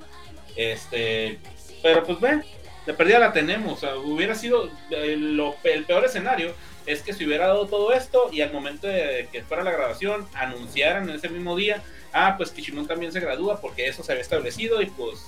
[0.55, 1.37] Este,
[1.83, 2.41] pero pues ve,
[2.85, 3.73] de perdida la tenemos.
[3.73, 6.53] O sea, hubiera sido eh, lo- el peor escenario
[6.85, 10.27] es que se hubiera dado todo esto y al momento de que fuera la grabación
[10.33, 11.83] anunciaran en ese mismo día,
[12.13, 15.19] ah, pues Kishimon también se gradúa porque eso se había establecido y pues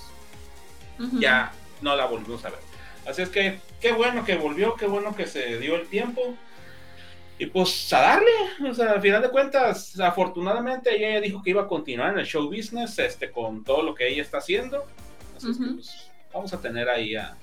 [1.18, 2.60] ya no la volvimos a ver.
[3.06, 6.36] Así es que qué bueno que volvió, qué bueno que se dio el tiempo.
[7.38, 8.30] Y pues a darle,
[8.70, 12.20] o sea, al final de cuentas, afortunadamente ella ya dijo que iba a continuar en
[12.20, 14.84] el show business, este, con todo lo que ella está haciendo.
[15.36, 17.36] Así es que pues, vamos a tener ahí a,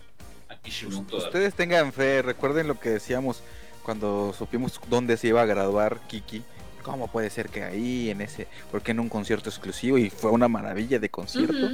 [0.48, 1.04] a Kishimoto.
[1.04, 1.28] todavía.
[1.28, 3.42] Ustedes tengan fe, recuerden lo que decíamos
[3.84, 6.44] cuando supimos dónde se iba a graduar Kiki.
[6.90, 10.48] ¿Cómo puede ser que ahí, en ese, porque en un concierto exclusivo y fue una
[10.48, 11.70] maravilla de concierto?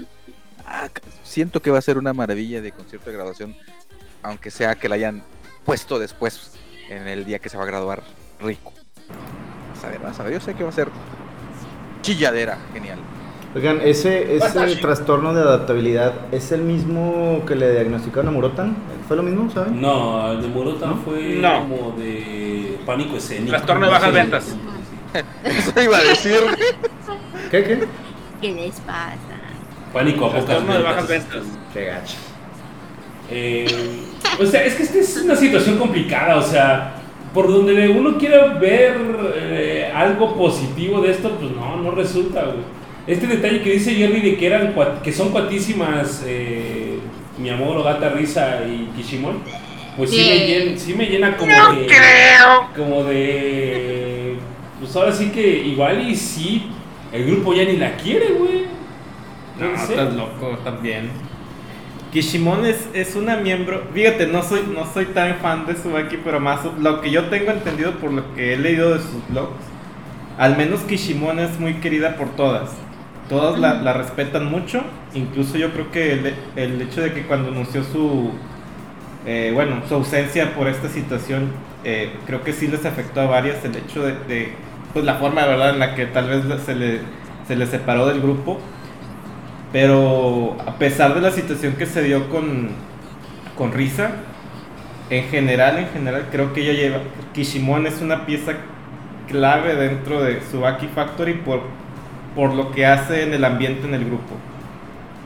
[0.68, 0.90] Ah,
[1.24, 3.56] siento que va a ser una maravilla de concierto de graduación,
[4.24, 5.24] aunque sea que la hayan
[5.64, 6.52] puesto después
[6.90, 8.04] en el día que se va a graduar
[8.42, 8.74] rico.
[9.74, 10.90] Vas a ver, vas a ver, yo sé que va a ser
[12.02, 13.00] chilladera, genial.
[13.56, 18.76] Oigan, ese, ese trastorno de adaptabilidad es el mismo que le diagnosticaron a Murotan.
[19.08, 19.80] ¿Fue lo mismo, saben?
[19.80, 20.98] No, el de Morota ¿No?
[20.98, 21.62] fue No.
[21.62, 23.52] como de pánico escénico.
[23.52, 24.14] Trastorno de bajas Sí.
[24.16, 24.56] ventas.
[25.44, 26.40] Eso iba a decir.
[27.52, 27.80] ¿Qué, qué?
[28.42, 29.18] ¿Qué les pasa?
[29.94, 31.34] Pánico a pocas de bajas ventas.
[31.34, 31.60] ventas.
[31.74, 32.16] Qué gacho.
[33.32, 33.66] Eh,
[34.40, 36.96] O sea, es que esta es una situación complicada, o sea,
[37.34, 38.96] por donde uno quiera ver
[39.36, 42.76] eh, algo positivo de esto, pues no, no resulta, güey.
[43.08, 44.74] Este detalle que dice Jerry de que eran
[45.04, 46.98] que son cuatísimas eh,
[47.38, 49.42] mi amor, Ogata Risa y Kishimon,
[49.96, 50.30] pues sí, Sí.
[50.30, 51.88] me llena, sí me llena como de
[52.76, 54.38] como de
[54.86, 56.80] pues ahora sí que igual y sí
[57.12, 58.66] el grupo ya ni la quiere, güey.
[59.56, 61.12] No, estás loco también.
[62.12, 63.90] Kishimon es, es una miembro.
[63.94, 67.52] Fíjate, no soy, no soy tan fan de Subaki, pero más lo que yo tengo
[67.52, 69.66] entendido por lo que he leído de sus blogs,
[70.38, 72.88] al menos Kishimon es muy querida por todas.
[73.28, 74.84] Todas la, la respetan mucho.
[75.14, 78.42] Incluso yo creo que el, el hecho de que cuando anunció su.
[79.26, 83.64] eh, bueno, su ausencia por esta situación, eh, creo que sí les afectó a varias
[83.66, 87.02] el hecho de, de, pues la forma verdad en la que tal vez se le,
[87.46, 88.62] se le separó del grupo.
[89.74, 92.70] Pero a pesar de la situación que se dio con,
[93.58, 94.12] con Risa,
[95.10, 97.00] en general, en general, creo que ella lleva.
[97.34, 98.54] Kishimon es una pieza
[99.28, 101.64] clave dentro de Subaki Factory por,
[102.34, 104.34] por lo que hace en el ambiente en el grupo.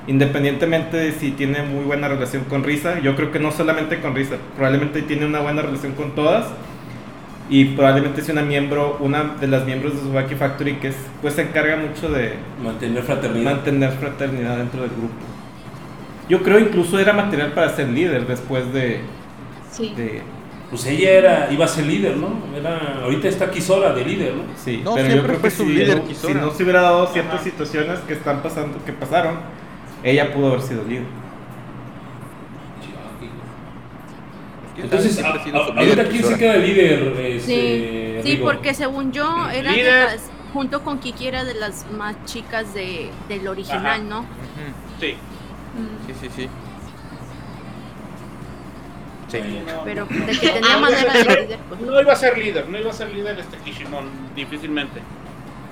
[0.07, 4.15] Independientemente de si tiene muy buena relación con Risa, yo creo que no solamente con
[4.15, 6.47] Risa, probablemente tiene una buena relación con todas.
[7.49, 11.33] Y probablemente sea una miembro, una de las miembros de Subaki Factory que es, pues
[11.33, 13.53] se encarga mucho de, Mantener fraternidad.
[13.55, 15.15] mantener fraternidad dentro del grupo.
[16.29, 19.01] Yo creo incluso era material para ser líder después de...
[19.71, 19.93] Sí.
[19.97, 20.21] de-
[20.69, 22.29] Pues ella era, iba a ser líder, ¿no?
[22.55, 24.43] Era, ahorita está Kisora de líder, ¿no?
[24.55, 26.61] sí, No, pero yo siempre creo fue que su si, líder, no, si no se
[26.63, 29.39] hubiera dado ciertas situaciones que están pasando, que pasaron,
[30.03, 31.05] ella pudo haber sido líder.
[34.81, 38.45] Entonces, a- a- ahorita quién se queda líder, Sí, este, sí, Rigo?
[38.45, 43.09] porque según yo era de las, junto con Kiki era de las más chicas de,
[43.27, 43.97] del original, Ajá.
[43.99, 44.19] ¿no?
[44.19, 44.27] Ujú.
[44.99, 45.15] Sí.
[46.07, 46.49] Sí, sí, sí.
[49.31, 49.39] Sí.
[49.85, 52.89] Pero de que tenía manera de líder, pues, No iba a ser líder, no iba
[52.89, 55.01] a ser líder este Kishimon, difícilmente.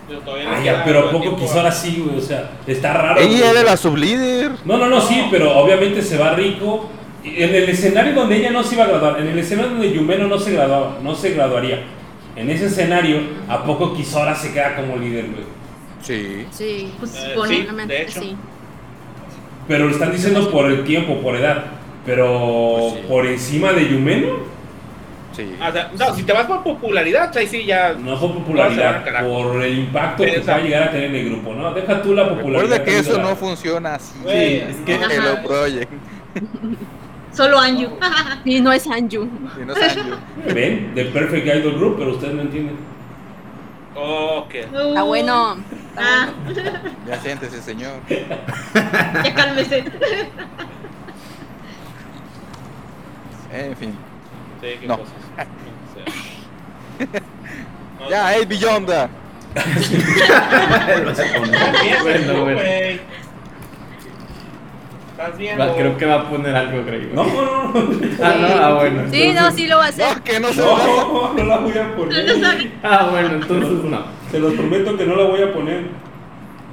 [0.07, 2.17] Pero, Ay, queda pero ¿a poco tiempo Kisora sí, güey?
[2.17, 3.15] O sea, está raro.
[3.15, 3.33] güey.
[3.35, 4.51] Ella era la sublíder.
[4.63, 6.89] No, no, no, sí, pero obviamente se va rico.
[7.23, 10.27] En el escenario donde ella no se iba a graduar, en el escenario donde Yumeno
[10.27, 11.83] no se graduaba, no se graduaría.
[12.35, 13.19] En ese escenario,
[13.49, 15.43] ¿a poco Kisora se queda como líder, güey?
[16.01, 16.45] Sí.
[16.51, 17.67] sí, Pues Eh, sí.
[17.87, 18.21] de hecho.
[18.21, 18.35] sí.
[19.67, 21.65] Pero lo están diciendo por el tiempo, por edad.
[22.05, 22.99] Pero Pues sí.
[23.09, 24.57] por encima de Yumeno,
[25.35, 25.53] Sí.
[25.61, 27.93] O sea, no, si te vas por popularidad, ahí sí ya.
[27.93, 30.51] no por popularidad, por el impacto que Exacto.
[30.51, 31.71] va a llegar a tener el grupo, ¿no?
[31.75, 32.77] Deja tú la popularidad.
[32.77, 34.15] Recuerda que eso no funciona así.
[34.23, 35.43] Güey, es que- en Hello Ajá.
[35.43, 35.91] Project.
[37.37, 37.87] Solo Anju.
[38.43, 39.29] Sí, no es Anju.
[39.55, 40.15] Si no es Anju.
[40.53, 40.95] ¿Ven?
[40.95, 42.75] Del Perfect Idol Group, pero ustedes no entienden.
[43.95, 44.53] Ok.
[44.55, 45.57] Está bueno.
[45.57, 46.71] está Ah, bueno.
[47.07, 47.99] Ya siéntese, señor.
[48.09, 49.83] ya cálmese.
[53.53, 53.95] En fin.
[54.61, 54.97] Sí, qué No.
[54.97, 55.13] cosas.
[58.09, 59.09] Ya, hey, viendo,
[62.03, 62.61] Bueno, bueno.
[65.17, 65.25] Güey.
[65.27, 65.65] Estás viendo.
[65.67, 67.09] Va- creo que va a poner algo, Grey.
[67.13, 67.73] No, no, no.
[68.23, 69.03] Ah, no, ah, bueno.
[69.11, 70.17] Sí, no, sí lo va a hacer.
[70.17, 72.71] No, que no se No, no la voy a poner.
[72.83, 74.01] Ah, bueno, entonces no.
[74.31, 75.85] Se los prometo que no la voy a poner.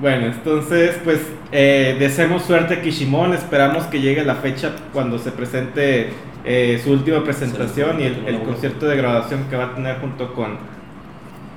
[0.00, 1.20] Bueno, entonces, pues,
[1.52, 3.32] eh, deseamos suerte a Kishimon.
[3.32, 6.10] Esperamos que llegue la fecha cuando se presente
[6.44, 10.32] eh, su última presentación y el, el concierto de graduación que va a tener junto
[10.34, 10.58] con.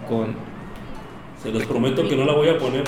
[0.07, 0.35] con
[1.41, 2.83] Se los prometo que no la voy a poner.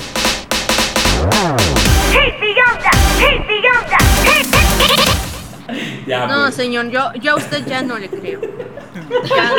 [6.08, 6.56] Ya, No, pues.
[6.56, 8.40] señor, yo, yo a usted ya no le creo.
[9.30, 9.52] Ya,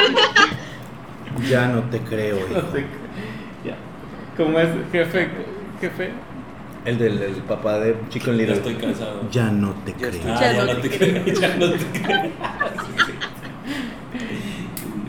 [1.49, 2.49] Ya no te creo, hijo.
[2.55, 2.85] no sé,
[3.65, 3.77] ya.
[4.37, 5.29] ¿Cómo es, jefe?
[5.81, 6.11] Jefe.
[6.85, 8.55] El del el papá de Ya Little.
[8.55, 9.29] estoy cansado.
[9.31, 10.21] Ya no te Ya creo.
[10.35, 12.31] Ah, ya no te creo, ya no te creo.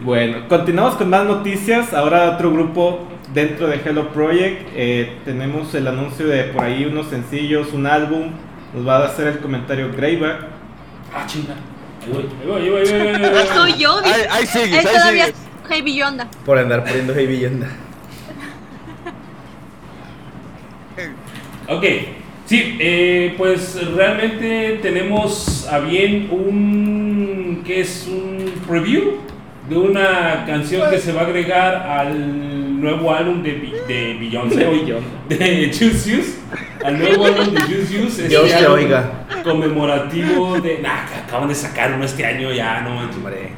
[0.03, 1.93] Bueno, continuamos con más noticias.
[1.93, 4.69] Ahora otro grupo dentro de Hello Project.
[4.75, 8.31] Eh, tenemos el anuncio de por ahí unos sencillos, un álbum.
[8.73, 10.39] Nos va a hacer el comentario Greyback.
[11.13, 11.55] Ah, chinga.
[13.53, 14.27] Soy yo, Ahí, dice.
[14.31, 15.39] ahí sigues, Él ahí todavía sigues.
[15.63, 16.27] es Heavy Yonda.
[16.45, 17.67] Por andar poniendo Hey Villenda.
[21.67, 21.83] Ok,
[22.45, 27.63] sí, eh, pues realmente tenemos a bien un.
[27.65, 29.19] que es un preview
[29.71, 33.53] de una canción que se va a agregar al nuevo álbum de,
[33.87, 34.65] de Beyoncé,
[35.29, 36.39] de Juice Juice,
[36.83, 38.23] al nuevo álbum de Juice Juice.
[38.23, 39.25] este Dios te álbum oiga.
[39.45, 40.79] Conmemorativo de.
[40.79, 43.15] Nah, que acaban de sacar uno este año ya, no manches.
[43.15, 43.51] Hombre.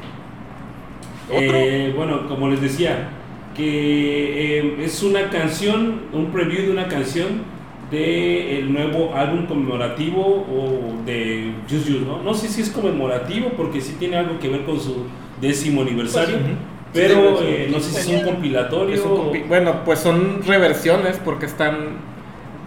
[1.32, 3.08] Eh, bueno, como les decía,
[3.56, 7.42] que eh, es una canción, un preview de una canción
[7.90, 12.22] de el nuevo álbum conmemorativo o de Just You, ¿no?
[12.22, 15.06] No sé si es conmemorativo porque sí tiene algo que ver con su
[15.48, 16.52] décimo aniversario, Pues,
[16.92, 18.94] pero Sí, eh, no sé si es un compilatorio.
[18.94, 21.74] Es un compi- bueno, pues son reversiones porque están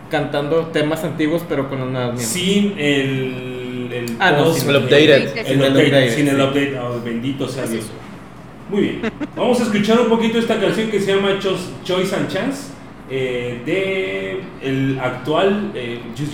[0.10, 5.38] cantando temas antiguos pero con nuevas sin el, el Ah, no, sin el updated.
[5.38, 7.86] el Sin el update, sin el update, oh, bendito sea Dios.
[8.70, 9.02] Muy bien,
[9.36, 12.72] vamos a escuchar un poquito esta canción que se llama Choice and Chance
[13.10, 16.34] eh, de el actual eh, Just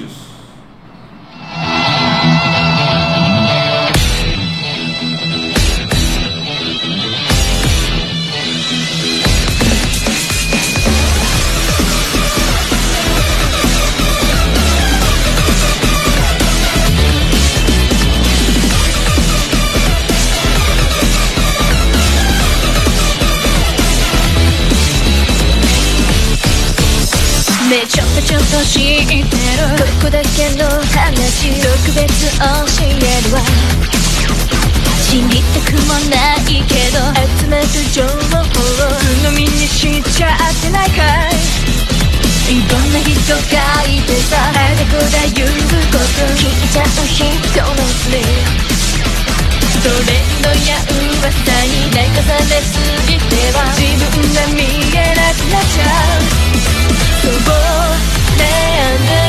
[28.51, 29.29] とちょっと知ってる。
[29.77, 32.07] ここだけの話特別
[32.37, 32.43] 教
[32.83, 33.39] えるわ
[35.07, 36.97] 知りたくもないけど
[37.39, 41.35] 集めた情報を鵜呑みにしちゃってないかい。
[42.49, 46.03] いろんな人がいてさあれこだ言うこと
[46.35, 47.23] 聞いちゃう人
[47.61, 48.15] のふり
[49.81, 50.71] トレンドや
[51.19, 51.31] 噂
[51.65, 52.71] に泣かされす
[53.07, 54.59] ぎては自分が見
[54.91, 55.81] えなくなっちゃ
[56.17, 56.21] う。
[57.21, 58.22] そう。
[58.36, 59.28] 悩んだ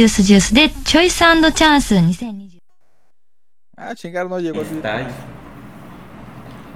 [0.00, 2.56] ジュースジュースでチョイスチャンス2020
[3.78, 4.74] Ah, chingar, no llegó así.
[4.76, 5.06] Está ahí.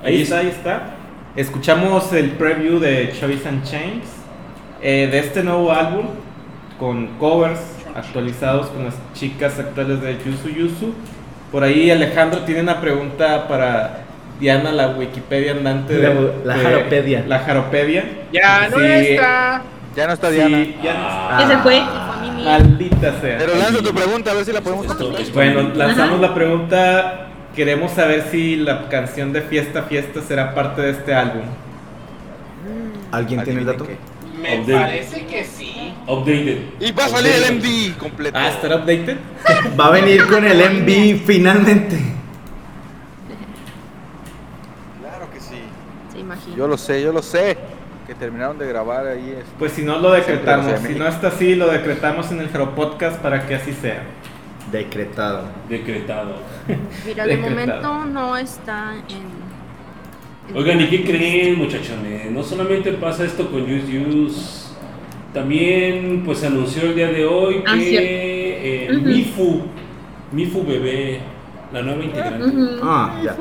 [0.05, 0.83] Ahí está, ahí está.
[1.35, 4.05] Escuchamos el preview de Choice and Chains
[4.83, 6.07] eh, de este nuevo álbum
[6.79, 7.61] con covers
[7.95, 10.93] actualizados con las chicas actuales de Yusu Yusu.
[11.51, 14.05] Por ahí Alejandro tiene una pregunta para
[14.39, 17.25] Diana, la Wikipedia andante de La- la de- Jaropedia.
[17.27, 18.05] La Jaropedia.
[18.33, 19.63] Ya no Sí, está.
[19.97, 20.65] Ya no está sí, Diana.
[20.83, 21.81] ya no Ya se fue.
[21.81, 22.84] Fue a mí mismo.
[23.06, 23.38] Maldita sea.
[23.38, 25.34] Pero lanza tu pregunta, a ver si la podemos contestar.
[25.34, 27.28] Bueno, lanzamos la pregunta.
[27.56, 31.44] Queremos saber si la canción de Fiesta Fiesta será parte de este álbum.
[33.12, 33.88] ¿Alguien tiene el dato?
[34.42, 35.94] Me parece que sí.
[36.08, 36.58] Updated.
[36.80, 38.38] Y va a salir el MD completo.
[38.38, 39.18] Ah, ¿estará updated?
[39.80, 41.98] Va a venir con el MV finalmente.
[45.00, 45.62] Claro que sí.
[46.12, 46.56] Se imagina.
[46.58, 47.58] Yo lo sé, yo lo sé.
[48.08, 49.32] Que terminaron de grabar ahí.
[49.38, 53.20] este, Pues si no lo decretamos, si no está así, lo decretamos en el Podcast
[53.20, 54.04] para que así sea.
[54.72, 55.44] Decretado.
[55.70, 56.36] Decretado.
[57.06, 59.16] Mira, de momento no está en.
[59.18, 62.30] en- Oigan, ¿y qué creen, muchachones?
[62.30, 64.68] No solamente pasa esto con Use Use,
[65.34, 69.02] también pues se anunció el día de hoy Ah, que eh, Ujú.
[69.06, 69.62] Mifu,
[70.32, 71.20] Mifu Bebé,
[71.74, 72.80] la nueva integrante, Ujú.
[72.84, 73.36] Ah, ya.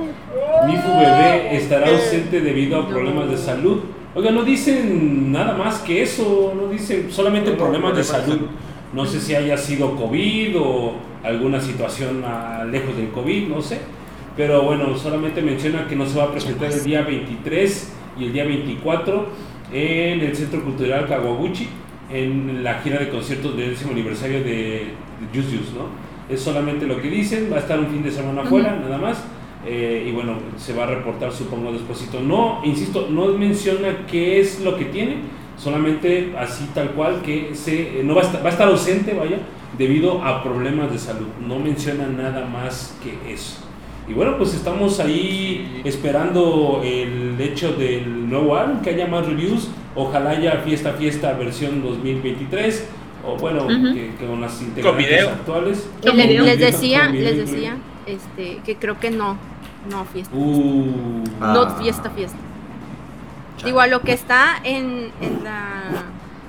[0.67, 3.81] Mifu Bebé estará ausente debido a problemas de salud.
[4.15, 8.35] Oigan, no dicen nada más que eso, no dicen solamente No, problemas de problemas de
[8.37, 8.47] salud.
[8.93, 13.81] No sé si haya sido COVID o alguna situación ah, lejos del COVID, no sé.
[14.37, 18.33] Pero bueno, solamente menciona que no se va a presentar el día 23 y el
[18.33, 19.27] día 24
[19.73, 21.69] en el Centro Cultural Kawaguchi
[22.13, 24.93] en la gira de conciertos del décimo aniversario de,
[25.35, 25.89] Just, ¿no?
[26.29, 29.25] Es solamente lo que dicen, va a estar un fin de semana afuera, nada más.
[29.67, 32.21] Eh, y bueno, se va a reportar supongo despuesito.
[32.21, 35.17] No, insisto, no menciona qué es lo que tiene,
[35.57, 39.15] solamente así tal cual que se, eh, no va a, estar, va a estar ausente,
[39.15, 39.39] vaya,
[39.79, 41.27] debido a problemas de salud.
[41.47, 43.61] No menciona nada más que eso.
[44.07, 49.69] Y bueno, pues estamos ahí esperando el hecho del nuevo álbum, que haya más reviews.
[49.97, 52.87] Ojalá haya Fiesta Fiesta versión 2023.
[53.27, 53.95] O bueno, Ujú.
[53.95, 55.89] que, que con las integrantes actuales.
[56.03, 56.45] Y le- video.
[56.45, 57.77] les decía, les decía,
[58.07, 59.39] este, que creo que no,
[59.91, 61.53] no fiesta, Uh, Ah.
[61.55, 62.39] no fiesta, fiesta.
[63.65, 65.83] Digo, a lo que está en, en la,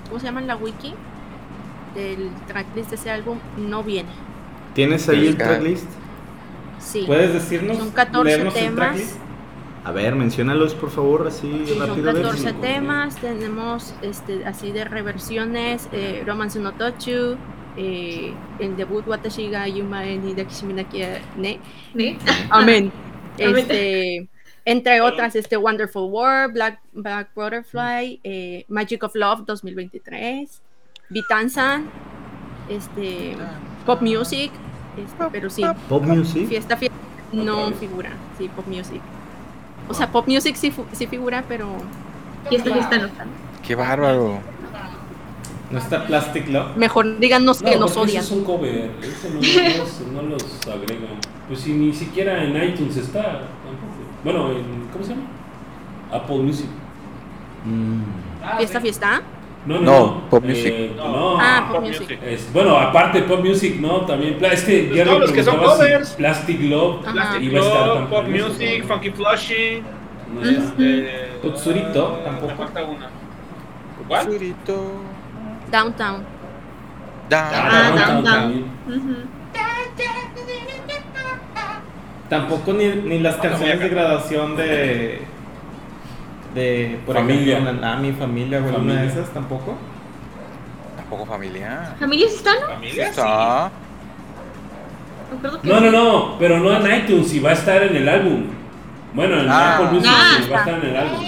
[0.07, 0.41] ¿cómo se llama?
[0.41, 0.93] En la wiki
[1.93, 4.09] del tracklist de ese álbum, no viene.
[4.73, 5.87] ¿Tienes ahí el tracklist?
[6.79, 7.03] Sí.
[7.07, 7.77] ¿Puedes decirnos?
[7.77, 9.17] Son 14 leernos el temas.
[9.85, 12.11] A ver, menciónalos por favor, así Sí, son rápido.
[12.11, 12.21] ver.
[12.23, 17.37] 14 temas, tenemos este, así de reversiones, eh, Romance no Touch You,
[17.77, 21.03] eh, el debut Watashi ga Yumae ni Dakishimi Naki
[21.37, 21.59] ne.
[21.93, 22.17] ¿Ne?
[22.49, 22.91] Amén.
[23.37, 24.27] Este,
[24.65, 30.61] entre otras, este Wonderful World, Black, Black Butterfly, eh, Magic of Love 2023,
[31.09, 31.89] Bitansan,
[32.69, 33.35] este,
[33.85, 34.51] Pop Music,
[34.97, 36.47] este, pero sí, Pop Music.
[36.47, 36.97] Fiesta Fiesta
[37.31, 39.01] no figura, sí, Pop Music.
[39.87, 41.69] O sea, Pop Music sí, sí figura, pero
[42.49, 43.09] Fiesta, fiesta no.
[43.65, 44.39] Qué bárbaro.
[45.71, 46.75] No está Plastic Love.
[46.77, 48.23] mejor díganos que No, nos porque odian.
[48.23, 51.19] esos son cover, eso no, no los, no los agregan.
[51.47, 53.93] Pues si ni siquiera en iTunes está, tampoco.
[54.23, 55.27] Bueno, en, ¿cómo se llama?
[56.11, 56.67] Apple Music.
[57.65, 58.01] Mm.
[58.57, 59.21] Fiesta Fiesta.
[59.65, 60.73] No, no, No, no, Pop eh, Music.
[60.97, 61.37] no.
[61.39, 62.19] Ah, Pop Pop Music.
[62.23, 64.01] Es- bueno, aparte Pop Music, ¿no?
[64.01, 66.09] También, es que Pues ya no, me los que son preguntabas si covers.
[66.13, 67.11] Plastic Love Ajá.
[67.13, 68.87] Plastic iba a estar Love, Pop Music, ¿no?
[68.87, 69.83] Funky Flushing.
[70.35, 70.61] No está.
[70.61, 72.47] Este, Tutsurito, tampoco.
[72.47, 73.09] Me falta una.
[74.07, 74.25] ¿Cuál?
[74.25, 74.91] Surito.
[75.71, 76.23] Downtown.
[77.29, 78.65] Da- Ah, Downtown Downtown.
[82.29, 85.21] Tampoco ni, ni las canciones de graduación de.
[86.55, 86.99] de.
[87.05, 87.59] por Familia.
[87.59, 89.21] ejemplo, na- mi familia o alguna de Familia.
[89.21, 89.75] esas tampoco.
[90.95, 91.95] Tampoco familiar.
[91.99, 92.55] ¿Familias están?
[92.67, 93.07] ¿Familia?
[93.09, 93.71] Está.
[95.31, 95.95] Me acuerdo que No, no, sí.
[95.95, 98.45] no, pero no en iTunes, y va a estar en el álbum.
[99.13, 99.75] Bueno, en Ah.
[99.75, 101.25] Apple Music Ah, sí, va a estar en el álbum.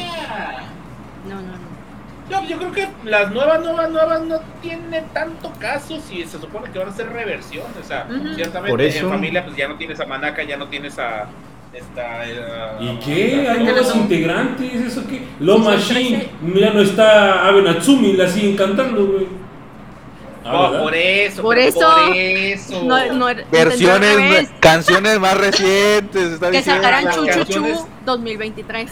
[2.29, 2.41] No.
[2.43, 6.69] Yo, yo creo que las nuevas, nuevas, nuevas no tienen tanto caso si se supone
[6.71, 7.71] que van a ser reversiones.
[7.81, 10.67] O sea, ciertamente Por eso- en familia pues ya no tienes a Manaka, ya no
[10.67, 11.25] tienes a
[11.73, 12.25] esta...
[12.27, 12.37] eh,
[12.81, 13.47] ¿Y qué?
[13.49, 15.21] Hay nuevos integrantes, ¿eso qué?
[15.39, 19.27] Lo Machine, ya no está Abe Natsumi, la siguen cantando, güey.
[20.49, 21.79] Ah, Oh, por eso, Por eso.
[21.79, 22.81] por eso.
[22.83, 26.33] No, no, era- Versiones, canciones más recientes.
[26.33, 28.91] Está que sacarán las Chu Chu canciones- Chu 2023.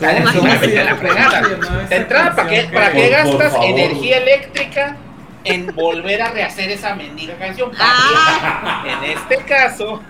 [0.00, 1.42] Cállate, ¿Cómo se vete llama a la fregada.
[1.88, 3.66] De entrada, ¿para qué, para qué gastas favor.
[3.68, 4.96] energía eléctrica
[5.44, 7.70] en volver a rehacer esa mendiga canción?
[7.70, 8.84] ¿Para Ah.
[8.86, 10.02] En este caso.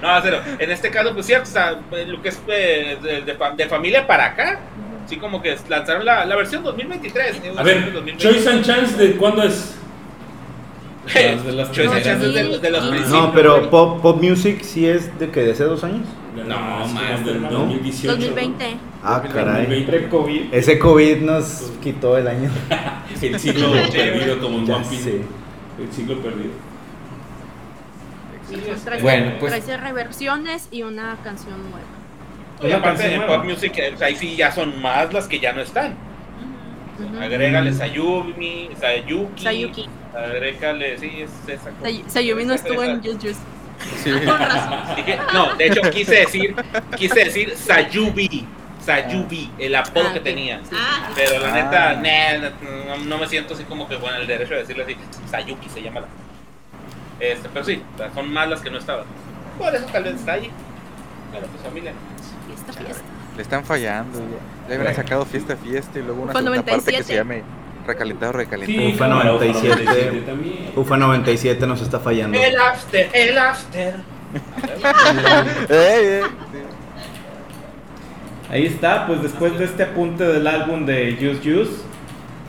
[0.00, 0.40] No, cero.
[0.60, 1.76] En este caso, pues cierto, o sea,
[2.06, 4.60] lo que es eh, de, de fa- de familia para acá,
[5.08, 7.36] sí, como que lanzaron la, la versión 2023.
[7.42, 8.22] eh, A ver, 2023.
[8.44, 9.74] Choice and Chance, ¿de cuándo es?
[11.12, 12.04] Las de las Choice and.
[12.04, 13.22] Chances de, de los No, principios.
[13.22, 16.06] No, pero pop, pop Music sí es de que de hace dos años.
[16.46, 17.50] No, más, más del ¿no?
[17.50, 18.08] 2018.
[18.16, 18.76] 2020.
[19.02, 19.66] Ah, caray.
[19.66, 19.92] 2020.
[19.92, 20.54] Pre-COVID.
[20.54, 22.50] Ese COVID nos quitó el año.
[23.22, 25.22] El siglo perdido como en One Piece.
[25.78, 26.50] El siglo perdido.
[28.84, 31.78] Trae, Bueno, pues- trae reversiones y una canción nueva.
[32.62, 33.36] Y Una aparte nueva.
[33.36, 35.94] Pop Music, eh, ahí sí ya son más las que ya no están.
[36.98, 37.20] Ujú.
[37.20, 39.42] Agrégale Sayumi, Sayuki.
[39.44, 39.86] Sayuki.
[40.16, 41.90] Agrégale, sí, es esa cosa.
[42.08, 43.40] Sayumi no estuvo en Just.
[44.02, 44.10] Sí.
[44.12, 44.96] Con razón.
[44.96, 46.54] Dije- no, de hecho quise decir,
[46.96, 48.46] quise decir Sayubi.
[48.84, 50.60] Sayubi, el apodo Ah, que tenía.
[50.72, 51.52] Ah, Pero la Ah.
[51.52, 52.50] neta, nah,
[52.96, 54.96] no, no me siento así como que con el derecho de decirle así.
[55.30, 56.06] Sayuki se llama la.
[57.20, 57.82] Este, pero sí,
[58.14, 59.04] son más las que no estaban.
[59.58, 60.50] Por eso tal vez está ahí.
[61.32, 61.92] Pero pues familia.
[62.46, 63.02] Fiesta, fiesta.
[63.36, 64.18] Le están fallando.
[64.68, 67.04] Ya, ya habían sacado fiesta, fiesta y luego una segunda parte que 97.
[67.04, 67.42] se llame
[67.88, 68.78] recalentado, recalentado.
[68.88, 69.84] Sí, Ufa claro, 97.
[69.84, 70.72] 97 también.
[70.76, 72.38] UFA 97 nos está fallando.
[72.38, 73.94] El after, el after.
[75.68, 76.22] Eh, eh.
[78.50, 81.72] Ahí está, pues después de este apunte del álbum de Use Use,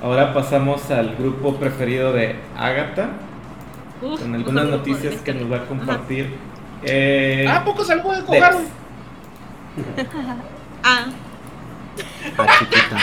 [0.02, 3.10] ahora pasamos al grupo preferido de Agatha,
[4.02, 6.36] uf, con algunas noticias que nos va a compartir.
[6.84, 8.24] Eh, Ah, ¿a poco salgo de.
[8.24, 8.60] Koharu?
[10.84, 11.06] Ah,
[12.38, 12.98] Ah, chiquita.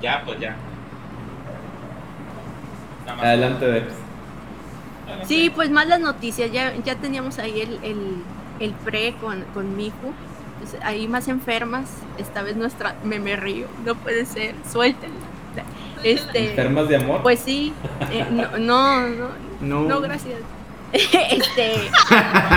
[0.00, 0.56] Ya, pues ya.
[3.20, 3.86] Adelante, Dex.
[5.26, 6.50] Sí, pues más las noticias.
[6.52, 8.16] Ya, ya teníamos ahí el, el,
[8.60, 10.12] el pre con, con Miku.
[10.60, 11.90] Pues, ahí más enfermas.
[12.18, 12.94] Esta vez nuestra.
[13.04, 13.66] Me, me río.
[13.84, 14.54] No puede ser.
[14.70, 15.16] Suéltenla.
[16.04, 16.50] Este.
[16.50, 17.22] ¿Enfermas de amor?
[17.22, 17.74] Pues sí.
[18.12, 19.28] eh, no, no, no,
[19.60, 19.82] No.
[19.82, 20.38] no, gracias.
[20.92, 21.72] este.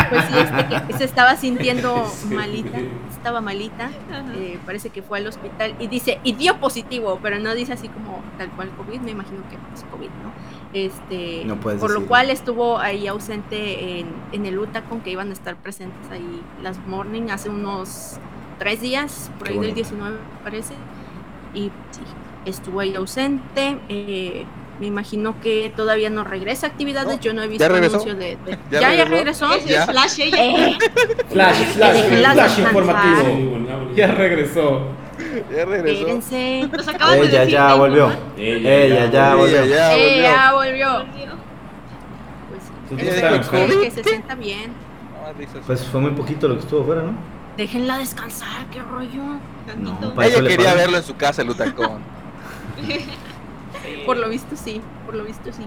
[0.10, 2.34] Pues sí, este que se estaba sintiendo Sí.
[2.34, 2.78] malita.
[3.24, 3.90] Estaba malita.
[4.36, 7.88] Eh, parece que fue al hospital y dice, y dio positivo, pero no dice así
[7.88, 10.34] como tal cual COVID, me imagino que es COVID, ¿no?
[10.74, 15.34] Este, No por lo cual estuvo ahí ausente en, en el Utacon, que iban a
[15.34, 18.18] estar presentes ahí las Morning hace unos
[18.60, 19.90] tres días, por Qué ahí del bonito.
[19.90, 20.74] 19 parece,
[21.54, 22.02] y sí,
[22.44, 23.78] estuvo ahí ausente.
[23.88, 24.46] eh,
[24.80, 27.16] me imagino que todavía no regresa a actividades.
[27.16, 27.96] No, Yo no he visto ¿ya regresó?
[28.02, 28.38] anuncios de.
[28.46, 29.58] de- ¿Ya ¿Ya, ya regresó?
[29.66, 29.86] Ya.
[29.88, 30.38] Flash ella.
[30.44, 30.78] Eh,
[31.30, 32.60] Flash, flash, flash descansar.
[32.60, 33.94] informativo.
[33.96, 34.88] Ya regresó.
[35.56, 36.00] Ya regresó.
[36.00, 36.70] espérense.
[36.76, 38.12] Nos acaban de Ella decir ya de volvió.
[38.38, 39.62] Ella ya volvió.
[39.62, 40.22] Ella ya volvió.
[40.22, 40.92] ya volvió.
[41.06, 41.34] Volvió.
[42.90, 43.68] Pues Ella dijo enfermo.
[43.76, 43.84] COVID.
[43.84, 44.74] Que se sienta bien.
[45.38, 45.62] Risas.
[45.66, 47.14] Pues fue muy poquito lo que estuvo fuera, ¿no?
[47.58, 49.24] Déjenla descansar, qué rollo.
[49.78, 52.02] No, Ella quería verlo en su casa, el Utacón.
[54.06, 55.66] Por lo visto sí, por lo visto sí.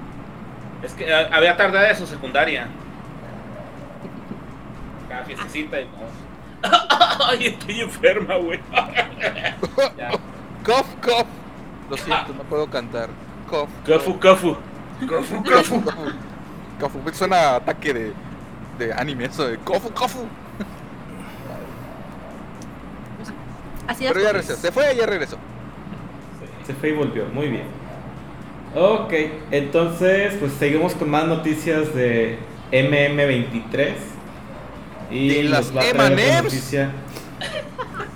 [0.82, 2.68] Es que ah, había tardada de su secundaria.
[5.09, 5.90] Cada fiestecita y no.
[7.28, 8.60] Ay, estoy enferma, güey.
[10.64, 11.26] Cough, cough.
[11.90, 13.09] Lo siento, no puedo cantar.
[13.48, 13.68] Cough.
[13.86, 14.56] Cafu, cafu.
[15.09, 15.82] Cafu, cafu.
[16.80, 16.94] Cough.
[17.05, 18.12] Me Suena a ataque de,
[18.78, 20.26] de anime eso de cofu, cofu.
[23.86, 24.05] Así.
[24.09, 24.56] Pero ya regresó.
[24.56, 25.36] Se fue y ya regresó.
[26.66, 27.85] Se fue y volvió, muy bien.
[28.76, 29.12] Ok,
[29.52, 32.38] entonces pues seguimos con más noticias de
[32.72, 33.94] MM23.
[35.10, 36.74] Y De las M&Ms.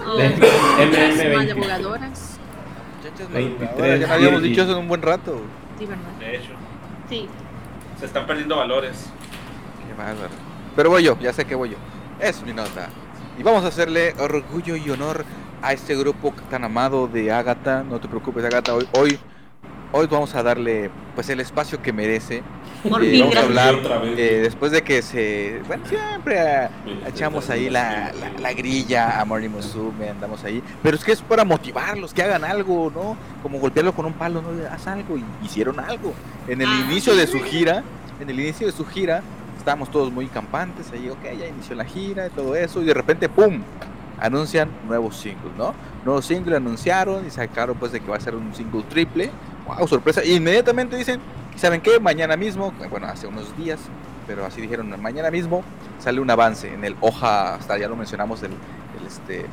[0.07, 1.47] Oh, de las más MM23.
[1.47, 2.39] divulgadoras.
[3.03, 5.41] Muchachas, 23 ahora ya no habíamos y- dicho eso en un buen rato.
[5.79, 6.03] Sí, ¿verdad?
[6.19, 6.51] De hecho,
[7.09, 7.27] Sí.
[7.99, 9.07] se están perdiendo valores.
[9.87, 10.29] Qué bárbaro.
[10.77, 11.77] Pero voy yo, ya sé que voy yo.
[12.21, 12.89] Es mi nota.
[13.39, 15.25] Y vamos a hacerle orgullo y honor
[15.63, 17.83] a este grupo tan amado de Agatha.
[17.83, 18.75] No te preocupes, Agatha.
[18.75, 19.19] Hoy, hoy,
[19.93, 22.43] hoy vamos a darle pues el espacio que merece.
[22.89, 24.19] Por Eh, fin, vamos a hablar Otra vez.
[24.19, 25.61] eh, después de que se.
[25.67, 26.71] Bueno, siempre ah,
[27.07, 30.63] echamos ahí la, la, la grilla a Morning Musume, andamos ahí.
[30.83, 33.17] Pero es que es para motivarlos, que hagan algo, ¿no?
[33.43, 34.49] Como golpearlo con un palo, ¿no?
[34.73, 35.17] Haz algo.
[35.19, 36.15] Y hicieron algo.
[36.49, 36.85] En el Ah.
[36.89, 37.83] inicio de su gira,
[38.21, 39.23] en el inicio de su gira,
[39.59, 40.91] estábamos todos muy campantes.
[40.93, 42.81] Ahí, ok, ya inició la gira y todo eso.
[42.81, 43.61] Y de repente, ¡pum!
[44.19, 45.75] Anuncian nuevos singles, ¿no?
[46.05, 49.31] Nuevos singles anunciaron y sacaron pues de que va a ser un single triple.
[49.79, 49.89] ¡Wow!
[49.89, 50.25] Sorpresa.
[50.25, 51.21] Y inmediatamente dicen,
[51.57, 51.99] ¿saben qué?
[52.01, 53.79] Mañana mismo, bueno, hace unos días,
[54.27, 55.63] pero así dijeron, mañana mismo
[55.99, 59.47] sale un avance en el hoja, hasta ya lo mencionamos el, el, este,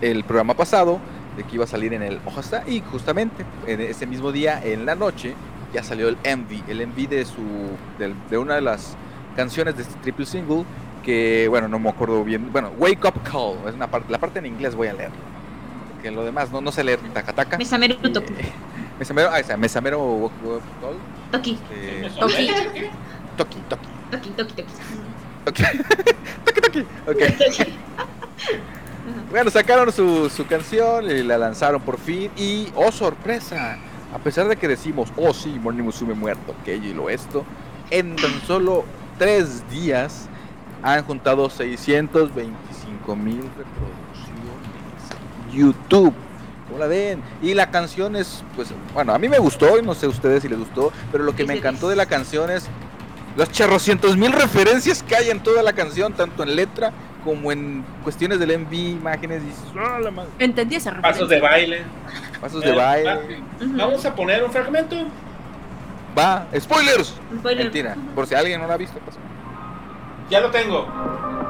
[0.00, 0.98] el programa pasado,
[1.36, 4.60] de que iba a salir en el hoja hasta, y justamente en ese mismo día,
[4.64, 5.34] en la noche,
[5.72, 7.40] ya salió el MV, el MV de su,
[7.98, 8.96] del- de, una de las
[9.36, 10.64] canciones de este triple single,
[11.04, 14.38] que bueno, no me acuerdo bien, bueno, Wake Up Call, es una parte, la parte
[14.40, 15.10] en inglés voy a leer,
[15.94, 16.98] porque lo demás no, no sé leer.
[17.58, 18.34] Mesamero Toki.
[19.00, 20.30] Mesamero, ah, esa, Mesamero.
[21.32, 21.58] Toki.
[21.72, 22.50] eh, Toki.
[23.36, 23.88] Toki, Toki.
[24.10, 24.72] Toki, Toki, Toki.
[25.46, 25.58] Ok.
[26.44, 26.86] Toki, Toki.
[27.08, 27.18] Ok.
[29.30, 32.30] Bueno, sacaron su, su canción y la lanzaron por fin.
[32.36, 33.78] Y, oh sorpresa,
[34.12, 37.46] a pesar de que decimos, oh sí, Morning Musume muerto, aquello y lo esto,
[37.88, 38.84] en tan solo
[39.18, 40.28] tres días
[40.82, 44.36] han juntado 625 mil reproducciones.
[45.50, 46.14] YouTube.
[46.70, 47.20] ¿Cómo la ven?
[47.42, 50.42] Y la canción es, pues, bueno, a mí me gustó, y no sé a ustedes
[50.42, 52.68] si les gustó, pero lo que me encantó de la canción es
[53.36, 56.92] los charrocientos mil referencias que hay en toda la canción, tanto en letra
[57.24, 60.30] como en cuestiones del MV, imágenes, y "Ah, la madre".
[60.38, 61.50] Entendí esa Pasos de referencia.
[61.50, 61.82] baile.
[62.40, 63.10] pasos de baile.
[63.10, 63.18] ah,
[63.76, 64.96] Vamos a poner un fragmento.
[66.18, 67.14] Va, spoilers.
[67.38, 67.64] Spoiler.
[67.64, 69.16] Mentira, por si alguien no la ha visto, pues.
[70.30, 71.49] Ya lo tengo.「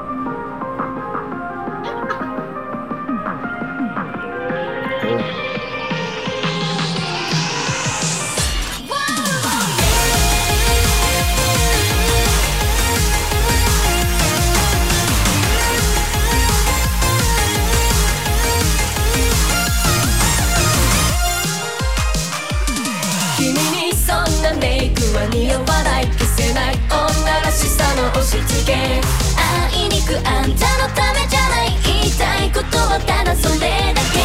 [30.11, 34.19] くあんたのためじゃない」「言いたいことはただそれだけ」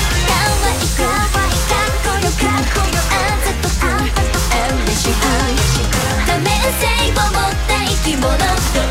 [0.24, 0.32] 「可
[0.64, 4.40] 愛いかかっこよかっこよあんたとあんたと
[4.80, 5.20] 嬉しく」
[6.24, 6.48] 「多面
[6.80, 8.40] 性を持った生き物ど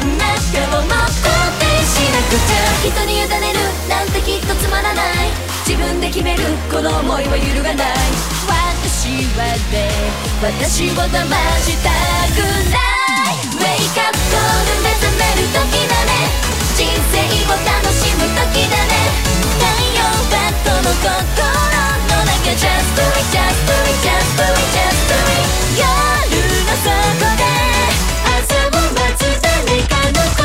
[0.06, 5.34] んな顔も肯定しなくちゃ」「人に委ねるなんてきっとつまらない」
[5.66, 7.88] 「自分で決めるこの思いは揺るがない」
[8.46, 9.90] 「私はね
[10.44, 11.90] 私を騙した
[12.38, 14.95] くない」「ウェイクアップコール目覚」
[16.76, 17.16] 「人生
[17.48, 18.94] を楽しむ時だね」
[19.60, 19.64] 「太
[19.96, 21.08] 陽バットの心
[22.10, 22.52] の中。
[22.56, 25.48] Just do it, just do it, just do it, just do it
[25.78, 25.88] 夜
[26.64, 26.92] の底
[27.36, 27.44] で。
[28.26, 30.44] 朝を待つ誰かの心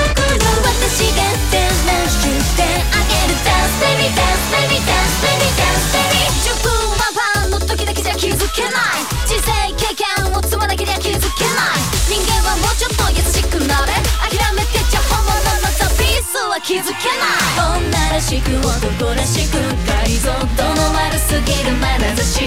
[0.64, 1.20] 私が
[1.50, 1.54] 照
[1.86, 2.14] らし
[2.56, 2.58] て。
[2.62, 3.34] あげる。
[3.44, 8.72] Dance baby dance baby dance baby dance baby 自分はファンの時だけじゃ気づけない。
[9.26, 11.78] 人生経験を積まなけりゃ気づけない。
[12.08, 13.29] 人間はもうちょっと優
[16.65, 22.41] 気づけない女らしく男らしく解像度の悪すぎる眼差し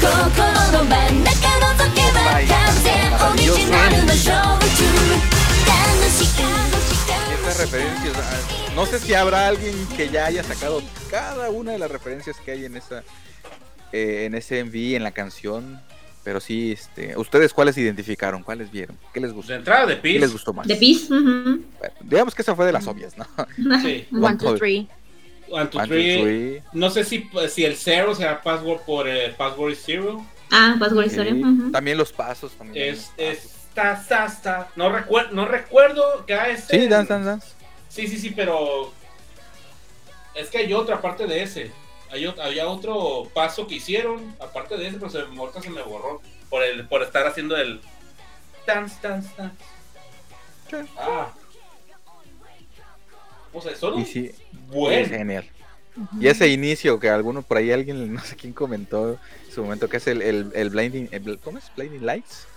[0.00, 0.42] 心
[0.72, 2.50] の真ん中覗けば完
[2.82, 2.92] 全
[3.30, 4.84] オリジナルの勝負中
[5.68, 6.42] 楽しく
[7.12, 11.72] Y estas referencias, ah, no sé si habrá alguien que ya haya sacado cada una
[11.72, 13.02] de las referencias que hay en esa
[13.92, 15.80] eh, en ese MV, en la canción.
[16.27, 18.43] pero sí, este, ¿ustedes cuáles identificaron?
[18.43, 18.97] ¿Cuáles vieron?
[19.13, 19.53] ¿Qué les gustó?
[19.53, 20.33] De entrada de ¿Qué les Peace.
[20.33, 20.67] gustó más?
[20.67, 21.05] De Peace.
[21.07, 21.59] Bueno,
[22.01, 23.25] digamos que esa fue de las obvias, ¿no?
[23.81, 24.05] Sí.
[24.11, 24.89] One, two, three.
[25.49, 26.63] One, two, One, two, three.
[26.73, 30.25] No sé si, si el Zero será password por eh, Password is Zero.
[30.51, 30.99] Ah, Sí.
[31.05, 31.33] historia.
[31.33, 31.71] ujú.
[31.71, 32.51] También los pasos.
[32.57, 34.69] También Es, está, está, está.
[34.75, 36.77] No, recuer- no recuerdo que a ese.
[36.77, 37.47] Sí, Dance Dance Dance.
[37.87, 38.91] Sí, sí, sí, pero.
[40.35, 41.71] Es que hay otra aparte de ese.
[42.11, 46.21] Hay, había otro paso que hicieron, aparte de ese, pero se, ahorita se me borró.
[46.49, 47.81] Por, el, por estar haciendo el.
[48.65, 49.55] Dance, dance, dance.
[50.97, 51.33] Ah.
[53.53, 54.31] O sea, son sí,
[54.67, 54.99] buen.
[54.99, 55.45] es genial.
[56.19, 59.13] Y ese inicio que alguno por ahí alguien, no sé quién comentó
[59.47, 61.71] en su momento, que es el, el, el Blinding, el ¿cómo es?
[61.75, 62.47] Blinding Lights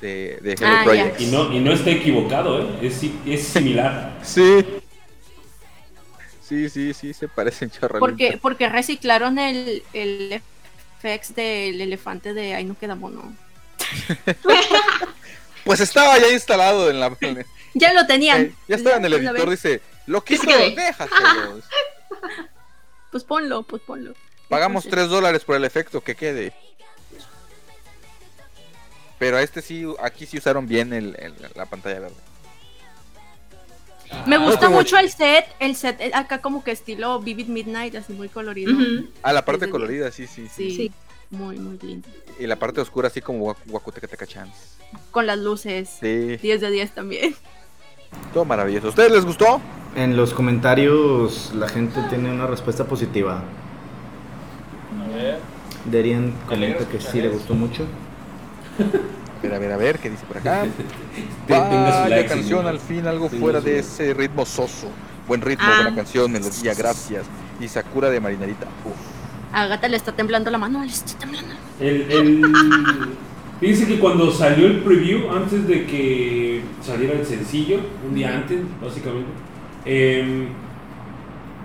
[0.00, 1.20] de, de Hello Ah, Project.
[1.20, 2.78] Y no, y no está equivocado, ¿eh?
[2.82, 4.18] Es, es similar.
[4.22, 4.64] Sí.
[6.50, 7.98] Sí, sí, sí, se parecen chorro.
[8.00, 10.42] Porque, porque reciclaron el, el
[11.00, 13.32] FX del elefante de Ahí no queda mono.
[15.64, 17.16] Pues estaba ya instalado en la.
[17.74, 18.40] Ya lo tenían.
[18.46, 21.60] eh, ya estaba en el editor, dice, lo quiso, déjaselo.
[23.12, 24.14] Pues ponlo, pues ponlo.
[24.48, 26.52] Pagamos Entonces, 3 dólares por el efecto que quede.
[29.18, 32.14] Pero a este sí, aquí sí usaron bien el, el- la pantalla verde.
[34.26, 37.94] Me gusta como- mucho el set, el set eh, acá como que estilo Vivid Midnight,
[37.94, 38.72] así muy colorido.
[39.22, 40.70] Ah, la parte colorida, sí, sí, sí.
[40.70, 40.92] Sí, Sí.
[41.30, 42.08] muy, muy lindo.
[42.38, 44.58] Y la parte oscura, así como Wakuteka Chance.
[45.10, 45.88] Con las luces.
[46.00, 47.34] Sí, 10 de 10 también.
[48.34, 48.88] todo maravilloso.
[48.88, 49.60] ¿A ustedes les gustó?
[49.94, 53.42] En los comentarios la gente tiene una respuesta positiva.
[55.00, 55.38] A ver.
[55.84, 57.86] Derian comenta que sí le gustó mucho.
[59.40, 60.66] A ver, a ver, a ver, ¿qué dice por acá?
[61.48, 64.88] Vaya like, canción, al fin, algo fuera de ese ritmo soso.
[65.26, 65.80] Buen ritmo, Ah.
[65.82, 67.24] buena canción, melodía, gracias.
[67.58, 68.66] Y Sakura de Marinerita.
[68.84, 68.92] Uf.
[69.52, 71.54] A Gata le está temblando la mano, le está temblando.
[71.80, 73.08] El, el...
[73.60, 78.58] Fíjense que cuando salió el preview, antes de que saliera el sencillo, un día antes,
[78.82, 79.28] básicamente,
[79.84, 80.48] em,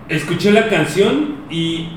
[0.10, 1.90] escuché la canción y.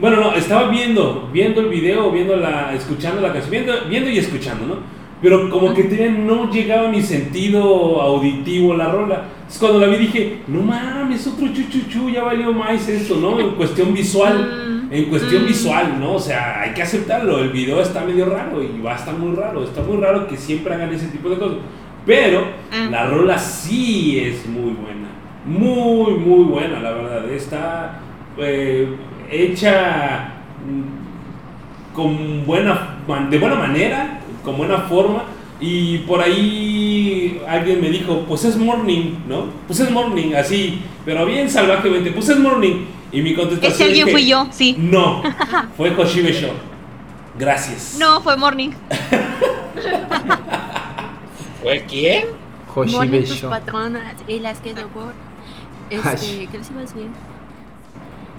[0.00, 4.18] Bueno, no, estaba viendo, viendo el video, viendo la, escuchando la canción, viendo, viendo y
[4.18, 4.76] escuchando, ¿no?
[5.20, 9.24] Pero como que todavía no llegaba a mi sentido auditivo la rola.
[9.48, 13.38] Es cuando la vi dije, no mames, otro chuchuchu, ya valió más esto, ¿no?
[13.38, 14.88] En cuestión visual.
[14.88, 14.92] Mm.
[14.92, 15.46] En cuestión Mm.
[15.46, 16.14] visual, ¿no?
[16.14, 17.38] O sea, hay que aceptarlo.
[17.38, 19.62] El video está medio raro y va a estar muy raro.
[19.62, 21.58] Está muy raro que siempre hagan ese tipo de cosas.
[22.04, 22.42] Pero
[22.72, 22.88] Ah.
[22.90, 25.08] la rola sí es muy buena.
[25.46, 27.30] Muy, muy buena, la verdad.
[27.30, 28.00] Está
[28.38, 28.88] eh,
[29.32, 30.28] hecha
[30.66, 35.24] mm, con buena, man- de buena manera, con buena forma.
[35.60, 39.46] Y por ahí alguien me dijo, pues es morning, ¿no?
[39.68, 42.84] Pues es morning, así, pero bien salvajemente, pues es morning.
[43.12, 44.74] Y mi contestación Ese alguien dije, fui yo, sí.
[44.78, 45.22] No,
[45.76, 46.50] fue Hoshibe Show.
[47.38, 47.96] Gracias.
[47.98, 48.70] No, fue Morning.
[51.62, 52.24] ¿Fue quién?
[52.74, 53.50] Hoshibe Show.
[53.50, 55.12] patronas y las que no por.
[55.90, 57.06] Este, ¿qué les iba a decir?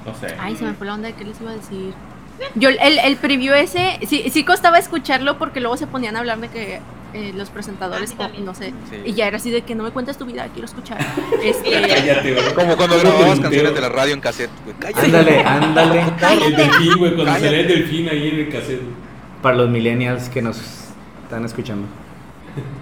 [0.06, 0.36] No sé.
[0.40, 1.94] Ay, se me fue la onda de qué les iba a decir.
[2.56, 6.40] Yo, el, el preview ese, sí, sí costaba escucharlo porque luego se ponían a hablar
[6.40, 6.82] de que
[7.14, 8.98] eh, los presentadores, Ah, o no sé, Sí.
[9.06, 10.98] y ya era así de que no me cuentes tu vida, quiero escuchar.
[11.44, 12.54] Este, Cállate, güey.
[12.56, 14.76] Como cuando ¿Cómo te grababas canciones de la radio en cassette, güey.
[14.80, 15.06] Cállate.
[15.06, 16.02] Ándale, ándale.
[16.48, 18.82] El delfín, güey, cuando salía el delfín ahí en el cassette.
[19.44, 20.58] Para los millennials que nos
[21.24, 21.88] están escuchando.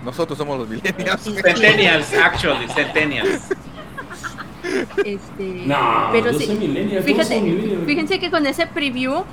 [0.05, 1.23] Nosotros somos los millennials.
[1.23, 3.41] Centennials, actually, Centennials.
[5.05, 7.83] Este, No, pero yo sí, soy millennial, fíjate, millennial.
[7.85, 9.23] fíjense que con ese preview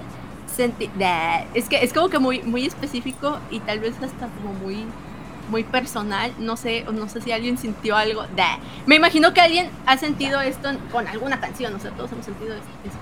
[0.55, 4.53] sentí, Nah, es que es como que muy, muy específico y tal vez hasta como
[4.55, 4.85] muy
[5.51, 8.25] muy personal, no sé, no sé si alguien sintió algo.
[8.37, 8.59] Nah.
[8.85, 12.27] Me imagino que alguien ha sentido esto en- con alguna canción, o sea, todos hemos
[12.27, 12.99] sentido esto, esto,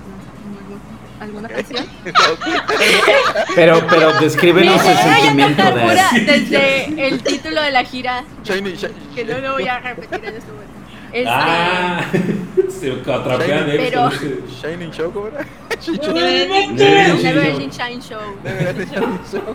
[1.19, 1.85] alguna, canción.
[3.55, 8.75] Pero, pero descríbenos el sentimiento cantar de pura desde el título de la gira, Shiny,
[8.77, 10.73] shiny, que no lo voy a repetir en este momento.
[11.17, 12.05] Este, Ah,
[12.69, 15.47] se atrapea de Pero- Shining Show, ¿cómo era?
[15.87, 18.21] Never Ending Shine Show.
[18.45, 18.89] Shining
[19.31, 19.55] Show.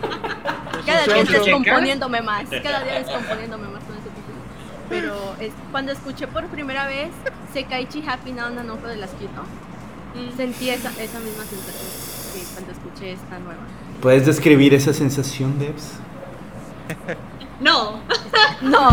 [0.86, 4.38] Cada Show, día descomponiéndome más, cada día descomponiéndome más con ese título.
[4.90, 7.10] Pero es- cuando escuché por primera vez
[7.52, 9.44] Sekaichi Happy Now Nanoko de las Kyoto,
[10.36, 11.88] sentí esa, esa misma sensación
[12.34, 13.60] que cuando escuché esta nueva.
[14.00, 15.92] ¿Puedes describir esa sensación, Debs?
[17.62, 18.00] No.
[18.60, 18.90] No,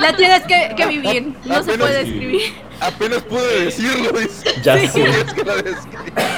[0.00, 2.40] la tienes que, que vivir, no se puede escribir.
[2.80, 4.54] Apenas pude decirlo, dice.
[4.62, 4.88] Ya Sí.
[4.88, 5.04] sé.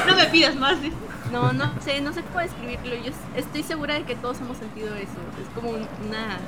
[0.06, 0.80] No me pidas más.
[0.82, 0.96] dice.
[1.32, 2.94] No, no sé, no sé cómo describirlo.
[2.96, 5.18] Yo es- estoy segura de que todos hemos sentido eso.
[5.40, 6.38] Es como un- una,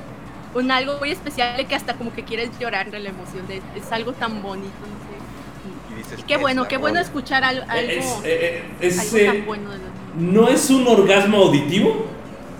[0.55, 3.47] un algo muy especial que hasta como que quieres llorar de la emoción.
[3.47, 5.95] De, es algo tan bonito, no sé.
[5.95, 7.07] Y dices, Y qué "Es bueno, qué bueno rola".
[7.07, 9.86] escuchar al- algo, Es, eh, es, algo eh, tan bueno de los
[10.16, 12.07] no es un orgasmo auditivo,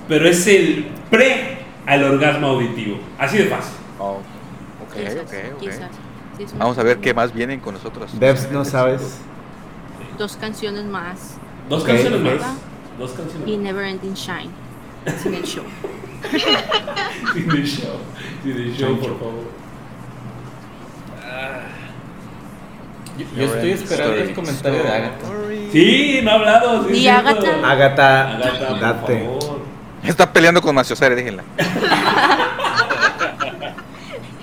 [0.09, 2.99] pero es el pre al orgasmo auditivo.
[3.19, 3.75] Así de fácil.
[3.99, 4.19] Oh,
[4.87, 5.61] ok, Quizás, ok, ok.
[5.61, 5.91] quizás.
[6.39, 8.19] Sí, Vamos a ver qué más vienen con nosotros.
[8.19, 9.19] Debs, no sabes.
[10.19, 11.37] Dos canciones más.
[11.69, 12.57] Dos canciones más.
[12.99, 13.49] Dos canciones.
[13.49, 14.51] y Never Ending Shine.
[15.23, 15.65] Sin el show.
[17.35, 17.97] Sin el show.
[18.43, 19.55] Sin el show, por favor.
[23.17, 25.27] Yo, yo estoy esperando el comentario de Agatha.
[25.71, 26.89] Sí, no ha hablado.
[26.89, 27.09] sí, Y.
[27.09, 27.71] Agatha.
[27.71, 29.25] Agatha, Agatha, por date.
[29.25, 29.61] favor.
[30.05, 31.45] Está peleando con Maciosare, déjenla.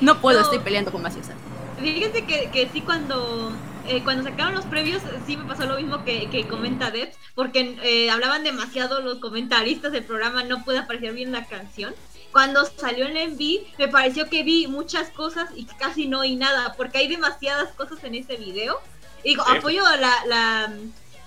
[0.02, 0.44] No puedo, No.
[0.46, 1.34] estoy peleando con Maciosa.
[1.80, 3.52] Fíjense que, que sí cuando
[3.88, 7.78] eh, cuando sacaron los previos sí me pasó lo mismo que, que comenta Debs, porque
[7.84, 11.94] eh, hablaban demasiado los comentaristas del programa, no pude apreciar bien la canción.
[12.32, 16.74] Cuando salió en MV me pareció que vi muchas cosas y casi no oí nada,
[16.78, 18.80] porque hay demasiadas cosas en ese video.
[19.24, 19.58] Y digo, Sí.
[19.58, 20.74] apoyo la, la,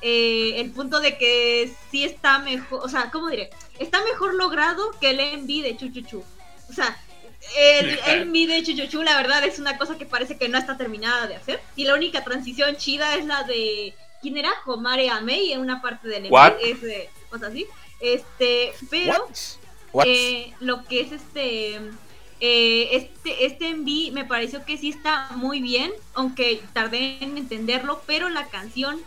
[0.06, 3.48] eh, el punto de que sí está mejor, o sea, ¿cómo diré?
[3.78, 6.22] Está mejor logrado que el MV de Chuchuchu.
[6.68, 6.94] O sea,
[7.56, 11.26] el, el de Chuchuchu, la verdad, es una cosa que parece que no está terminada
[11.26, 11.62] de hacer.
[11.74, 13.94] Y la única transición chida es la de.
[14.20, 14.52] ¿Quién era?
[14.66, 16.26] Homare Amei en una parte del?
[16.60, 17.66] Es de cosas así.
[17.98, 19.12] Este, pero.
[19.12, 19.36] What?
[19.94, 20.04] What?
[20.06, 21.80] Eh, lo que es este
[22.40, 28.28] eh, este este me pareció que sí está muy bien aunque tardé en entenderlo pero
[28.28, 29.00] la canción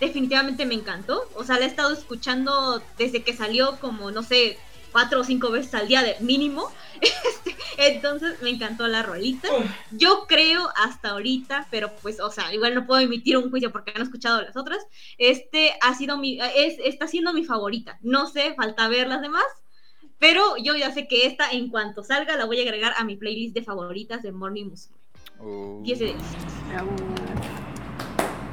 [0.00, 1.28] definitivamente me encantó.
[1.34, 4.58] O sea la he estado escuchando desde que salió como no sé
[4.92, 6.70] cuatro o cinco veces al día de mínimo.
[7.00, 7.56] Este,
[7.94, 9.48] entonces me encantó la rolita.
[9.90, 13.92] Yo creo hasta ahorita pero pues o sea igual no puedo emitir un juicio porque
[13.94, 14.84] no he escuchado las otras.
[15.16, 17.98] Este ha sido mi es está siendo mi favorita.
[18.02, 19.44] No sé falta ver las demás
[20.20, 23.16] pero yo ya sé que esta, en cuanto salga, la voy a agregar a mi
[23.16, 24.98] playlist de favoritas de Morning Musume.
[25.40, 26.16] Uh, 10 de 10.
[26.68, 26.90] Bravo.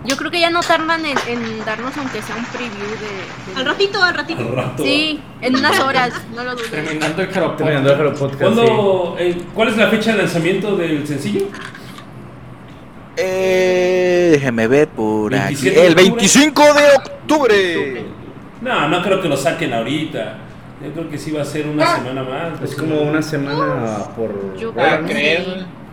[0.07, 3.51] Yo creo que ya no tardan en, en darnos aunque sea un preview de...
[3.53, 4.39] de- Al ratito, al ratito.
[4.39, 4.83] Al rato.
[4.83, 6.71] Sí, en unas horas, no lo dudes.
[6.71, 8.13] Terminando el Jaro Terminando el Podcast.
[8.13, 8.39] Jaro Podcast.
[8.39, 8.65] sí.
[8.65, 11.47] ¿Cuándo, eh, ¿Cuál es la fecha de lanzamiento del sencillo?
[13.17, 15.55] Eh, déjeme ver por aquí.
[15.69, 16.09] 27 de El octubre.
[16.11, 18.05] 25 de octubre.
[18.61, 20.37] No, no creo que lo saquen ahorita.
[20.83, 22.61] Yo creo que sí va a ser una semana más.
[22.61, 24.55] Es como una semana por.
[24.57, 25.05] Yo creo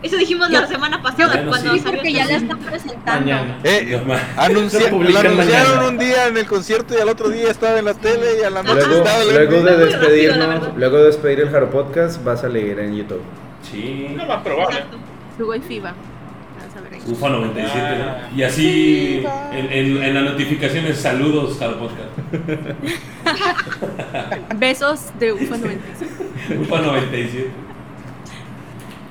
[0.04, 3.20] Eso dijimos Yo- la semana pasada Bueno, cuando sí, salió porque ya la están presentando.
[3.20, 3.58] Mañana.
[3.64, 4.00] Eh,
[4.36, 5.88] anuncia- lo anunciaron mañana.
[5.88, 8.50] un día en el concierto y al otro día estaba en la tele y a
[8.50, 11.40] la noche Luego, estaba en el luego de Muy rápido, la despedirnos, luego de despedir
[11.40, 13.22] el Jaro Podcast, va a salir en YouTube.
[13.62, 14.08] Sí.
[14.14, 14.76] No más probable.
[14.76, 14.98] Exacto.
[15.38, 15.90] Luego hay FIBA.
[15.90, 15.96] Vas.
[17.06, 18.36] UFA 97, ¿no?
[18.38, 22.10] Y así en, en, en las notificaciones, saludos al podcast.
[24.56, 26.10] Besos de UFA 96.
[26.60, 27.50] UFA 97.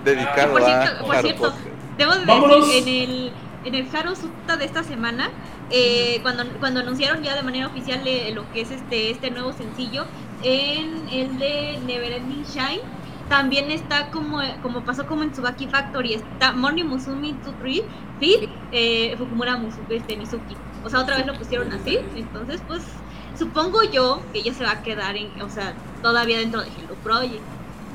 [0.04, 1.54] Dedicado Por a cierto, por cierto,
[1.98, 2.68] debo de Vámonos.
[2.68, 5.30] decir, en el, en el Jaro Suta de esta semana,
[5.70, 9.54] eh, cuando, cuando anunciaron ya de manera oficial eh, lo que es este, este nuevo
[9.54, 12.82] sencillo, en el de Neverending Shine,
[13.28, 17.82] también está como, como pasó como en Tsubaki Factory, está Morning Musumi 23
[18.20, 20.62] Fit eh, Fukumura Musu- este, Mizuki.
[20.82, 24.72] O sea, otra vez lo pusieron así, entonces pues supongo yo que ya se va
[24.72, 27.48] a quedar en, o sea, todavía dentro de Hello Project.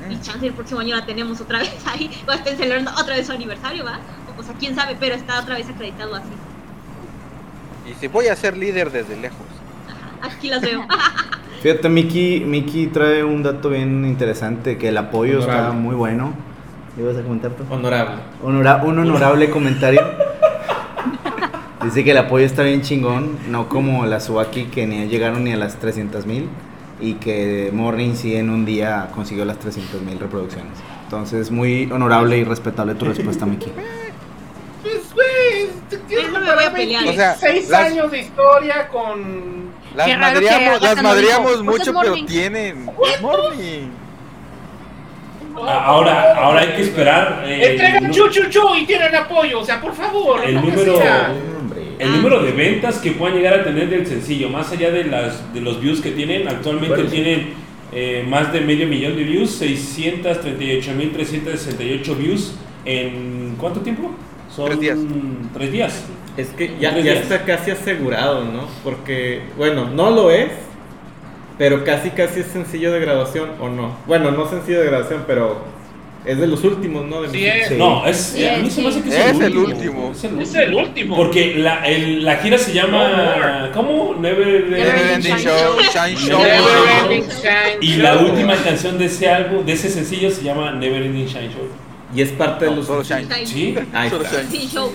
[0.09, 3.27] Y chance el próximo año la tenemos otra vez ahí, o estén celebrando otra vez
[3.27, 3.99] su aniversario, ¿va?
[4.37, 6.29] O sea, quién sabe, pero está otra vez acreditado así.
[7.89, 9.45] Y si voy a ser líder desde lejos.
[10.21, 10.85] Aquí las veo.
[11.61, 15.79] Fíjate, Miki, Miki trae un dato bien interesante, que el apoyo está Honorable.
[15.79, 16.33] muy bueno.
[16.97, 17.63] ¿Ibas a comentar tú?
[17.69, 18.15] Honorable.
[18.43, 20.01] Honora- un honorable comentario.
[21.83, 25.53] Dice que el apoyo está bien chingón, no como la Subaki que ni llegaron ni
[25.53, 26.49] a las 300 mil
[27.01, 30.73] y que Morning sí en un día consiguió las 300 mil reproducciones.
[31.05, 33.71] Entonces, muy honorable y respetable tu respuesta, Miki.
[34.81, 35.69] Pues.
[37.09, 39.69] O sea, seis las- años de historia con.
[39.95, 40.41] Las Qué Agatha
[40.79, 40.97] las
[41.55, 42.85] es mucho, pero tienen.
[43.21, 43.89] Morning.
[45.61, 47.43] Ah, Ahora, ahora hay que esperar.
[47.45, 49.59] eh, Entregan chu chu chu y tienen apoyo.
[49.59, 50.41] O sea, por favor.
[50.45, 51.33] El no número- sea.
[51.99, 55.53] El número de ventas que puedan llegar a tener del sencillo, más allá de, las,
[55.53, 57.15] de los views que tienen, actualmente Bueno, sí.
[57.15, 57.49] tienen
[57.91, 62.55] eh, más de medio millón de views, 638.368 views
[62.85, 64.11] en ¿cuánto tiempo?
[64.55, 64.97] Son Tres días.
[65.53, 66.05] Tres días.
[66.37, 67.23] Es que ya, Tres ya días.
[67.23, 68.67] está casi asegurado, ¿no?
[68.83, 70.49] Porque, bueno, no lo es,
[71.57, 73.97] pero casi casi es sencillo de graduación o no.
[74.07, 75.57] Bueno, no sencillo de graduación, pero
[76.25, 77.21] es de los últimos, ¿no?
[77.21, 77.67] De Sí, mi- es.
[77.69, 77.75] Sí.
[77.77, 80.07] No, es, Sí, a mí se me hace que es, Es el, el último.
[80.07, 80.11] último.
[80.11, 80.61] Es el Es último.
[80.63, 81.15] el último.
[81.15, 83.69] Porque la, el- la gira se llama.
[83.73, 84.15] ¿Cómo?
[84.19, 85.77] Never, Never Ending Shine Show.
[85.93, 86.39] Shine Show.
[86.41, 88.25] Never Neverending Shine Y la Show.
[88.29, 91.67] última canción de ese álbum, de ese sencillo, se llama Never Ending Shine Show.
[92.15, 92.87] Y es parte de No, los...
[92.87, 93.45] solo Shine.
[93.45, 93.75] ¿Sí?
[93.93, 94.43] Ahí está.
[94.49, 94.91] Sí, show.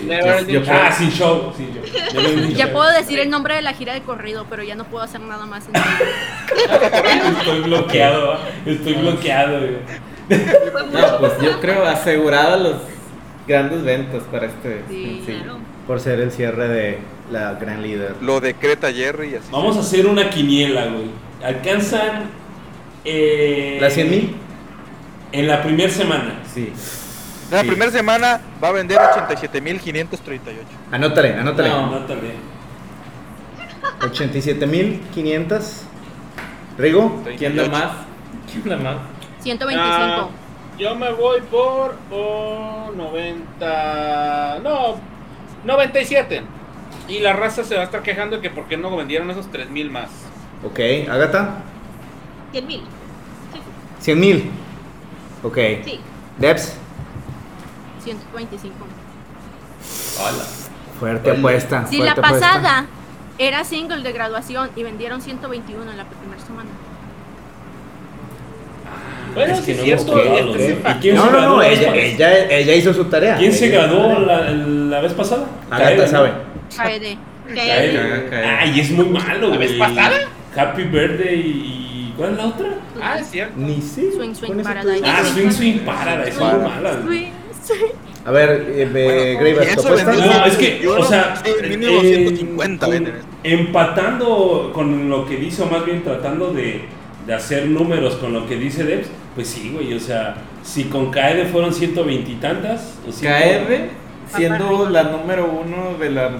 [0.69, 1.53] Ah, sin show.
[1.55, 2.49] Sin show.
[2.53, 5.21] Ya puedo decir el nombre de la gira de corrido, pero ya no puedo hacer
[5.21, 5.63] nada más.
[5.67, 5.75] en
[7.37, 9.59] Estoy bloqueado, estoy bloqueado.
[9.59, 10.04] güey.
[10.29, 12.73] No, pues yo creo asegurada las
[13.47, 15.43] grandes ventas para este Sí, sencillo.
[15.43, 15.59] Claro.
[15.87, 16.97] Por ser el cierre de
[17.31, 18.15] la gran líder.
[18.21, 19.47] Lo decreta Jerry y así.
[19.51, 21.11] Vamos a hacer una quiniela, güey.
[21.43, 22.23] Alcanzan.
[23.03, 24.35] Eh, ¿La 100 mil?
[25.31, 26.39] En la primera semana.
[26.53, 26.71] Sí.
[27.51, 27.67] La Sí.
[27.67, 30.63] primera semana va a vender 87.538.
[30.91, 31.69] Anótale, anótale.
[31.69, 32.33] No, no tal vez.
[33.99, 35.83] 87.500.
[36.77, 37.91] Rigo, ¿Quién da más?
[38.51, 38.97] ¿Quién da más?
[39.45, 39.85] 125.
[39.85, 40.27] Ah,
[40.79, 44.59] yo me voy por oh, 90.
[44.63, 44.95] No,
[45.63, 46.41] 97.
[47.07, 49.51] Y la raza se va a estar quejando de que por qué no vendieron esos
[49.51, 50.09] 3000 más.
[50.65, 50.79] ok.
[51.07, 51.61] Agatha,
[52.53, 52.81] 100 mil.
[53.99, 54.51] 100 mil.
[55.43, 55.57] Ok.
[55.83, 55.99] Sí.
[56.39, 56.75] Debs,
[58.03, 58.75] 125.
[60.19, 60.43] Hola.
[60.99, 61.85] fuerte apuesta.
[61.85, 62.47] Si la fuerte apuesta.
[62.49, 62.85] pasada
[63.37, 66.69] era single de graduación y vendieron 121 en la primera semana.
[69.35, 70.19] Bueno, Es sí que es no cierto.
[70.19, 70.89] este, ¿no?
[70.89, 73.35] ¿Y quién No, se no, no, ella, ella, ella hizo su tarea.
[73.37, 75.45] ¿Quién se graduó la, la vez pasada?
[75.69, 76.07] ¿no?
[76.07, 76.29] sabe.
[76.69, 77.17] KD.
[77.53, 78.57] Kaede.
[78.59, 80.17] Ay, es muy malo, ¿La vez pasada?
[80.55, 82.13] Happy Birthday y.
[82.17, 82.67] ¿Cuál es la otra?
[83.01, 83.53] Ah, es cierto.
[83.57, 84.09] Ni sí.
[84.15, 85.03] Swing, swing, paradise.
[85.05, 86.29] Ah, Swing Swing Paradise.
[86.29, 86.93] Es muy mala.
[87.09, 87.27] Sí,
[87.61, 87.73] sí.
[88.25, 90.11] A ver, eh, eh, Bueno, Graver, y ¿tu eso apuesta?
[90.11, 93.27] vendió No, es que, 121, o sea, sí, eh, 150 con- venden esto.
[93.43, 96.85] empatando con lo que dice, o más bien tratando de,
[97.25, 101.11] de hacer números con lo que dice Debs, pues sí, güey, o sea, si con
[101.11, 103.11] Kaede fueron 120 y tantas, o
[104.35, 106.31] siendo la número uno de la.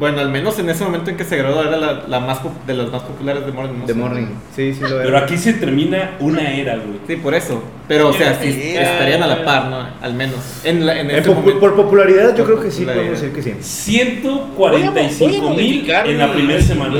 [0.00, 2.72] Bueno, al menos en ese momento en que se graduó era la, la más de
[2.74, 4.00] las más populares de Morning The Musume.
[4.02, 4.26] Morning.
[4.56, 5.18] Sí, sí lo Pero era.
[5.20, 7.00] aquí se termina una era, güey.
[7.06, 7.62] Sí, por eso.
[7.86, 9.86] Pero, o sea, sí, estarían a la par, ¿no?
[10.00, 10.36] Al menos.
[10.64, 11.60] En, la, en En popu- momento.
[11.60, 13.54] por popularidad, yo Por creo que sí podemos decir que sí.
[13.60, 16.94] 145 Voy a mil en la primera semana.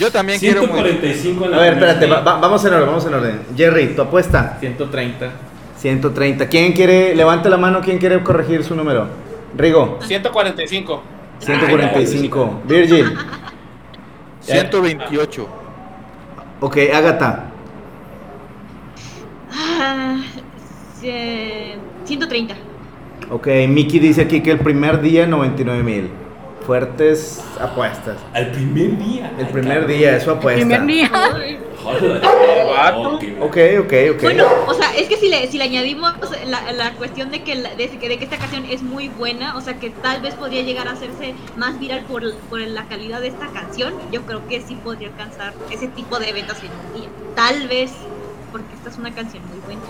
[0.00, 0.60] Yo también quiero.
[0.62, 3.40] muy- 145 en la A ver, espérate, va- vamos en orden, vamos en orden.
[3.56, 4.56] Jerry, tu apuesta.
[4.60, 5.30] 130.
[5.78, 6.48] 130.
[6.48, 9.06] ¿Quién quiere, levante la mano, quién quiere corregir su número?
[9.56, 11.02] Rigo, 145.
[11.40, 12.62] 145.
[12.68, 13.16] Virgil,
[14.40, 15.48] 128.
[16.60, 17.44] ok, Agatha,
[19.52, 20.20] Ah,
[21.02, 22.54] eh, 130.
[23.30, 26.10] ok, Mickey dice aquí que el primer día 99 mil.
[26.66, 28.18] Fuertes apuestas.
[28.34, 29.32] Al primer día.
[29.38, 30.60] El primer día, es su apuesta.
[30.60, 31.10] Primer día.
[31.84, 33.24] Ok.
[33.40, 33.56] Ok,
[34.14, 34.22] ok.
[34.22, 36.12] Bueno, o sea, es que si le, si le añadimos
[36.46, 39.56] la, la cuestión de que, la- de, que de que esta canción es muy buena,
[39.56, 43.20] o sea, que tal vez podría llegar a hacerse más viral por, por la calidad
[43.20, 47.00] de esta canción, yo creo que sí podría alcanzar ese tipo de ventas en un
[47.00, 47.10] día.
[47.34, 47.92] Tal vez,
[48.50, 49.82] porque esta es una canción muy buena.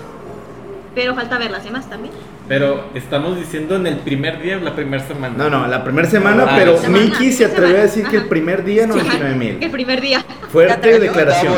[0.99, 2.13] Pero falta ver las demás también.
[2.49, 5.33] Pero estamos diciendo en el primer día o la primera semana.
[5.37, 8.27] No, no, la primera semana, Ah, pero semana, Mickey se atrevió a decir que el
[8.27, 9.71] primer día Sí, 99 El mil.
[9.71, 10.25] primer día.
[10.51, 11.55] Fuerte declaración.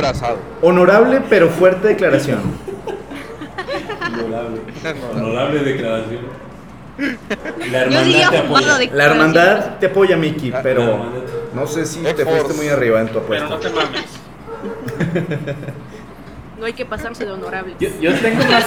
[0.61, 2.41] Honorable, pero fuerte declaración.
[4.13, 4.61] Honorable.
[5.15, 6.21] Honorable declaración.
[7.73, 8.77] La Yo diría hermandad te apoya.
[8.79, 11.07] de La hermandad te apoya, Mickey, pero
[11.55, 13.49] no sé si te fuiste muy arriba en tu Pero apuesta.
[13.49, 14.05] no te mames.
[16.61, 17.75] No hay que pasarse de honorable.
[17.81, 18.65] Yo, yo tengo más.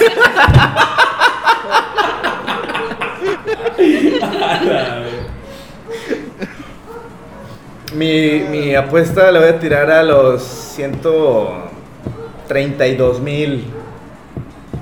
[7.94, 13.64] Mi, mi apuesta la voy a tirar a los 132 mil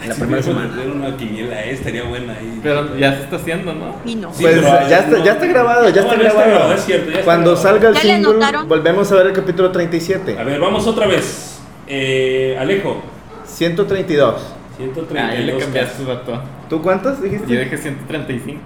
[0.03, 0.73] en la primera semana.
[0.73, 2.59] hacer una quiniela, eh, estaría buena ahí.
[2.63, 3.97] Pero ya se está haciendo, ¿no?
[4.05, 4.33] Y no.
[4.33, 6.51] Sí, Pues ya, está, no- ya está grabado, ya No, está no está grabado.
[6.51, 7.69] grabado, es cierto, ya está Cuando grabado.
[7.69, 10.39] salga el ¿Ya le single, volvemos a ver el capítulo 37.
[10.39, 11.52] A ver, vamos otra vez.
[11.95, 13.03] Eh, Alejo,
[13.45, 14.55] 132.
[14.79, 15.23] 132.
[15.23, 16.41] Ah, ya le cambiaste, vato.
[16.71, 17.53] ¿Tú cuántos dijiste?
[17.53, 18.61] Yo dije 135.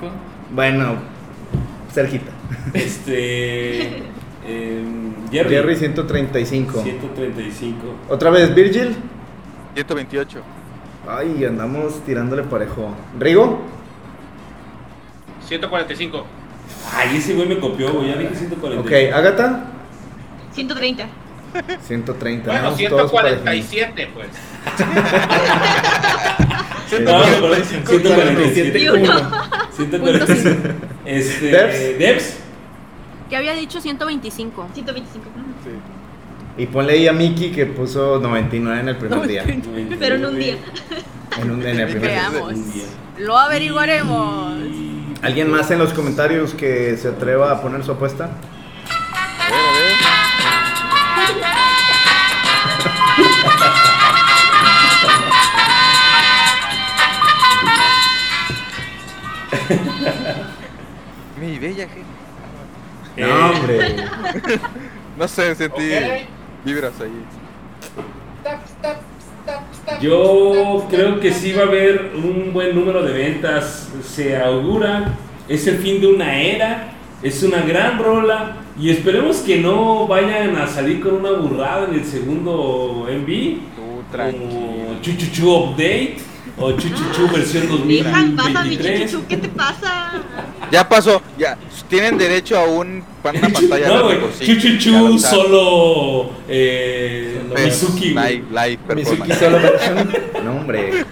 [0.52, 0.94] Bueno,
[1.92, 2.30] cerquita.
[2.72, 3.82] Este.
[4.46, 5.50] em, Jerry.
[5.50, 6.80] Jerry 135.
[6.80, 7.78] 135.
[8.08, 8.94] Otra vez, Virgil.
[9.74, 10.40] 128.
[11.08, 12.94] Ay, andamos tirándole parejo.
[13.18, 13.58] ¿Rigo?
[15.48, 16.24] 145.
[16.94, 18.06] Ay, ese güey me copió, güey.
[18.06, 18.86] Ya dije 145.
[18.86, 19.64] Ok, Agatha.
[20.52, 21.08] 130.
[21.82, 22.44] 130.
[22.44, 23.42] Bueno, andamos todos parejos.
[23.42, 24.28] 147, pues.
[27.00, 28.78] No, pero 147.
[28.78, 29.30] Y uno.
[29.72, 30.74] 147.
[31.04, 31.46] Este.
[31.46, 31.98] Debs.
[31.98, 32.36] Debs.
[33.28, 34.68] Que había dicho 125.
[34.72, 35.24] 125.
[36.58, 39.44] Y ponle ahí a Mickey que puso 99 en el primer día.
[39.98, 40.56] Pero en un día.
[41.38, 42.30] En, un, en el primer día.
[42.30, 42.52] Veamos.
[42.52, 42.84] Un día.
[43.18, 44.54] Lo averiguaremos.
[45.22, 48.30] ¿Alguien más en los comentarios que se atreva a poner su apuesta?
[61.40, 62.00] Mi bella gente.
[63.16, 63.96] Eh, No, hombre.
[65.18, 66.26] No sé, sentí Ok.
[66.64, 67.24] vibras ahí.
[70.00, 73.88] Yo creo que sí va a haber un buen número de ventas.
[74.04, 75.14] Se augura.
[75.48, 76.92] Es el fin de una era.
[77.22, 81.94] Es una gran rola y esperemos que no vayan a salir con una burrada en
[81.94, 83.58] el segundo MV.
[84.12, 86.18] Como Chuchuchu Update
[86.58, 89.10] o Chuchuchu versión Dejan, pasa mi 2023.
[89.10, 90.12] chuchu, ¿qué te pasa?
[90.70, 91.58] Ya pasó, ya.
[91.88, 94.46] Tienen derecho a un, una pantalla No, güey, sí.
[94.46, 98.08] Chuchuchu solo eh, Mizuki.
[98.08, 100.12] Live, live Mizuki solo versión.
[100.44, 101.04] No, hombre.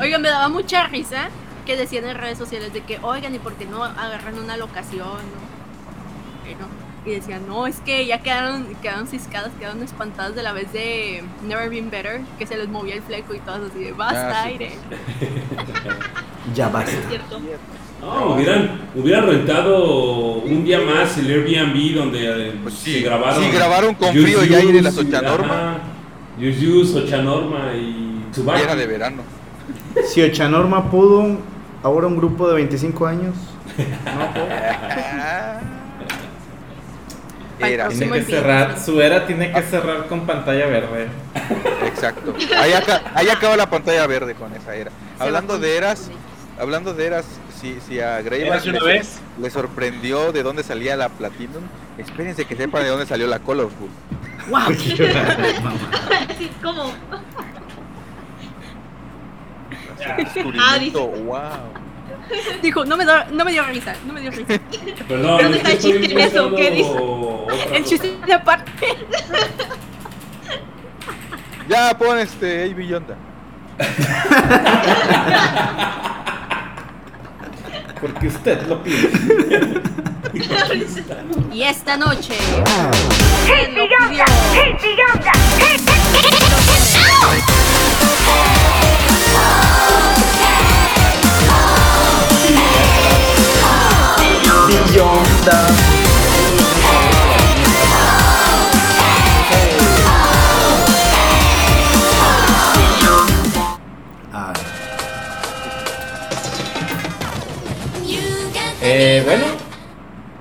[0.00, 1.28] Oigan, me daba mucha risa
[1.66, 5.06] que decían en redes sociales de que, oigan, ¿y por qué no agarran una locación?
[5.06, 6.44] no?
[6.44, 6.89] Que no.
[7.06, 11.22] Y decían, no, es que ya quedaron, quedaron ciscadas, quedaron espantadas de la vez de
[11.46, 14.44] Never Been Better, que se les movía el fleco y todas así de, basta Ah,
[14.44, 14.72] sí, aire.
[16.54, 16.90] Ya basta.
[16.90, 17.38] Es cierto.
[18.00, 23.44] No, hubieran, hubieran rentado un día más el Airbnb donde eh, Pues sí, se grabaron.
[23.44, 25.54] sí, grabaron con Yus frío y aire Yus, las Ochanorma.
[25.70, 25.78] ajá,
[26.38, 28.62] Yus Yus, Ochanorma y Y Tsubaki.
[28.62, 29.22] era de verano.
[30.06, 31.38] Si Ochanorma pudo,
[31.82, 33.34] ahora un grupo de 25 años.
[34.04, 34.46] No, pues.
[37.60, 41.08] Era, Tiene que cerrar, su era tiene que cerrar con pantalla verde.
[41.86, 42.34] exacto.
[42.58, 44.90] Ahí, aca- ahí acaba la pantalla verde con esa era.
[45.18, 46.10] Se Hablando de eras,
[46.58, 47.26] hablando de eras,
[47.60, 51.62] si, si a Greyback ¿Eras de le, sorprendió de dónde salía la Platinum,
[51.98, 53.88] espérense que sepan de dónde salió la Colorful.
[54.48, 54.74] ¡Wow!
[56.38, 56.92] Sí, ¿cómo?
[61.24, 61.40] Wow.
[62.62, 64.44] Dijo, no me, da- no me dio risa, no me dio risa.
[65.08, 66.54] Perdón, ¿Dónde está el chiste en eso?
[66.54, 66.92] ¿Qué dice?
[67.74, 68.86] El chiste de aparte.
[71.68, 73.16] Ya pon este AB Yonda.
[78.00, 79.10] Porque usted lo pide.
[81.52, 82.34] Y esta noche.
[83.46, 83.86] ¿quién lo
[94.90, 95.04] pidió?
[104.32, 104.52] Ah,
[108.82, 109.44] Eh, bueno,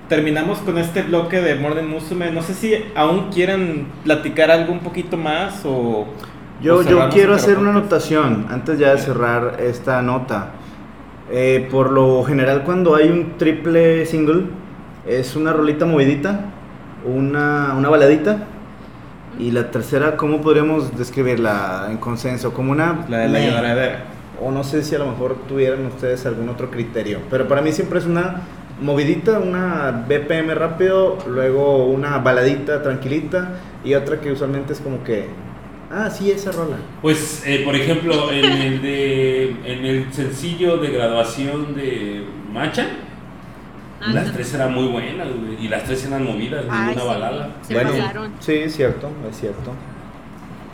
[0.07, 2.31] terminamos con este bloque de Morden Musume.
[2.31, 6.07] No sé si aún quieran platicar algo un poquito más o.
[6.61, 10.51] Yo, o yo quiero el hacer una anotación antes ya de cerrar esta nota.
[11.31, 14.45] Eh, por lo general cuando hay un triple single
[15.07, 16.45] es una rolita movidita,
[17.05, 18.47] una, una baladita
[19.37, 22.53] y la tercera, ¿cómo podríamos describirla en consenso?
[22.53, 23.05] Como una...
[23.07, 24.03] La de la lloradera.
[24.41, 27.71] O no sé si a lo mejor tuvieran ustedes algún otro criterio, pero para mí
[27.71, 28.41] siempre es una
[28.81, 33.51] movidita, una BPM rápido, luego una baladita tranquilita
[33.83, 35.27] y otra que usualmente es como que,
[35.91, 36.77] ah, sí, esa rola.
[37.01, 42.87] Pues, eh, por ejemplo, en el de en el sencillo de graduación de Macha,
[44.01, 47.07] Ah, las tres eran muy buenas, güey, y las tres eran movidas, Ay, ninguna sí,
[47.07, 47.49] balada.
[47.63, 47.89] Se Bueno.
[47.91, 48.33] pasaron.
[48.39, 49.73] Sí, es cierto, es cierto.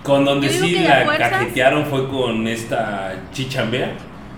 [0.03, 3.93] Con donde sí la fuerzas- cajetearon fue con esta chichambea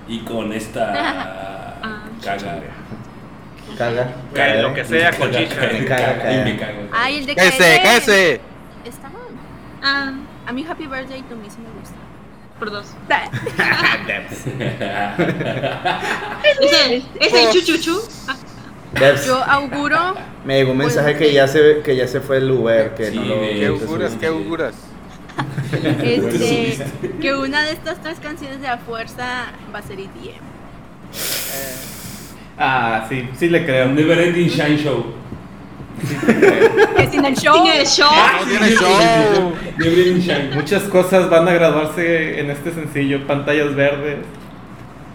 [0.07, 0.93] y con esta
[1.83, 2.05] Ah.
[2.23, 2.61] caga.
[3.77, 4.13] Caga.
[4.31, 5.55] Güey, lo que sea con Caga, chicha.
[5.59, 6.43] caga, caga, caga, y caga.
[6.45, 6.73] me caga.
[6.93, 8.41] Ay, el de ¡Cállese, cállese!
[8.85, 9.09] Está
[9.83, 10.13] Ah,
[10.47, 11.95] A mí Happy Birthday to me sí me gusta.
[12.57, 12.87] por dos.
[14.07, 14.47] Pues,
[16.61, 17.99] Ese, ese chuchuchu.
[18.27, 18.35] Ah,
[18.93, 20.15] Debs, Yo auguro
[20.45, 23.17] me llegó un mensaje que ya se que ya se fue el Uber, que Sí,
[23.17, 24.15] no lo ¿Qué ¿Qué auguras?
[24.19, 24.73] ¿Qué auguras?
[26.01, 26.85] este,
[27.21, 30.39] que una de estas tres canciones de a fuerza va a ser EDM.
[32.57, 33.87] Ah, sí, sí le creo.
[33.89, 35.05] Never Ending Shine Show.
[36.97, 37.63] Que sin el show.
[37.63, 38.09] Tiene el show.
[38.39, 38.45] ¡No
[39.85, 40.53] tiene show!
[40.55, 43.25] Muchas cosas van a graduarse en este sencillo.
[43.25, 44.17] Pantallas verdes.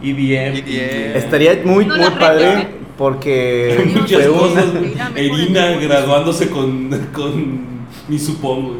[0.02, 0.56] EDM.
[0.58, 1.16] EDM.
[1.16, 2.68] Estaría muy No muy padre
[2.98, 4.74] porque Muchas fue una- cosas.
[5.16, 7.64] Erina graduándose con, con
[8.08, 8.76] mi supongo.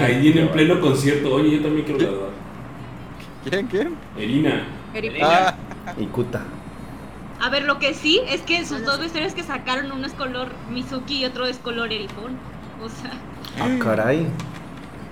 [0.00, 1.34] Ahí en el pleno concierto.
[1.34, 2.30] Oye, yo también quiero graduar.
[3.48, 3.66] ¿Quién?
[3.66, 3.94] ¿Quién?
[4.18, 4.66] Erina.
[4.94, 5.12] Eric.
[5.22, 5.54] Ah,
[5.98, 6.42] y Kuta.
[7.40, 10.48] A ver, lo que sí es que sus dos vestuarios que sacaron, uno es color
[10.70, 12.36] Mizuki y otro es color Erifón.
[12.82, 13.12] O sea,
[13.58, 14.26] Ah, caray.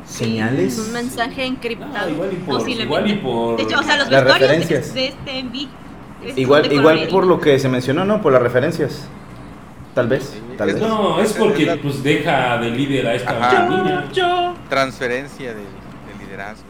[0.05, 0.79] Es Señales.
[0.79, 2.09] un mensaje Ah, encriptado.
[2.11, 2.59] igual y por.
[2.59, 2.85] Posiblemente.
[2.85, 3.57] Igual y por.
[3.57, 4.95] de hecho, o sea, los Las vestuarios de, referencias.
[4.95, 5.69] de este MV.
[6.25, 8.21] es Igual igual por lo que se mencionó, ¿no?
[8.23, 9.07] Por las referencias.
[9.95, 10.81] Tal vez, tal vez.
[10.81, 13.69] No, es porque pues deja de líder a esta Ajá.
[13.69, 14.05] niña.
[14.69, 16.65] transferencia de, de liderazgo.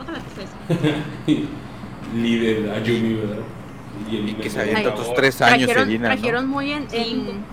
[0.00, 1.46] Ojalá que sea eso.
[2.14, 3.42] líder a Yumi, ¿verdad?
[4.10, 6.08] Y que se avienta otros tres años, Trajeron, ¿no?
[6.08, 7.44] trajeron muy en, en,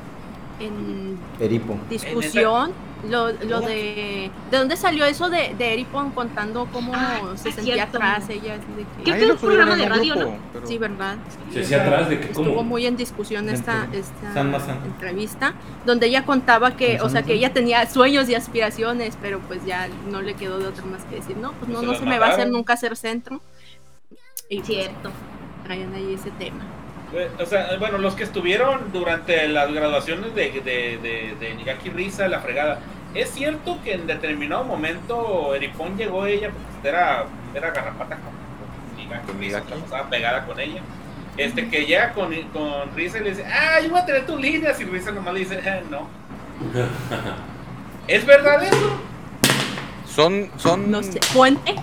[0.60, 1.77] en Eripo.
[1.90, 2.72] discusión
[3.10, 4.32] Lo, lo de.
[4.49, 7.98] ¿De dónde salió eso de, de Eripon contando cómo Ah, se sentía cierto.
[7.98, 8.56] atrás ella?
[8.56, 10.77] Así de que, Creo Ahí que lo un programa en de radio, grupo, pero- Sí,
[10.80, 11.15] ¿verdad?
[11.53, 14.80] Se hacía atrás de que Estuvo muy en discusión esta, esta San Mazán.
[14.86, 15.53] entrevista,
[15.86, 19.64] donde ella contaba que, San o sea, que ella tenía sueños y aspiraciones, pero pues
[19.65, 22.06] ya no le quedó de otro más que decir, no, pues no, Se no se
[22.06, 23.40] me va a hacer nunca ser centro.
[24.49, 25.11] Y pues, Cierto.
[25.65, 26.63] Traían ahí ese tema.
[27.13, 31.89] Eh, O sea, bueno, los que estuvieron durante las graduaciones de, de, de, de Nigaki
[31.89, 32.79] Risa, la fregada.
[33.13, 38.97] Es cierto que en determinado momento Eripón llegó ella, porque era, era garrapata con, con
[38.97, 40.81] Nigaki Risa, que pasaba pegada con ella.
[41.37, 44.39] Este, que llega con, con Risa y le dice, ah, yo voy a tener tus
[44.39, 44.79] líneas.
[44.79, 46.07] Y Risa nomás le dice, "Eh, no.
[48.07, 48.99] ¿Es verdad eso?
[50.07, 51.75] Son, son No sé, puente.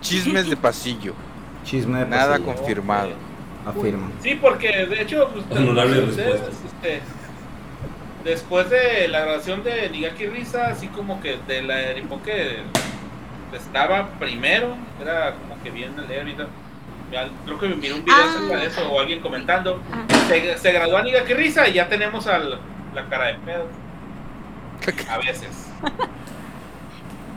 [0.00, 1.14] chismes de pasillo.
[1.64, 3.10] Chisme de Nada pasillo, confirmado.
[3.66, 4.10] Afirma.
[4.22, 6.66] Sí, porque de hecho, pues, Honorable ustedes, respuesta.
[6.66, 7.00] este,
[8.24, 12.62] después de la grabación de Nigaki Risa, así como que de la que
[13.56, 16.46] estaba primero, era como que bien leer ahorita.
[17.44, 18.30] Creo que miré un video Ah.
[18.36, 19.82] acerca de eso o alguien comentando.
[19.92, 20.04] Ah.
[20.28, 22.60] Se, se graduó a Nigaki Risa y ya tenemos al,
[22.94, 23.66] la cara de pedo.
[25.10, 25.48] A veces.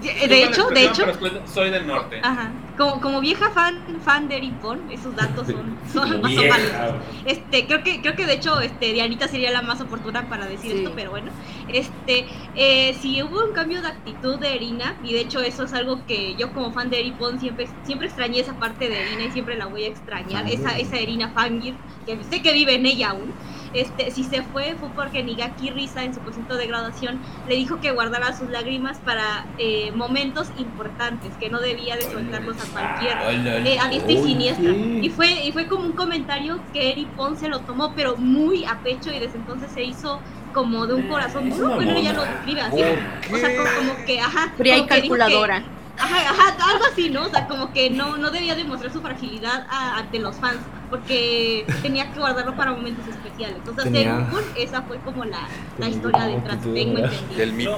[0.03, 1.05] De hecho, de hecho,
[1.45, 2.19] soy del norte.
[2.21, 2.51] Ajá.
[2.77, 7.03] Como, como vieja fan, fan de Eripon, esos datos son, son, son vieja, válidos.
[7.25, 10.71] Este, creo que, creo que de hecho, este, Dianita sería la más oportuna para decir
[10.71, 10.77] Sí.
[10.79, 11.31] esto, pero bueno.
[11.67, 12.25] Este,
[12.55, 16.05] eh, si hubo un cambio de actitud de Erina, y de hecho eso es algo
[16.07, 19.55] que yo como fan de Eripon siempre, siempre extrañé esa parte de Erina y siempre
[19.55, 21.75] la voy a extrañar, esa, esa Erina fangir,
[22.05, 23.33] que sé que vive en ella aún.
[23.73, 27.79] Este, si se fue fue porque Nigaki Risa en su presento de graduación le dijo
[27.81, 33.31] que guardara sus lágrimas para eh, momentos importantes, que no debía de soltarlos a cualquiera
[33.31, 34.69] eh, a diestra y siniestra.
[34.71, 38.79] Y fue, y fue como un comentario que Eri Ponce lo tomó, pero muy a
[38.79, 40.19] pecho, y desde entonces se hizo
[40.53, 41.65] como de un corazón duro.
[41.65, 42.25] una Bueno, ella mona.
[42.25, 42.83] lo describe así.
[43.29, 44.53] ¿Por O sea, como, como que, ajá.
[44.55, 45.63] Fría y como que calculadora.
[45.97, 47.23] Ajá, ajá, algo así, ¿no?
[47.25, 50.59] O sea, como que no, no debía demostrar su fragilidad a- ante los fans,
[50.93, 53.55] porque tenía que guardarlo para momentos especiales.
[53.57, 55.47] Entonces, Tenía- en Kun, esa fue como la,
[55.79, 57.35] la historia detrás, tengo entendido.
[57.35, 57.77] Del mito.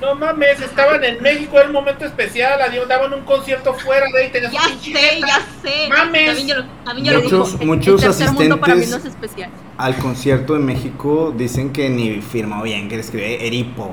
[0.00, 4.22] No mames, estaban en México, era un momento especial, adiós, daban un concierto fuera de
[4.22, 5.88] ahí, tenías Ya sé, ya sé.
[5.88, 6.26] Mames.
[6.26, 7.38] También yo lo, también yo lo digo.
[7.64, 9.50] Muchos, muchos el para mí asistentes no es especial.
[9.78, 13.92] al concierto de México dicen que ni firmó bien, que le escribe Eripo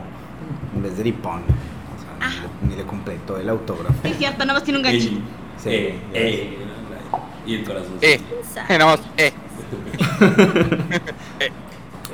[0.76, 1.42] en vez de Eripón.
[1.42, 3.96] O sea, ni, le, ni le completó el autógrafo.
[4.04, 5.16] Es cierto, nada más tiene un ganchito.
[5.16, 5.24] Y,
[5.64, 6.58] Sí, eh, eh,
[7.46, 7.98] y el corazón.
[8.02, 8.20] Eh,
[8.70, 9.32] eh, nada más, eh.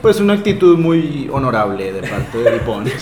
[0.02, 2.86] Pues una actitud muy honorable de parte de Eripón.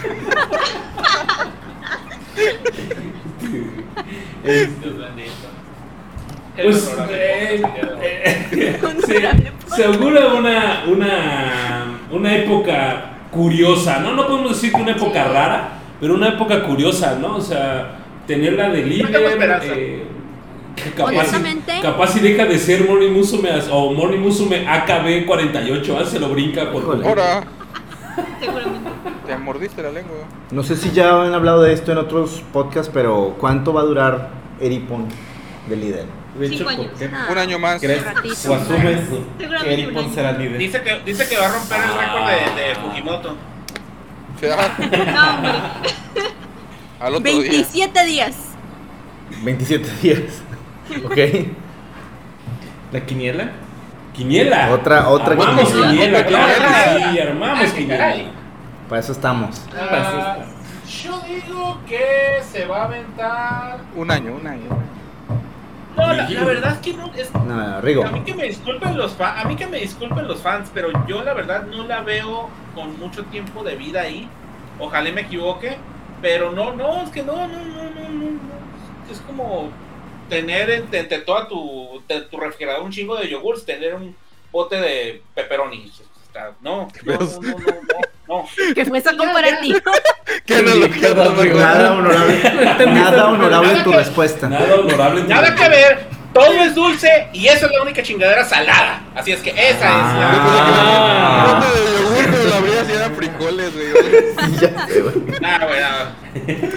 [6.55, 7.61] Pues eh,
[8.51, 14.13] eh, se, se augura una, una, una época curiosa, ¿no?
[14.13, 17.35] No podemos decir que una época rara, pero una época curiosa, ¿no?
[17.35, 20.16] O sea, tenerla de líder.
[20.95, 21.77] Capaz, Honestamente.
[21.77, 26.19] y, capaz y deja de ser Morning Musume o Morning Musume AKB 48, ah, se
[26.19, 26.83] lo brinca por.
[27.05, 27.43] Ahora,
[28.39, 28.89] Seguramente.
[29.25, 30.15] te mordiste la lengua.
[30.51, 33.85] No sé si ya han hablado de esto en otros podcasts, pero ¿cuánto va a
[33.85, 34.29] durar
[34.59, 35.05] Eripón
[35.69, 36.05] de líder?
[36.37, 36.91] De hecho, Cinco ¿por años.
[36.99, 37.81] qué Ah, Un año más.
[37.81, 38.35] crees ratito.
[38.51, 38.99] o asumes
[39.63, 40.13] que Eric un Pon año.
[40.13, 40.57] será líder?
[40.59, 43.35] Dice que, dice que va a romper el récord de, de Fujimoto.
[44.39, 45.51] No, hombre.
[46.99, 47.41] al otro día.
[47.51, 48.35] 27 días.
[49.43, 50.19] 27 días.
[51.05, 51.17] ¿Ok?
[52.91, 53.51] ¿La quiniela?
[54.13, 54.71] Quiniela.
[54.71, 55.89] Otra- otra Armamos quiniela.
[55.91, 58.15] quiniela, claro que sí, armamos quiniela.
[58.89, 59.61] Para eso estamos.
[59.77, 60.37] Ah,
[61.03, 63.77] yo digo que se va a aventar.
[63.95, 64.69] Un año, un año.
[65.97, 67.11] No, la, la verdad es que no.
[67.15, 68.05] Es, No, Rigo.
[68.05, 70.89] a mí que me disculpen los fans, a mí que me disculpen los fans, pero
[71.07, 74.29] yo la verdad no la veo con mucho tiempo de vida ahí.
[74.79, 75.75] Ojalá me equivoque,
[76.21, 79.11] pero no, no, es que no, no, no, no, no, no.
[79.11, 79.69] Es como
[80.29, 84.15] tener entre, entre toda tu, de tu refrigerador un chingo de yogurts, tener un
[84.51, 85.91] bote de pepperoni.
[86.61, 88.73] No, no, no, no, no, no, no.
[88.75, 89.79] Que fue esa comparativo.
[90.45, 92.39] ¿Qué no lo que Nada honorable,
[92.93, 94.47] nada honorable en tu respuesta.
[94.47, 95.21] Nada honorable.
[95.21, 96.05] en tu- Nada que ver,
[96.39, 99.01] todo es dulce y eso es la única chingadera salada.
[99.15, 101.61] Así es que esa Ah.
[102.17, 102.57] Es la.
[105.41, 106.15] Nah, güey, nada.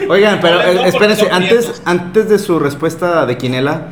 [0.08, 3.88] Oigan, pero No, eh, espérense, antes, antes de su respuesta de Quinela,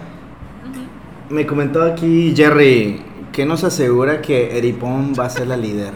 [1.28, 5.92] me comentó aquí Jerry que nos asegura que Eripón va a ser la líder.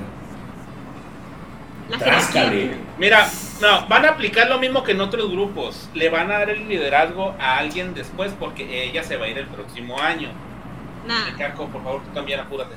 [1.88, 2.76] La jerarquía.
[2.98, 3.28] Mira,
[3.62, 5.88] no, van a aplicar lo mismo que en otros grupos.
[5.94, 9.38] Le van a dar el liderazgo a alguien después porque ella se va a ir
[9.38, 10.28] el próximo año.
[11.06, 11.36] Nah.
[11.38, 12.74] Caco, por favor, tú también apúrate.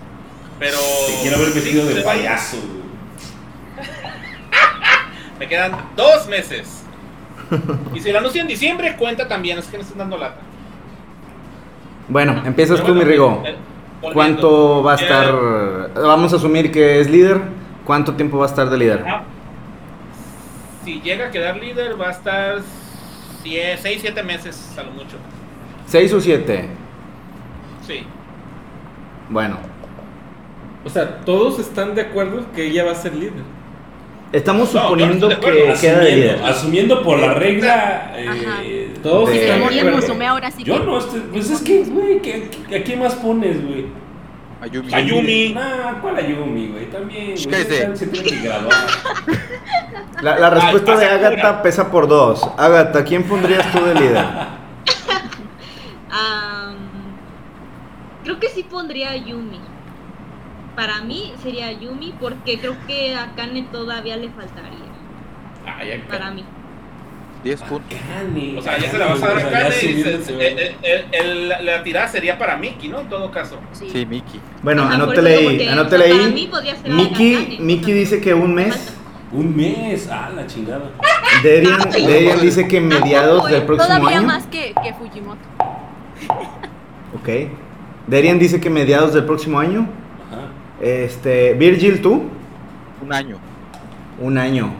[0.59, 0.77] Pero.
[0.77, 2.57] Te quiero ver vestido sí, de payaso.
[5.39, 6.83] Me quedan dos meses.
[7.93, 10.37] Y si lo anuncio en diciembre, cuenta también, es que me están dando lata.
[12.07, 13.43] Bueno, empiezas Pero tú, mi Rigo.
[13.45, 13.55] eh.
[14.13, 15.33] ¿Cuánto va a Eh, estar?
[15.95, 17.41] Vamos a asumir que es líder.
[17.85, 19.03] ¿Cuánto tiempo va a estar de líder?
[19.07, 19.23] ah,
[20.85, 22.61] Si llega a quedar líder, va a estar
[23.43, 25.17] 6, 7 meses a lo mucho.
[25.87, 26.67] ¿Seis o siete?
[27.85, 28.03] Sí.
[29.29, 29.57] Bueno,
[30.83, 33.33] O sea, todos están de acuerdo que ella va a ser líder.
[34.31, 35.81] estamos No, suponiendo no estoy que acuerdo.
[35.81, 36.29] queda de líder.
[36.35, 38.13] Asumiendo, asumiendo por la regla.
[38.15, 38.93] eh.
[39.01, 40.27] Todos De- están de acuerdo.
[40.27, 43.15] Ahora sí Yo que- no, este- pues es que, güey, ¿qué- qué- ¿a quién más
[43.15, 43.85] pones, güey?
[44.61, 44.93] Ayumi.
[44.93, 45.53] Ayumi.
[45.53, 46.85] Nah, ¿cuál Ayumi, güey?
[46.91, 47.45] También, güey.
[47.45, 47.95] Cállate.
[47.97, 48.73] Se tienen que graduar.
[50.21, 52.41] La, la respuesta Ay, de Agatha pesa por dos.
[52.57, 54.25] Agatha, ¿quién pondrías tú de líder?
[56.11, 56.75] Am,
[58.23, 59.59] creo que sí pondría a Yumi.
[60.75, 64.85] Para mí sería Yumi porque creo que a Kane todavía le faltaría.
[65.65, 66.03] Ay.
[66.09, 66.43] Para mí.
[67.43, 67.99] 10 puntos.
[67.99, 70.47] Kane, O sea, ya se la vas a dar a Kane y se- güey.
[70.47, 73.01] eh, eh, el- el- la- tirada sería para Miki, ¿no?
[73.01, 73.59] En todo caso.
[73.71, 73.89] Sí.
[73.91, 74.39] Sí, Miki.
[74.63, 76.49] Bueno, anótele ahí, anótele ahí.
[76.85, 77.57] Miki.
[77.59, 78.94] Miki dice que un mes.
[79.31, 80.91] Un mes, ah, la chingada.
[81.43, 84.27] Derian, Ay, Derian dice que mediados del próximo Todavía año.
[84.27, 85.39] más que, que Fujimoto.
[87.19, 87.49] Ok.
[88.07, 89.87] Derian dice que mediados del próximo año.
[90.31, 90.47] Ajá.
[90.79, 92.23] Este, Virgil, tú,
[93.01, 93.37] Un año.
[94.19, 94.73] un año.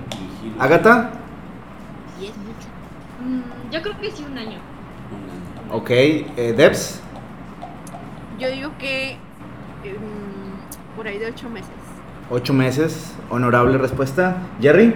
[0.60, 1.12] Agatha,
[2.22, 2.68] Y es mucho.
[3.26, 4.60] Mm, yo creo que sí un año.
[5.12, 5.78] Un año.
[5.82, 5.90] ok.
[5.90, 7.02] Eh, Debs,
[8.40, 9.14] Yo digo que
[9.84, 9.96] em,
[10.96, 11.72] por ahí de ocho meses.
[12.30, 13.14] Ocho meses.
[13.30, 14.38] Honorable respuesta.
[14.62, 14.96] Jerry,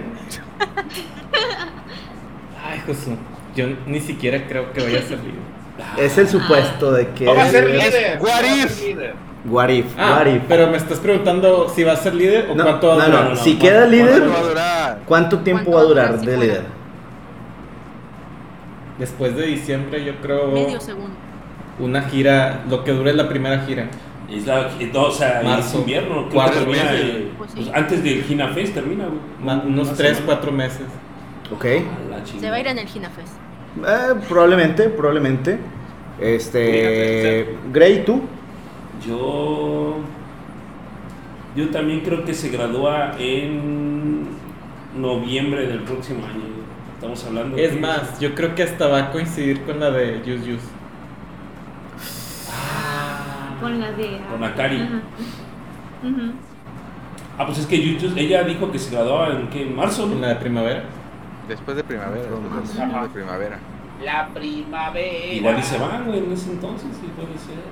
[2.64, 3.16] Ay, Josu.
[3.56, 5.40] Yo ni siquiera creo que vaya a ser líder.
[5.98, 7.24] es el supuesto de que.
[7.24, 8.18] No va a ser líder.
[8.20, 8.80] no va a What ser if?
[8.82, 9.14] líder.
[9.42, 10.42] What if, Ah, what if.
[10.46, 13.04] pero me estás preguntando si va a ser líder o No, cuánto va a no,
[13.06, 13.24] durar.
[13.24, 14.98] no, no, si queda líder, ¿Cuánto va a durar?
[15.06, 16.62] ¿cuánto tiempo ¿Cuánto va a durar de líder?
[18.98, 21.14] Después de diciembre, yo creo Medio segundo.
[21.78, 23.88] una gira, lo que dure la primera gira.
[24.30, 26.28] Es la, no, o sea, Marzo, es invierno.
[26.32, 27.00] cuatro termina, meses.
[27.04, 29.18] eh, Pues pues antes del Gina Fest termina, güey.
[29.42, 30.26] Ma- unos Una 3, semana.
[30.38, 30.86] 4 meses.
[31.52, 31.64] Ok.
[32.40, 33.32] Se va a ir en el Hinafest.
[33.84, 35.58] Eh, probablemente, probablemente.
[36.20, 37.56] Este.
[37.72, 38.22] Gray, tú.
[39.06, 39.96] Yo.
[41.56, 44.28] Yo también creo que se gradúa en
[44.96, 46.44] noviembre del próximo año.
[46.94, 47.56] Estamos hablando.
[47.56, 50.60] Es que- más, yo creo que hasta va a coincidir con la de Yus Yus.
[53.60, 54.20] Con la de.
[54.30, 54.80] Con Akari.
[54.80, 55.00] Ajá.
[56.02, 56.32] Ujú.
[57.38, 59.62] Ah, pues es que YouTube- ella dijo que se graduaba en, ¿qué?
[59.62, 60.82] en marzo, En la de primavera.
[61.48, 62.22] Después de primavera.
[62.22, 63.02] Después de, Ajá.
[63.02, 63.58] de primavera.
[64.04, 65.26] La primavera.
[65.32, 67.62] Igual y se van, güey, en ese entonces, sí puede ser.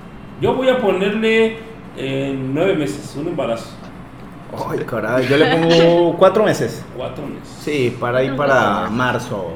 [0.40, 1.58] Yo voy a ponerle
[1.96, 3.70] eh, nueve meses, un embarazo.
[4.70, 6.84] Ay, caray, yo le pongo cuatro meses.
[6.96, 7.48] Cuatro meses.
[7.60, 9.52] Sí, para ir para marzo.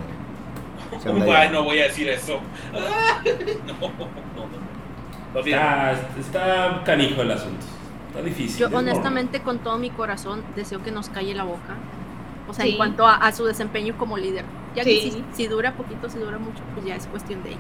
[1.35, 2.39] Ay, no voy a decir eso.
[2.73, 4.13] no, no, no.
[4.37, 4.59] Lo siento.
[5.35, 7.65] Está, está canijo el asunto.
[8.09, 8.59] Está difícil.
[8.61, 11.75] Yo es honestamente con todo mi corazón deseo que nos calle la boca.
[12.49, 12.73] O sea, Sí.
[12.73, 14.45] en cuanto a, a su desempeño como líder.
[14.75, 15.11] Ya que Sí.
[15.11, 17.59] si, si dura poquito, si dura mucho, pues ya es cuestión de ella.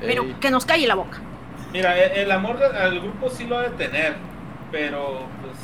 [0.00, 1.18] Pero Ey, que nos calle la boca.
[1.72, 4.16] Mira, e- el amor al grupo sí lo ha de tener,
[4.72, 5.56] pero pues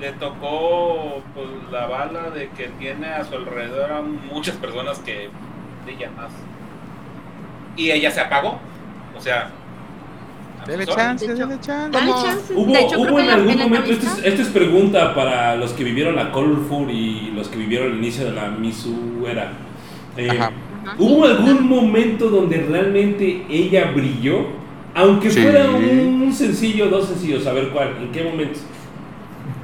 [0.00, 5.30] le tocó pues, la bala de que tiene a su alrededor a muchas personas que
[5.84, 6.32] brillan más.
[7.76, 8.58] Y ella se apagó.
[9.16, 9.50] O sea,
[10.66, 11.90] Dele chance, De hecho, dele chance.
[11.98, 12.54] Dale chance.
[12.54, 15.14] Hubo, De hecho, creo hubo en algún la momento, esto es, entrevista- esto es pregunta
[15.14, 19.26] para los que vivieron la Colorful y los que vivieron el inicio de la Misu
[19.28, 19.52] era.
[20.16, 20.52] Eh, Ajá.
[20.84, 20.94] Ajá.
[20.98, 24.46] ¿Hubo algún momento donde realmente ella brilló?
[24.94, 25.40] Aunque Sí.
[25.42, 28.60] fuera un sencillo, dos sencillos, a ver cuál, ¿en qué momento?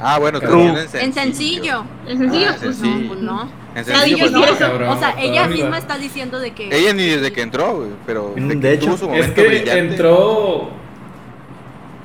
[0.00, 1.84] Ah, bueno, Ru- canción en En sencillo.
[2.06, 3.00] En sencillo, Ah, pues sencillo.
[3.02, 3.08] no.
[3.08, 3.50] Pues no.
[3.74, 4.44] En sencillo, pues, no.
[4.44, 4.58] eso.
[4.58, 6.68] Cabrón, O sea, ella misma está diciendo de que.
[6.76, 9.46] Ella ni desde que entró, güey, pero Mm, de que hecho, tuvo su Es que
[9.46, 9.78] brillante.
[9.78, 10.70] entró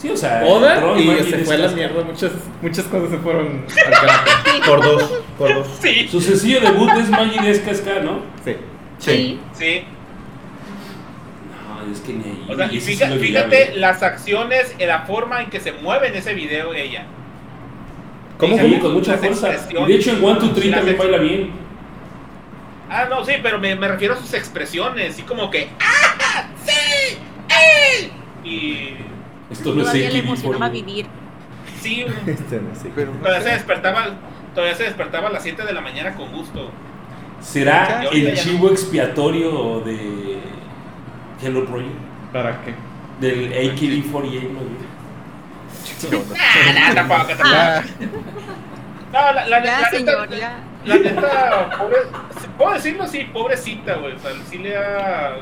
[0.04, 2.04] Sí, o sea, Oda y se fue a la mierda.
[2.04, 4.26] Muchas, muchas cosas se fueron al carajo.
[4.68, 5.04] Por dos,
[5.38, 5.68] por dos.
[5.80, 8.20] Sí, Su sencillo debut es Maggie Escasca, ¿no?
[8.44, 8.58] Sí.
[8.98, 9.40] Sí.
[9.54, 9.84] sí.
[11.70, 12.46] No, es que ni ahí.
[12.50, 16.34] O sea, y fíjate, las acciones, y la forma en que se mueve en ese
[16.34, 17.06] video ella.
[18.38, 18.80] ¿Cómo, Sí?
[18.80, 19.52] Con mucha fuerza.
[19.70, 21.52] Y de hecho en One, Two, Three también baila bien.
[22.90, 26.44] Ah, no, sí, pero me, me refiero a sus expresiones, así como que ¡Ah!
[26.66, 27.18] ¡Sí!
[27.50, 28.12] ¡Eh!
[28.44, 29.13] Y
[29.52, 31.06] Esto no es Todavía le AKB emocionaba vivir.
[31.82, 32.92] sí, Este, no sé.
[32.96, 34.06] Pero no todavía se despertaba,
[34.56, 36.72] todavía se despertaba a las 7 de la mañana con gusto.
[37.42, 38.36] ¿Será el no.
[38.36, 40.40] chivo expiatorio de
[41.42, 41.92] Hello Project?
[42.32, 42.74] ¿Para qué?
[43.20, 44.60] Del AKB48, ¿no?
[46.40, 47.44] Ah, no, tampoco, tampoco.
[47.54, 47.82] Ah,
[49.12, 50.60] No, la, la, Ya, la señor, neta, ya.
[50.86, 51.98] La neta, pobre,
[52.58, 54.16] puedo decirlo así, pobrecita, güey.
[54.16, 55.36] O sea, sí le ha.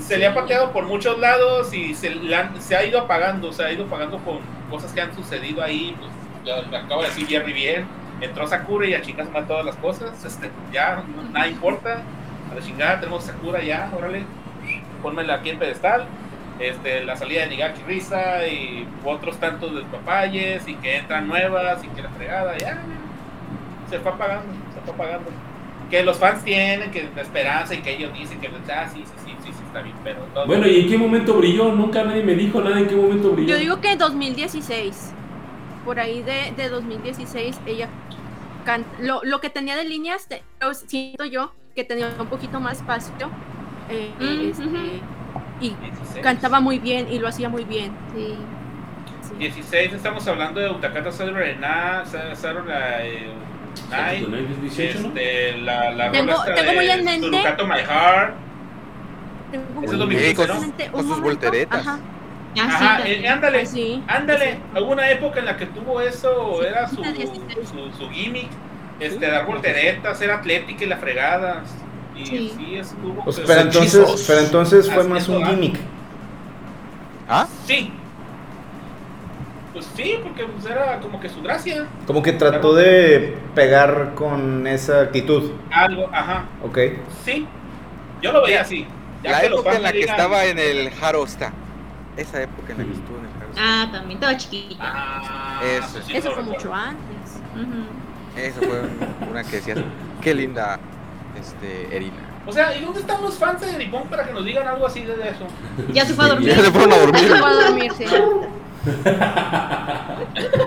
[0.00, 3.64] Se le ha pateado por muchos lados y se, han- se ha ido apagando, se
[3.64, 4.38] ha ido apagando con
[4.70, 5.96] cosas que han sucedido ahí.
[5.98, 6.10] Pues,
[6.44, 7.86] ya me acabo de decir Jerry bien.
[8.20, 10.24] Entró Sakura y a chingas más todas las cosas.
[10.24, 11.02] Este, ya,
[11.32, 12.02] nada importa.
[12.50, 14.24] A la chingada tenemos Sakura ya, órale.
[15.02, 16.06] Pónmela aquí en pedestal.
[16.58, 21.84] Este, la salida de Nigaki Risa y otros tantos de papayes y que entran nuevas
[21.84, 22.78] y que la fregada, ya,
[23.90, 25.30] se fue apagando, se fue apagando.
[25.90, 29.12] Que los fans tienen, que la esperanza y que ellos dicen que, ah, sí, sí,
[29.26, 29.35] sí,
[29.76, 31.72] está bien, pero todo- Bueno, ¿y en qué momento brilló?
[31.72, 33.48] Nunca nadie me dijo nada en qué momento brilló.
[33.54, 35.12] Yo digo que 2016.
[35.84, 37.88] Por ahí de, de 2016 ella
[38.64, 42.58] can- lo, lo que tenía de líneas te- lo siento yo que tenía un poquito
[42.58, 43.30] más espacio
[43.88, 44.76] eh, Mm, este, ujú.
[45.60, 46.24] y 16.
[46.24, 47.92] cantaba muy bien y lo hacía muy bien.
[48.16, 48.34] Sí.
[49.28, 49.34] Sí.
[49.38, 55.08] 16 estamos hablando de Utakata Saturday Night, Night, Saturday Night es 18, ¿no?
[55.08, 58.34] este, la, la Tengo- tengo muy de en mente- My Heart,
[59.50, 60.54] Tengo Ese es muy 2015, ¿no?
[60.54, 61.80] presente Con sus momento, volteretas.
[61.86, 61.98] ajá,
[62.58, 64.02] Ah, Ajá, eh, ándale, sí.
[64.08, 67.68] ándale, alguna época en la que tuvo eso, Sí, era su, de 16.
[67.68, 68.48] su, su gimmick,
[68.98, 71.62] este, dar volteretas, ser atlética y la fregada,
[72.16, 72.76] y sí, Sí.
[72.76, 75.76] estuvo, Pues, pero- pero entonces, pero entonces fue más un gimmick.
[77.28, 77.46] ¿Ah?
[77.66, 77.92] Sí.
[79.74, 81.86] Pues sí, porque pues, era como que su gracia.
[82.06, 85.50] Como que trató de pegar con esa actitud.
[85.70, 86.46] Algo, ajá.
[86.64, 86.78] Ok.
[87.22, 87.46] Sí.
[88.22, 88.86] Yo lo veía así.
[89.26, 91.52] Ya La que época en la que estaba en el Harosta.
[92.16, 93.60] Esa época en la que estuvo en el Harosta.
[93.62, 94.76] Ah, también estaba chiquita.
[94.80, 95.88] Ah, Eso.
[95.92, 96.52] pues sí, Eso fue recuerdo.
[96.52, 97.40] mucho antes.
[98.36, 98.82] Esa fue
[99.30, 99.78] una que decías,
[100.22, 100.78] qué linda
[101.38, 102.16] este, Erina.
[102.46, 105.00] O sea, ¿y dónde están los fans de Ripón para que nos digan algo así
[105.02, 105.46] de eso?
[105.92, 106.48] Ya se fue a dormir.
[106.48, 107.20] Ya se fueron a dormir.
[107.22, 108.04] Se fue a dormir, sí.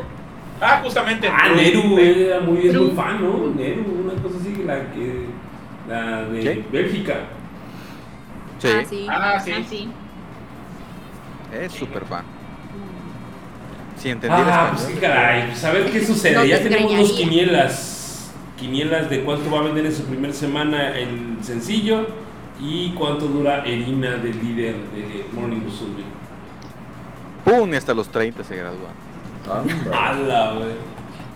[0.61, 1.29] Ah, justamente.
[1.31, 2.91] Ah, Neru era muy, es muy True.
[2.95, 3.47] fan, ¿no?
[3.55, 5.25] Neru, una cosa así, la que.
[5.88, 6.65] La de ¿Qué?
[6.69, 7.15] Bélgica.
[8.59, 9.07] Sí, Ah, sí.
[9.09, 9.51] Ah, sí.
[9.55, 9.89] Ah, sí.
[11.53, 12.23] es súper fan.
[13.97, 16.35] Si entendí el Ah, pues caray, pues a ver qué sucede.
[16.35, 18.31] No te ya tenemos dos quinielas.
[18.57, 22.07] Quinielas de cuánto va a vender en su primera semana el sencillo
[22.59, 26.03] y cuánto dura Erina del líder de Morning Musume.
[27.45, 27.73] ¡Pum!
[27.73, 28.89] Y hasta los 30 se gradúa.
[29.93, 30.73] ¡Hala, güey!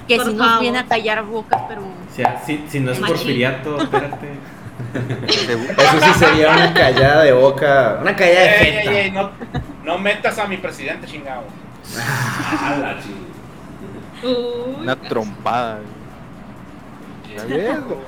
[0.07, 0.61] Que Por si nos favor.
[0.61, 3.15] viene a callar bocas, pero O sea, si, si no es Machín.
[3.15, 4.27] porfiriato, espérate.
[5.77, 7.99] Eso sí sería una callada de boca.
[8.01, 9.31] Una callada de Ey, ey, ey, no,
[9.83, 11.43] no metas a mi presidente, chingado.
[14.23, 15.79] Uy, Una trompada.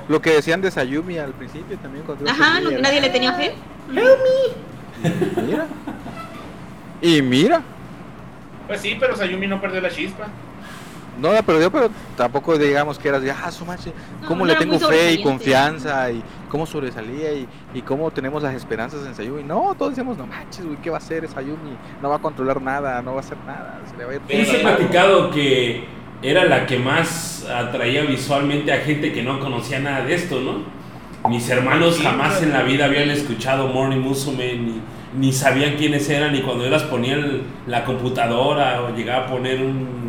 [0.08, 2.04] Lo que decían de Sayumi al principio también.
[2.04, 3.54] Cuando Ajá, no- nadie le tenía fe.
[3.90, 5.66] Mira.
[7.02, 7.60] Y mira.
[8.66, 10.26] Pues sí, pero Sayumi no perdió la chispa.
[11.20, 14.52] No la perdió, pero tampoco digamos que eras de, ah, su mache, No, cómo no
[14.52, 19.14] le tengo fe y confianza y cómo sobresalía y, y cómo tenemos las esperanzas en
[19.14, 19.42] Sayumi.
[19.42, 21.76] No, todos decíamos, no manches, güey, ¿qué va a hacer Sayumi?
[22.02, 24.20] No va a controlar nada, no va a hacer nada, se le va a ir
[24.20, 24.76] todo Sí, se la ha mano".
[24.76, 25.84] platicado que
[26.22, 30.64] era la que más atraía visualmente a gente que no conocía nada de esto, ¿no?
[31.30, 34.80] Mis hermanos Sí, jamás en la vida habían escuchado Morning Musume ni,
[35.18, 39.26] ni sabían quiénes eran y cuando yo las ponía en la computadora o llegaba a
[39.26, 40.05] poner un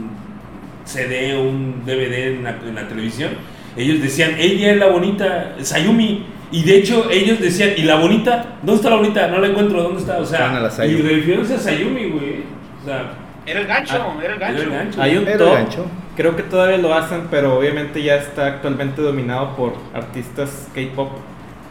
[0.87, 3.31] CD un DVD en la, en la televisión,
[3.75, 6.25] ellos decían, ella es la bonita, Sayumi.
[6.49, 8.55] Y de hecho ellos decían, ¿y la bonita?
[8.63, 9.27] ¿Dónde está la bonita?
[9.27, 10.17] No la encuentro, ¿dónde está?
[10.17, 11.09] O Estaban a la sea, y Sayumi.
[11.09, 12.43] refiriéndose a Sayumi, güey.
[12.81, 13.11] O sea,
[13.45, 14.63] Era el gancho, Ah, era el era gancho.
[14.63, 15.01] el gancho.
[15.01, 15.85] Hay un Era top, gancho.
[16.15, 21.09] creo que todavía lo hacen, pero obviamente ya está actualmente dominado por artistas K-pop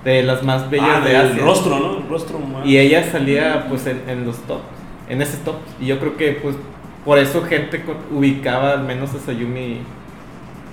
[0.05, 1.43] de las más bellas Ah, de del Asia.
[1.43, 1.99] rostro, ¿no?
[1.99, 4.63] El rostro más- Y ella salía pues en, en los tops,
[5.09, 5.57] en ese top.
[5.81, 6.55] Y yo creo que pues
[7.07, 9.81] por eso gente ubicaba al menos a Sayumi,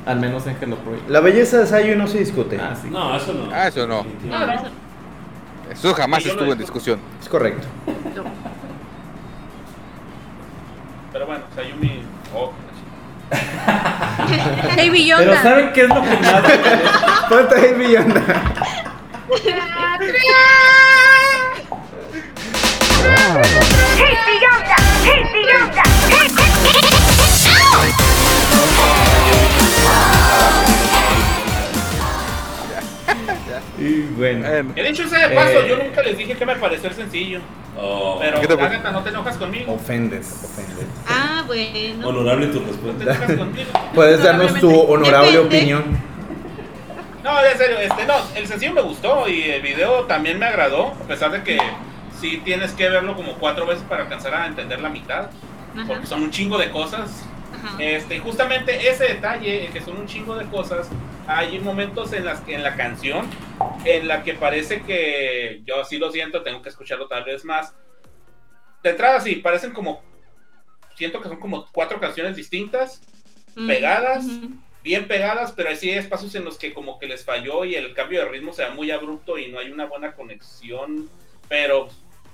[0.06, 1.10] al menos en Hello Project.
[1.10, 2.60] La belleza de Sayu no se discute.
[2.60, 2.90] Ah, sí.
[2.90, 3.50] No, eso no.
[3.54, 4.02] Ah, eso no.
[4.02, 4.68] Eso-
[5.72, 7.00] Eso jamás estuvo en discusión.
[7.22, 7.66] Es correcto.
[11.14, 12.02] Pero bueno, Sayumi.
[12.36, 12.52] Oh,
[14.76, 15.42] Baby Pero Yoda.
[15.44, 16.44] ¿saben qué es lo que más?
[17.30, 17.76] Ponte.
[33.80, 35.66] Y bueno, Bueno, He dicho ese de paso, Eh.
[35.70, 37.40] yo nunca les dije que me pareció el sencillo.
[37.78, 39.74] Oh, Pero neta, no te enojas conmigo.
[39.74, 40.86] Ofendes, ofendes.
[41.08, 42.08] Ah, bueno.
[42.08, 43.04] honorable tu No te respuesta.
[43.04, 43.70] enojas conmigo.
[43.96, 45.58] Puedes darnos tu honorable Depende.
[45.58, 45.84] opinión.
[47.24, 50.88] No, en serio, este, no, el sencillo me gustó y el video también me agradó,
[50.90, 51.58] a pesar de que
[52.24, 55.30] sí tienes que verlo como cuatro veces para alcanzar a entender la mitad,
[55.76, 55.86] Ajá.
[55.86, 57.26] porque son un chingo de cosas.
[57.54, 57.76] Ajá.
[57.84, 60.90] Este, justamente ese detalle, que son un chingo de cosas,
[61.28, 63.30] hay momentos en las que en la canción
[63.84, 67.74] en la que parece que yo así lo siento, tengo que escucharlo tal vez más.
[68.82, 70.02] De entrada sí, parecen como
[70.96, 73.02] siento que son como cuatro canciones distintas,
[73.56, 74.50] Mm, pegadas, ujú.
[74.82, 77.94] bien pegadas, pero sí hay espacios en los que como que les falló y el
[77.94, 81.08] cambio de ritmo sea muy abrupto y no hay una buena conexión,
[81.50, 81.90] pero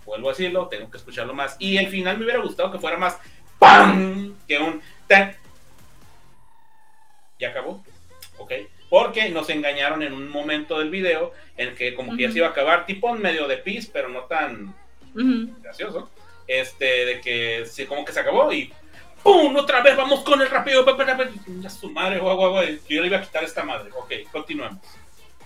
[0.10, 1.56] vuelvo a decirlo, tengo que escucharlo más.
[1.60, 3.18] Y el final me hubiera gustado que fuera más
[3.58, 4.36] ¡pam!
[4.48, 5.36] que un tan.
[7.40, 7.84] ¿Ya acabó?
[8.38, 8.52] Ok.
[8.90, 12.48] Porque nos engañaron en un momento del video en que como que ya se iba
[12.48, 14.74] a acabar, tipo en medio de pis, pero no tan
[15.62, 16.10] gracioso.
[16.48, 18.74] Este, de que como que se acabó y
[19.22, 19.56] ¡pum!
[19.56, 20.84] Otra vez vamos con el rápido.
[21.62, 23.92] Ya su madre, guau, guau, guau, Yo le iba a quitar esta madre.
[23.96, 24.82] Ok, continuemos.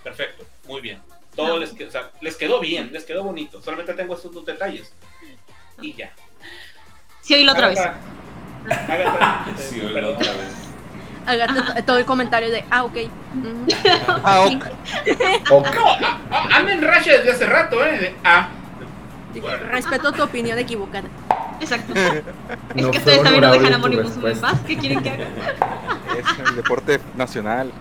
[0.02, 1.02] Perfecto, muy bien.
[1.36, 1.58] Todo No.
[1.58, 3.62] les, que- o sea, les quedó bien, les quedó bonito.
[3.62, 4.92] Solamente tengo estos dos detalles.
[5.82, 6.12] Y ya.
[7.22, 7.80] Sí, oílo otra vez.
[7.80, 10.54] Agatha, Agatha, Sí, oílo otra vez.
[11.26, 12.98] Hágate to- todo el comentario de, ah, ok.
[14.24, 14.64] Ah, ok.
[15.52, 15.68] Ok.
[15.74, 17.98] No, a- a- en racha desde hace rato, ¿eh?
[17.98, 18.50] De- ah.
[19.72, 21.08] Respeto tu opinión equivocada.
[21.60, 21.94] Exacto.
[21.96, 24.60] Es que ustedes también no dejan a Moni en paz.
[24.68, 25.26] ¿Qué quieren que haga?
[26.20, 27.72] Es el deporte nacional.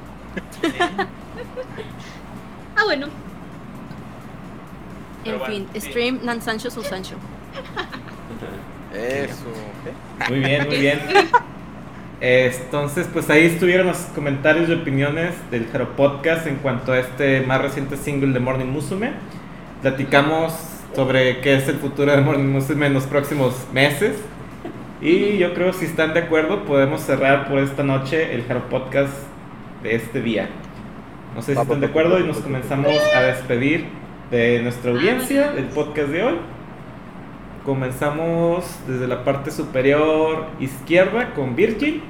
[2.76, 3.08] Ah, bueno.
[5.25, 5.81] Pero En bueno, fin, sí.
[5.89, 7.17] stream Nan Sancho su Sancho.
[8.92, 9.44] Eso.
[10.28, 11.01] Muy bien, muy bien.
[12.20, 17.41] Entonces, pues ahí estuvieron los comentarios y opiniones del Jaro Podcast en cuanto a este
[17.41, 19.12] más reciente single de Morning Musume.
[19.81, 20.52] Platicamos
[20.94, 24.17] sobre qué es el futuro de Morning Musume en los próximos meses.
[25.01, 29.12] Y yo creo, si están de acuerdo, podemos cerrar por esta noche el Jaro Podcast
[29.83, 30.49] de este día.
[31.34, 33.86] No sé si están de acuerdo y nos comenzamos a despedir
[34.33, 36.39] de nuestra audiencia del podcast de hoy.
[37.65, 42.02] Comenzamos desde la parte superior izquierda con Virgil.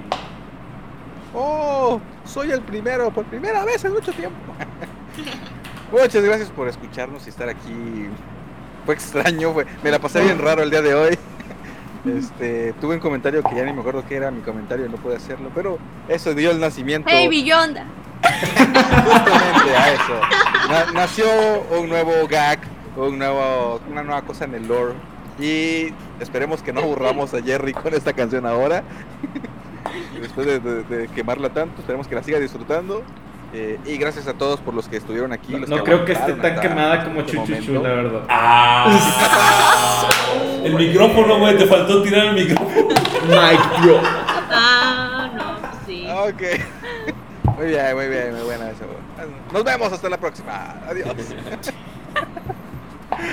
[1.35, 4.37] Oh, soy el primero por primera vez en mucho tiempo.
[5.93, 8.07] Muchas gracias por escucharnos y estar aquí.
[8.87, 11.19] Fue extraño, fue- me la pasé bien raro el día de hoy.
[12.05, 15.17] Este, tuve un comentario que ya ni me acuerdo qué era mi comentario no pude
[15.17, 17.85] hacerlo, pero eso dio el nacimiento ¡Hey, Billonda!
[18.23, 20.21] justamente a eso.
[20.69, 21.27] Na- nació
[21.79, 22.59] un nuevo gag,
[22.97, 24.95] un nuevo, una nueva cosa en el lore
[25.39, 28.83] y esperemos que no aburramos a Jerry con esta canción ahora.
[30.21, 33.03] Después de, de- de quemarla tanto, esperemos que la siga disfrutando.
[33.55, 35.53] Eh, y gracias a todos por los que estuvieron aquí.
[35.53, 37.83] No, los no creo que esté tan quemada como este Chuchuchu, momento.
[37.83, 38.23] la verdad.
[38.31, 40.09] ¡Ah!
[40.65, 42.89] El micrófono, güey, te faltó tirar el micrófono.
[43.29, 44.01] Mike, bro.
[44.51, 46.07] Ah, no, pues sí.
[46.09, 46.43] Ok.
[47.57, 48.85] Muy bien, muy bien, muy buena eso.
[49.53, 50.77] Nos vemos hasta la próxima.
[50.89, 51.09] Adiós.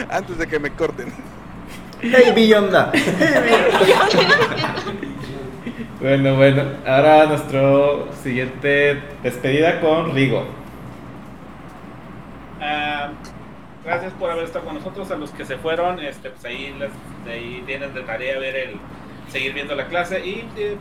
[0.10, 1.14] Antes de que me corten.
[2.02, 2.92] Hey, Billonda.
[6.00, 10.46] Bueno, bueno, ahora nuestro siguiente despedida con Rigo.
[12.62, 13.12] Ah,
[13.86, 15.10] gracias por haber estado con nosotros.
[15.12, 16.92] A los que se fueron, este, pues ahí, les,
[17.32, 18.80] ahí tienen de tarea ver el
[19.30, 20.78] seguir viendo la clase y eh,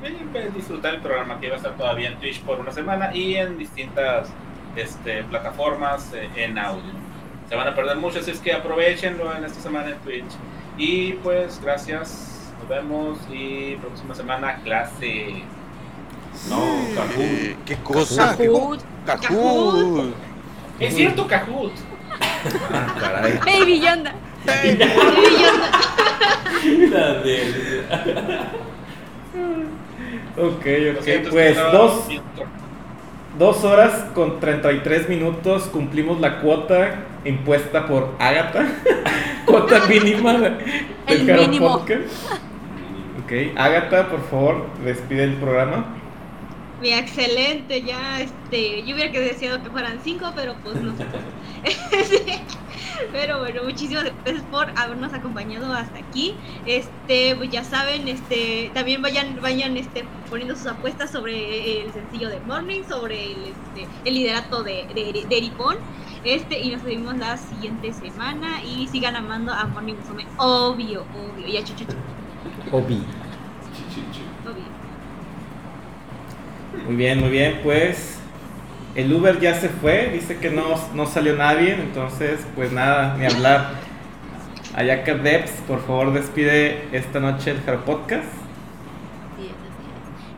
[0.55, 3.59] disfrutar el programa que va a estar todavía en Twitch por una semana y en
[3.59, 4.33] distintas
[4.75, 6.93] este, plataformas eh, en audio.
[7.49, 10.33] Se van a perder mucho, así es que aprovechenlo en esta semana en Twitch.
[10.77, 15.43] Y pues gracias, nos vemos y próxima semana clase.
[16.49, 16.57] No,
[16.95, 17.21] Cajú.
[17.21, 18.37] Eh, ¿Qué cosa?
[18.37, 18.81] Kahoot.
[19.07, 20.13] Cajú.
[20.79, 21.73] Es cierto, Kahoot.
[22.73, 23.41] Ah, caray.
[23.47, 24.15] ¡Hey, Billonda!
[26.91, 27.69] La de-
[30.37, 32.05] Ok, Lo ok, que pues dos,
[33.39, 36.95] dos horas con 33 minutos cumplimos la cuota
[37.29, 38.67] impuesta por Agatha.
[39.49, 40.59] cuota mínima del
[41.07, 41.79] El Jaro mínimo.
[41.79, 42.05] Podcast.
[43.25, 45.87] Ok, Agatha, por favor, despide el programa.
[46.81, 51.05] Bien, excelente, ya, este, yo hubiera que deseado que fueran cinco, pero pues no se.
[53.13, 56.35] Pero bueno, muchísimas gracias por habernos acompañado hasta aquí.
[56.67, 62.29] Este, pues ya saben, este, también vayan, vayan, este, poniendo sus apuestas sobre el sencillo
[62.29, 65.77] de Morning, sobre el, este, el liderato de, de, de Eripon.
[66.25, 71.47] Este, y nos vemos la siguiente semana y sigan amando a Morning Musume, obvio, obvio,
[71.47, 71.95] y a Chuchuchu,
[72.73, 73.03] Obi.
[74.45, 74.65] obvio.
[76.87, 78.19] Muy bien, muy bien, pues
[78.95, 83.27] el Uber ya se fue, dice que no, no salió nadie, entonces pues nada, ni
[83.27, 83.75] hablar.
[84.75, 88.25] Ayaka Debs, por favor despide esta noche el Jaro Podcast.
[88.25, 89.85] Así es, así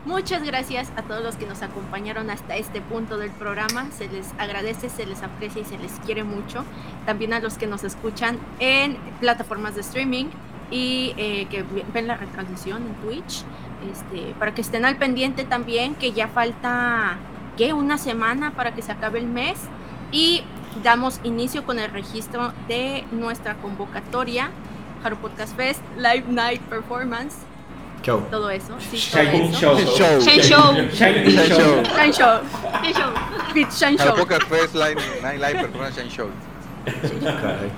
[0.11, 3.89] Muchas gracias a todos los que nos acompañaron hasta este punto del programa.
[3.91, 6.65] Se les agradece, se les aprecia y se les quiere mucho.
[7.05, 10.25] También a los que nos escuchan en plataformas de streaming
[10.69, 13.45] y eh, que ven la retransmisión en Twitch.
[13.89, 17.15] este, para que estén al pendiente también, que ya falta,
[17.55, 17.71] ¿qué?
[17.71, 19.59] Una semana para que se acabe el mes
[20.11, 20.43] y
[20.83, 24.51] damos inicio con el registro de nuestra convocatoria,
[25.05, 27.37] Haru Podcast Fest Live Night Performance,
[28.01, 28.21] Show.
[28.29, 28.75] todo eso.
[28.79, 29.59] Sí, todo Shine eso.
[29.59, 29.77] Show.
[29.77, 30.21] Show.
[30.21, 30.73] Shine Show.
[30.91, 31.57] Shine Show.
[31.57, 31.83] Show.
[31.83, 32.41] Shine Show.
[32.81, 33.13] Shine Show.
[33.53, 34.15] Fit Shine Show.
[35.21, 35.69] Night Live.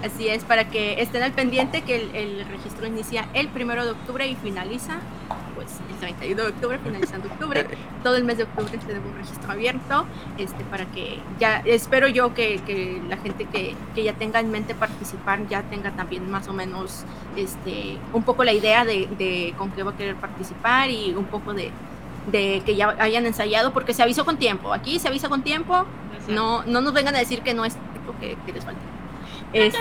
[0.03, 3.91] Así es, para que estén al pendiente que el, el registro inicia el primero de
[3.91, 4.99] octubre y finaliza
[6.03, 7.65] 31 de octubre, finalizando octubre.
[8.03, 10.05] Todo el mes de octubre tenemos un registro abierto,
[10.37, 14.51] este, para que ya, espero yo que, que la gente que, que ya tenga en
[14.51, 19.53] mente participar ya tenga también más o menos este, un poco la idea de, de
[19.57, 21.71] con qué va a querer participar y un poco de,
[22.31, 24.73] de que ya hayan ensayado, porque se avisó con tiempo.
[24.73, 25.85] Aquí se avisa con tiempo,
[26.27, 28.81] no, no nos vengan a decir que no es tiempo que, que les falta.
[29.53, 29.77] Este,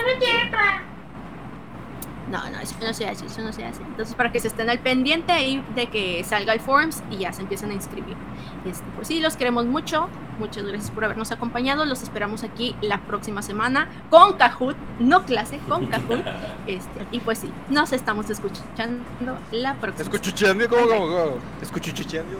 [2.33, 3.83] no, no, eso no se hace, eso no se hace.
[3.83, 7.31] Entonces, para que se estén al pendiente ahí de que salga el Forms y ya
[7.31, 8.17] se empiecen a inscribir.
[8.65, 10.09] Este, pues sí, los queremos mucho.
[10.39, 11.85] Muchas gracias por habernos acompañado.
[11.85, 16.25] Los esperamos aquí la próxima semana con Kahoot, no clase, con Kahoot.
[16.65, 19.03] Este, y pues sí, nos estamos escuchando
[19.51, 20.69] la próxima ¿Escuchucheando?
[20.69, 21.37] ¿Cómo, cómo, cómo?
[21.61, 22.37] ¿Escuchucheando?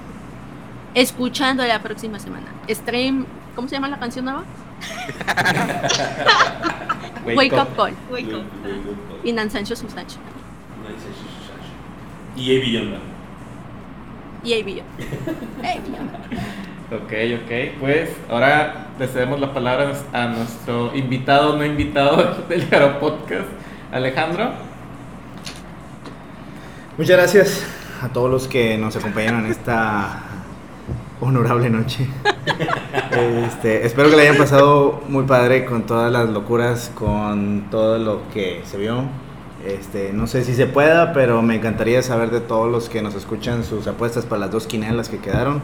[0.95, 2.47] Escuchando la próxima semana.
[2.69, 3.25] Stream,
[3.55, 4.43] ¿cómo se llama la canción nueva?
[7.25, 7.93] Wake, Up Call.
[8.11, 8.43] Wake up.
[9.23, 10.17] Y Nansancho Susancho.
[12.35, 12.97] Y Avi Yonda.
[14.43, 14.53] Y.
[14.53, 14.63] Ey,
[16.91, 17.79] Ok, ok.
[17.79, 23.47] Pues ahora le cedemos la palabra a nuestro invitado, no invitado del Jaro Podcast,
[23.91, 24.51] Alejandro.
[26.97, 27.65] Muchas gracias
[28.01, 30.21] a todos los que nos acompañaron en esta
[31.23, 32.07] honorable noche.
[33.11, 38.27] Este, espero que le hayan pasado muy padre con todas las locuras, con todo lo
[38.33, 39.03] que se vio.
[39.65, 43.15] Este, no sé si se pueda, pero me encantaría saber de todos los que nos
[43.15, 45.61] escuchan sus apuestas para las dos quinelas que quedaron.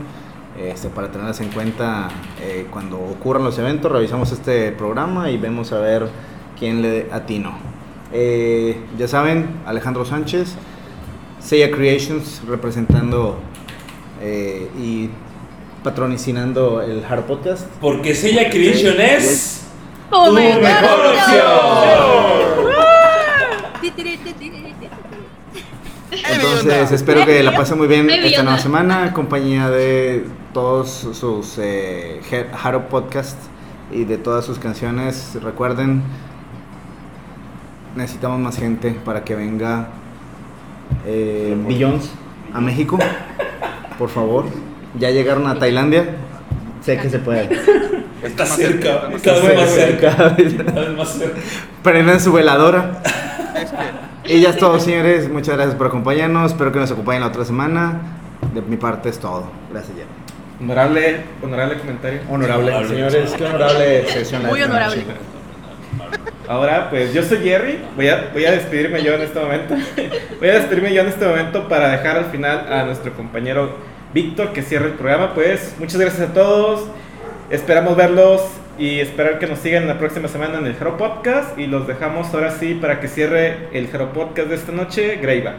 [0.58, 2.10] Este, para tenerlas en cuenta
[2.42, 6.08] eh, cuando ocurran los eventos, revisamos este programa y vemos a ver
[6.58, 7.58] quién le atino.
[8.12, 10.56] Eh, ya saben, Alejandro Sánchez,
[11.40, 13.40] Seiya Creations representando
[14.22, 15.10] eh, y
[15.84, 17.68] patronicinando el Hard Podcast.
[17.82, 19.68] Porque Sella Creation es.
[20.12, 22.60] ¡Oh, ¡Tu mejor opción!
[23.82, 24.20] Tiri.
[26.32, 31.58] Entonces espero que la pasen muy bien esta nueva semana en compañía de todos sus
[31.60, 32.22] eh,
[32.64, 33.38] Haro Podcast
[33.92, 35.38] y de todas sus canciones.
[35.42, 36.04] Recuerden,
[37.96, 39.90] necesitamos más gente para que venga
[41.06, 42.10] eh, Billions
[42.54, 42.98] a México.
[43.98, 44.46] Por favor,
[44.98, 46.06] ya llegaron a Tailandia.
[46.82, 47.50] Sé que se puede.
[48.24, 50.16] Está más cerca, cerca, cada vez más cerca.
[50.16, 50.30] Cada
[50.86, 51.40] vez- más cerca.
[51.84, 53.02] Prendan su veladora.
[54.26, 55.30] Y ya es todo, señores.
[55.30, 56.52] Muchas gracias por acompañarnos.
[56.52, 58.00] Espero que nos acompañen la otra semana.
[58.54, 59.50] De mi parte es todo.
[59.72, 60.04] Gracias, ya.
[60.62, 62.20] Honorable, honorable comentario.
[62.30, 62.90] Honorable, Honorable.
[62.90, 63.32] señores.
[63.38, 64.44] Qué honorable sesión.
[64.44, 65.04] la Muy honorable.
[66.48, 67.80] Ahora, pues yo soy Jerry.
[67.96, 69.76] Voy a, voy a despedirme yo en este momento.
[70.40, 73.78] voy a despedirme yo en este momento para dejar al final a nuestro compañero
[74.14, 75.34] Víctor que cierre el programa.
[75.34, 76.88] Pues muchas gracias a todos.
[77.50, 78.42] Esperamos verlos
[78.78, 81.58] y esperar que nos sigan la próxima semana en el Hero Podcast.
[81.60, 85.56] Y los dejamos ahora sí para que cierre el Hero Podcast de esta noche, Greiva.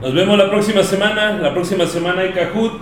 [0.00, 1.32] Nos vemos la próxima semana.
[1.32, 2.72] La próxima semana hay Kahoot.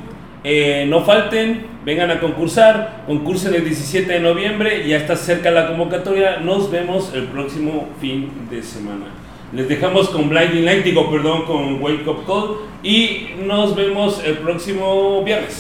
[0.44, 3.02] Eh, no falten, vengan a concursar.
[3.07, 4.89] Concursen el 17 de noviembre.
[4.89, 6.39] Ya está cerca la convocatoria.
[6.39, 9.07] Nos vemos el próximo fin de semana.
[9.52, 12.57] Les dejamos con Blinding Light, digo, perdón, con Wake Up Call.
[12.83, 15.57] Y nos vemos el próximo viernes.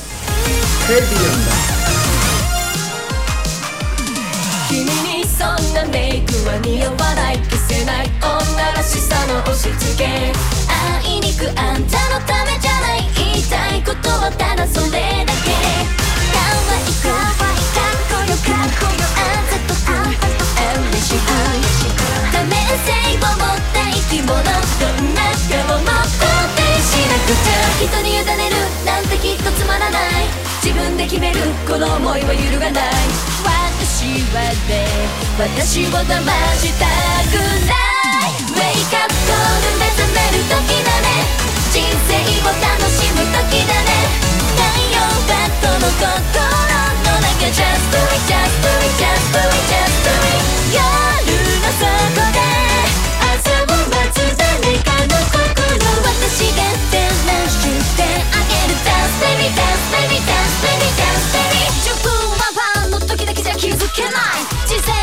[24.08, 26.24] きものどんな顔かもも肯
[26.56, 30.24] 定しなくちゃ人に委ねるなんてきっとつまらない
[30.64, 32.84] 自分で決めるこの思いは揺るがない
[33.84, 34.88] 私はね
[35.36, 36.24] 私を騙
[36.56, 36.88] した
[37.28, 37.36] く
[37.68, 38.32] ない。
[38.48, 41.08] ウェイクアップコール目覚める時だね。
[41.70, 43.92] 人生を楽しむ時だね。
[44.56, 46.08] 太陽バッの心
[47.04, 47.48] の中。
[47.48, 50.04] Just do ジャ just ジャ it, just do just
[50.72, 50.80] 夜
[51.60, 52.67] の底で。
[54.84, 56.62] かの心私が
[58.44, 62.42] げるダンスベビダンスベビダンスベビダンスベビー10分は
[62.74, 64.97] パンのだけじゃ気づけない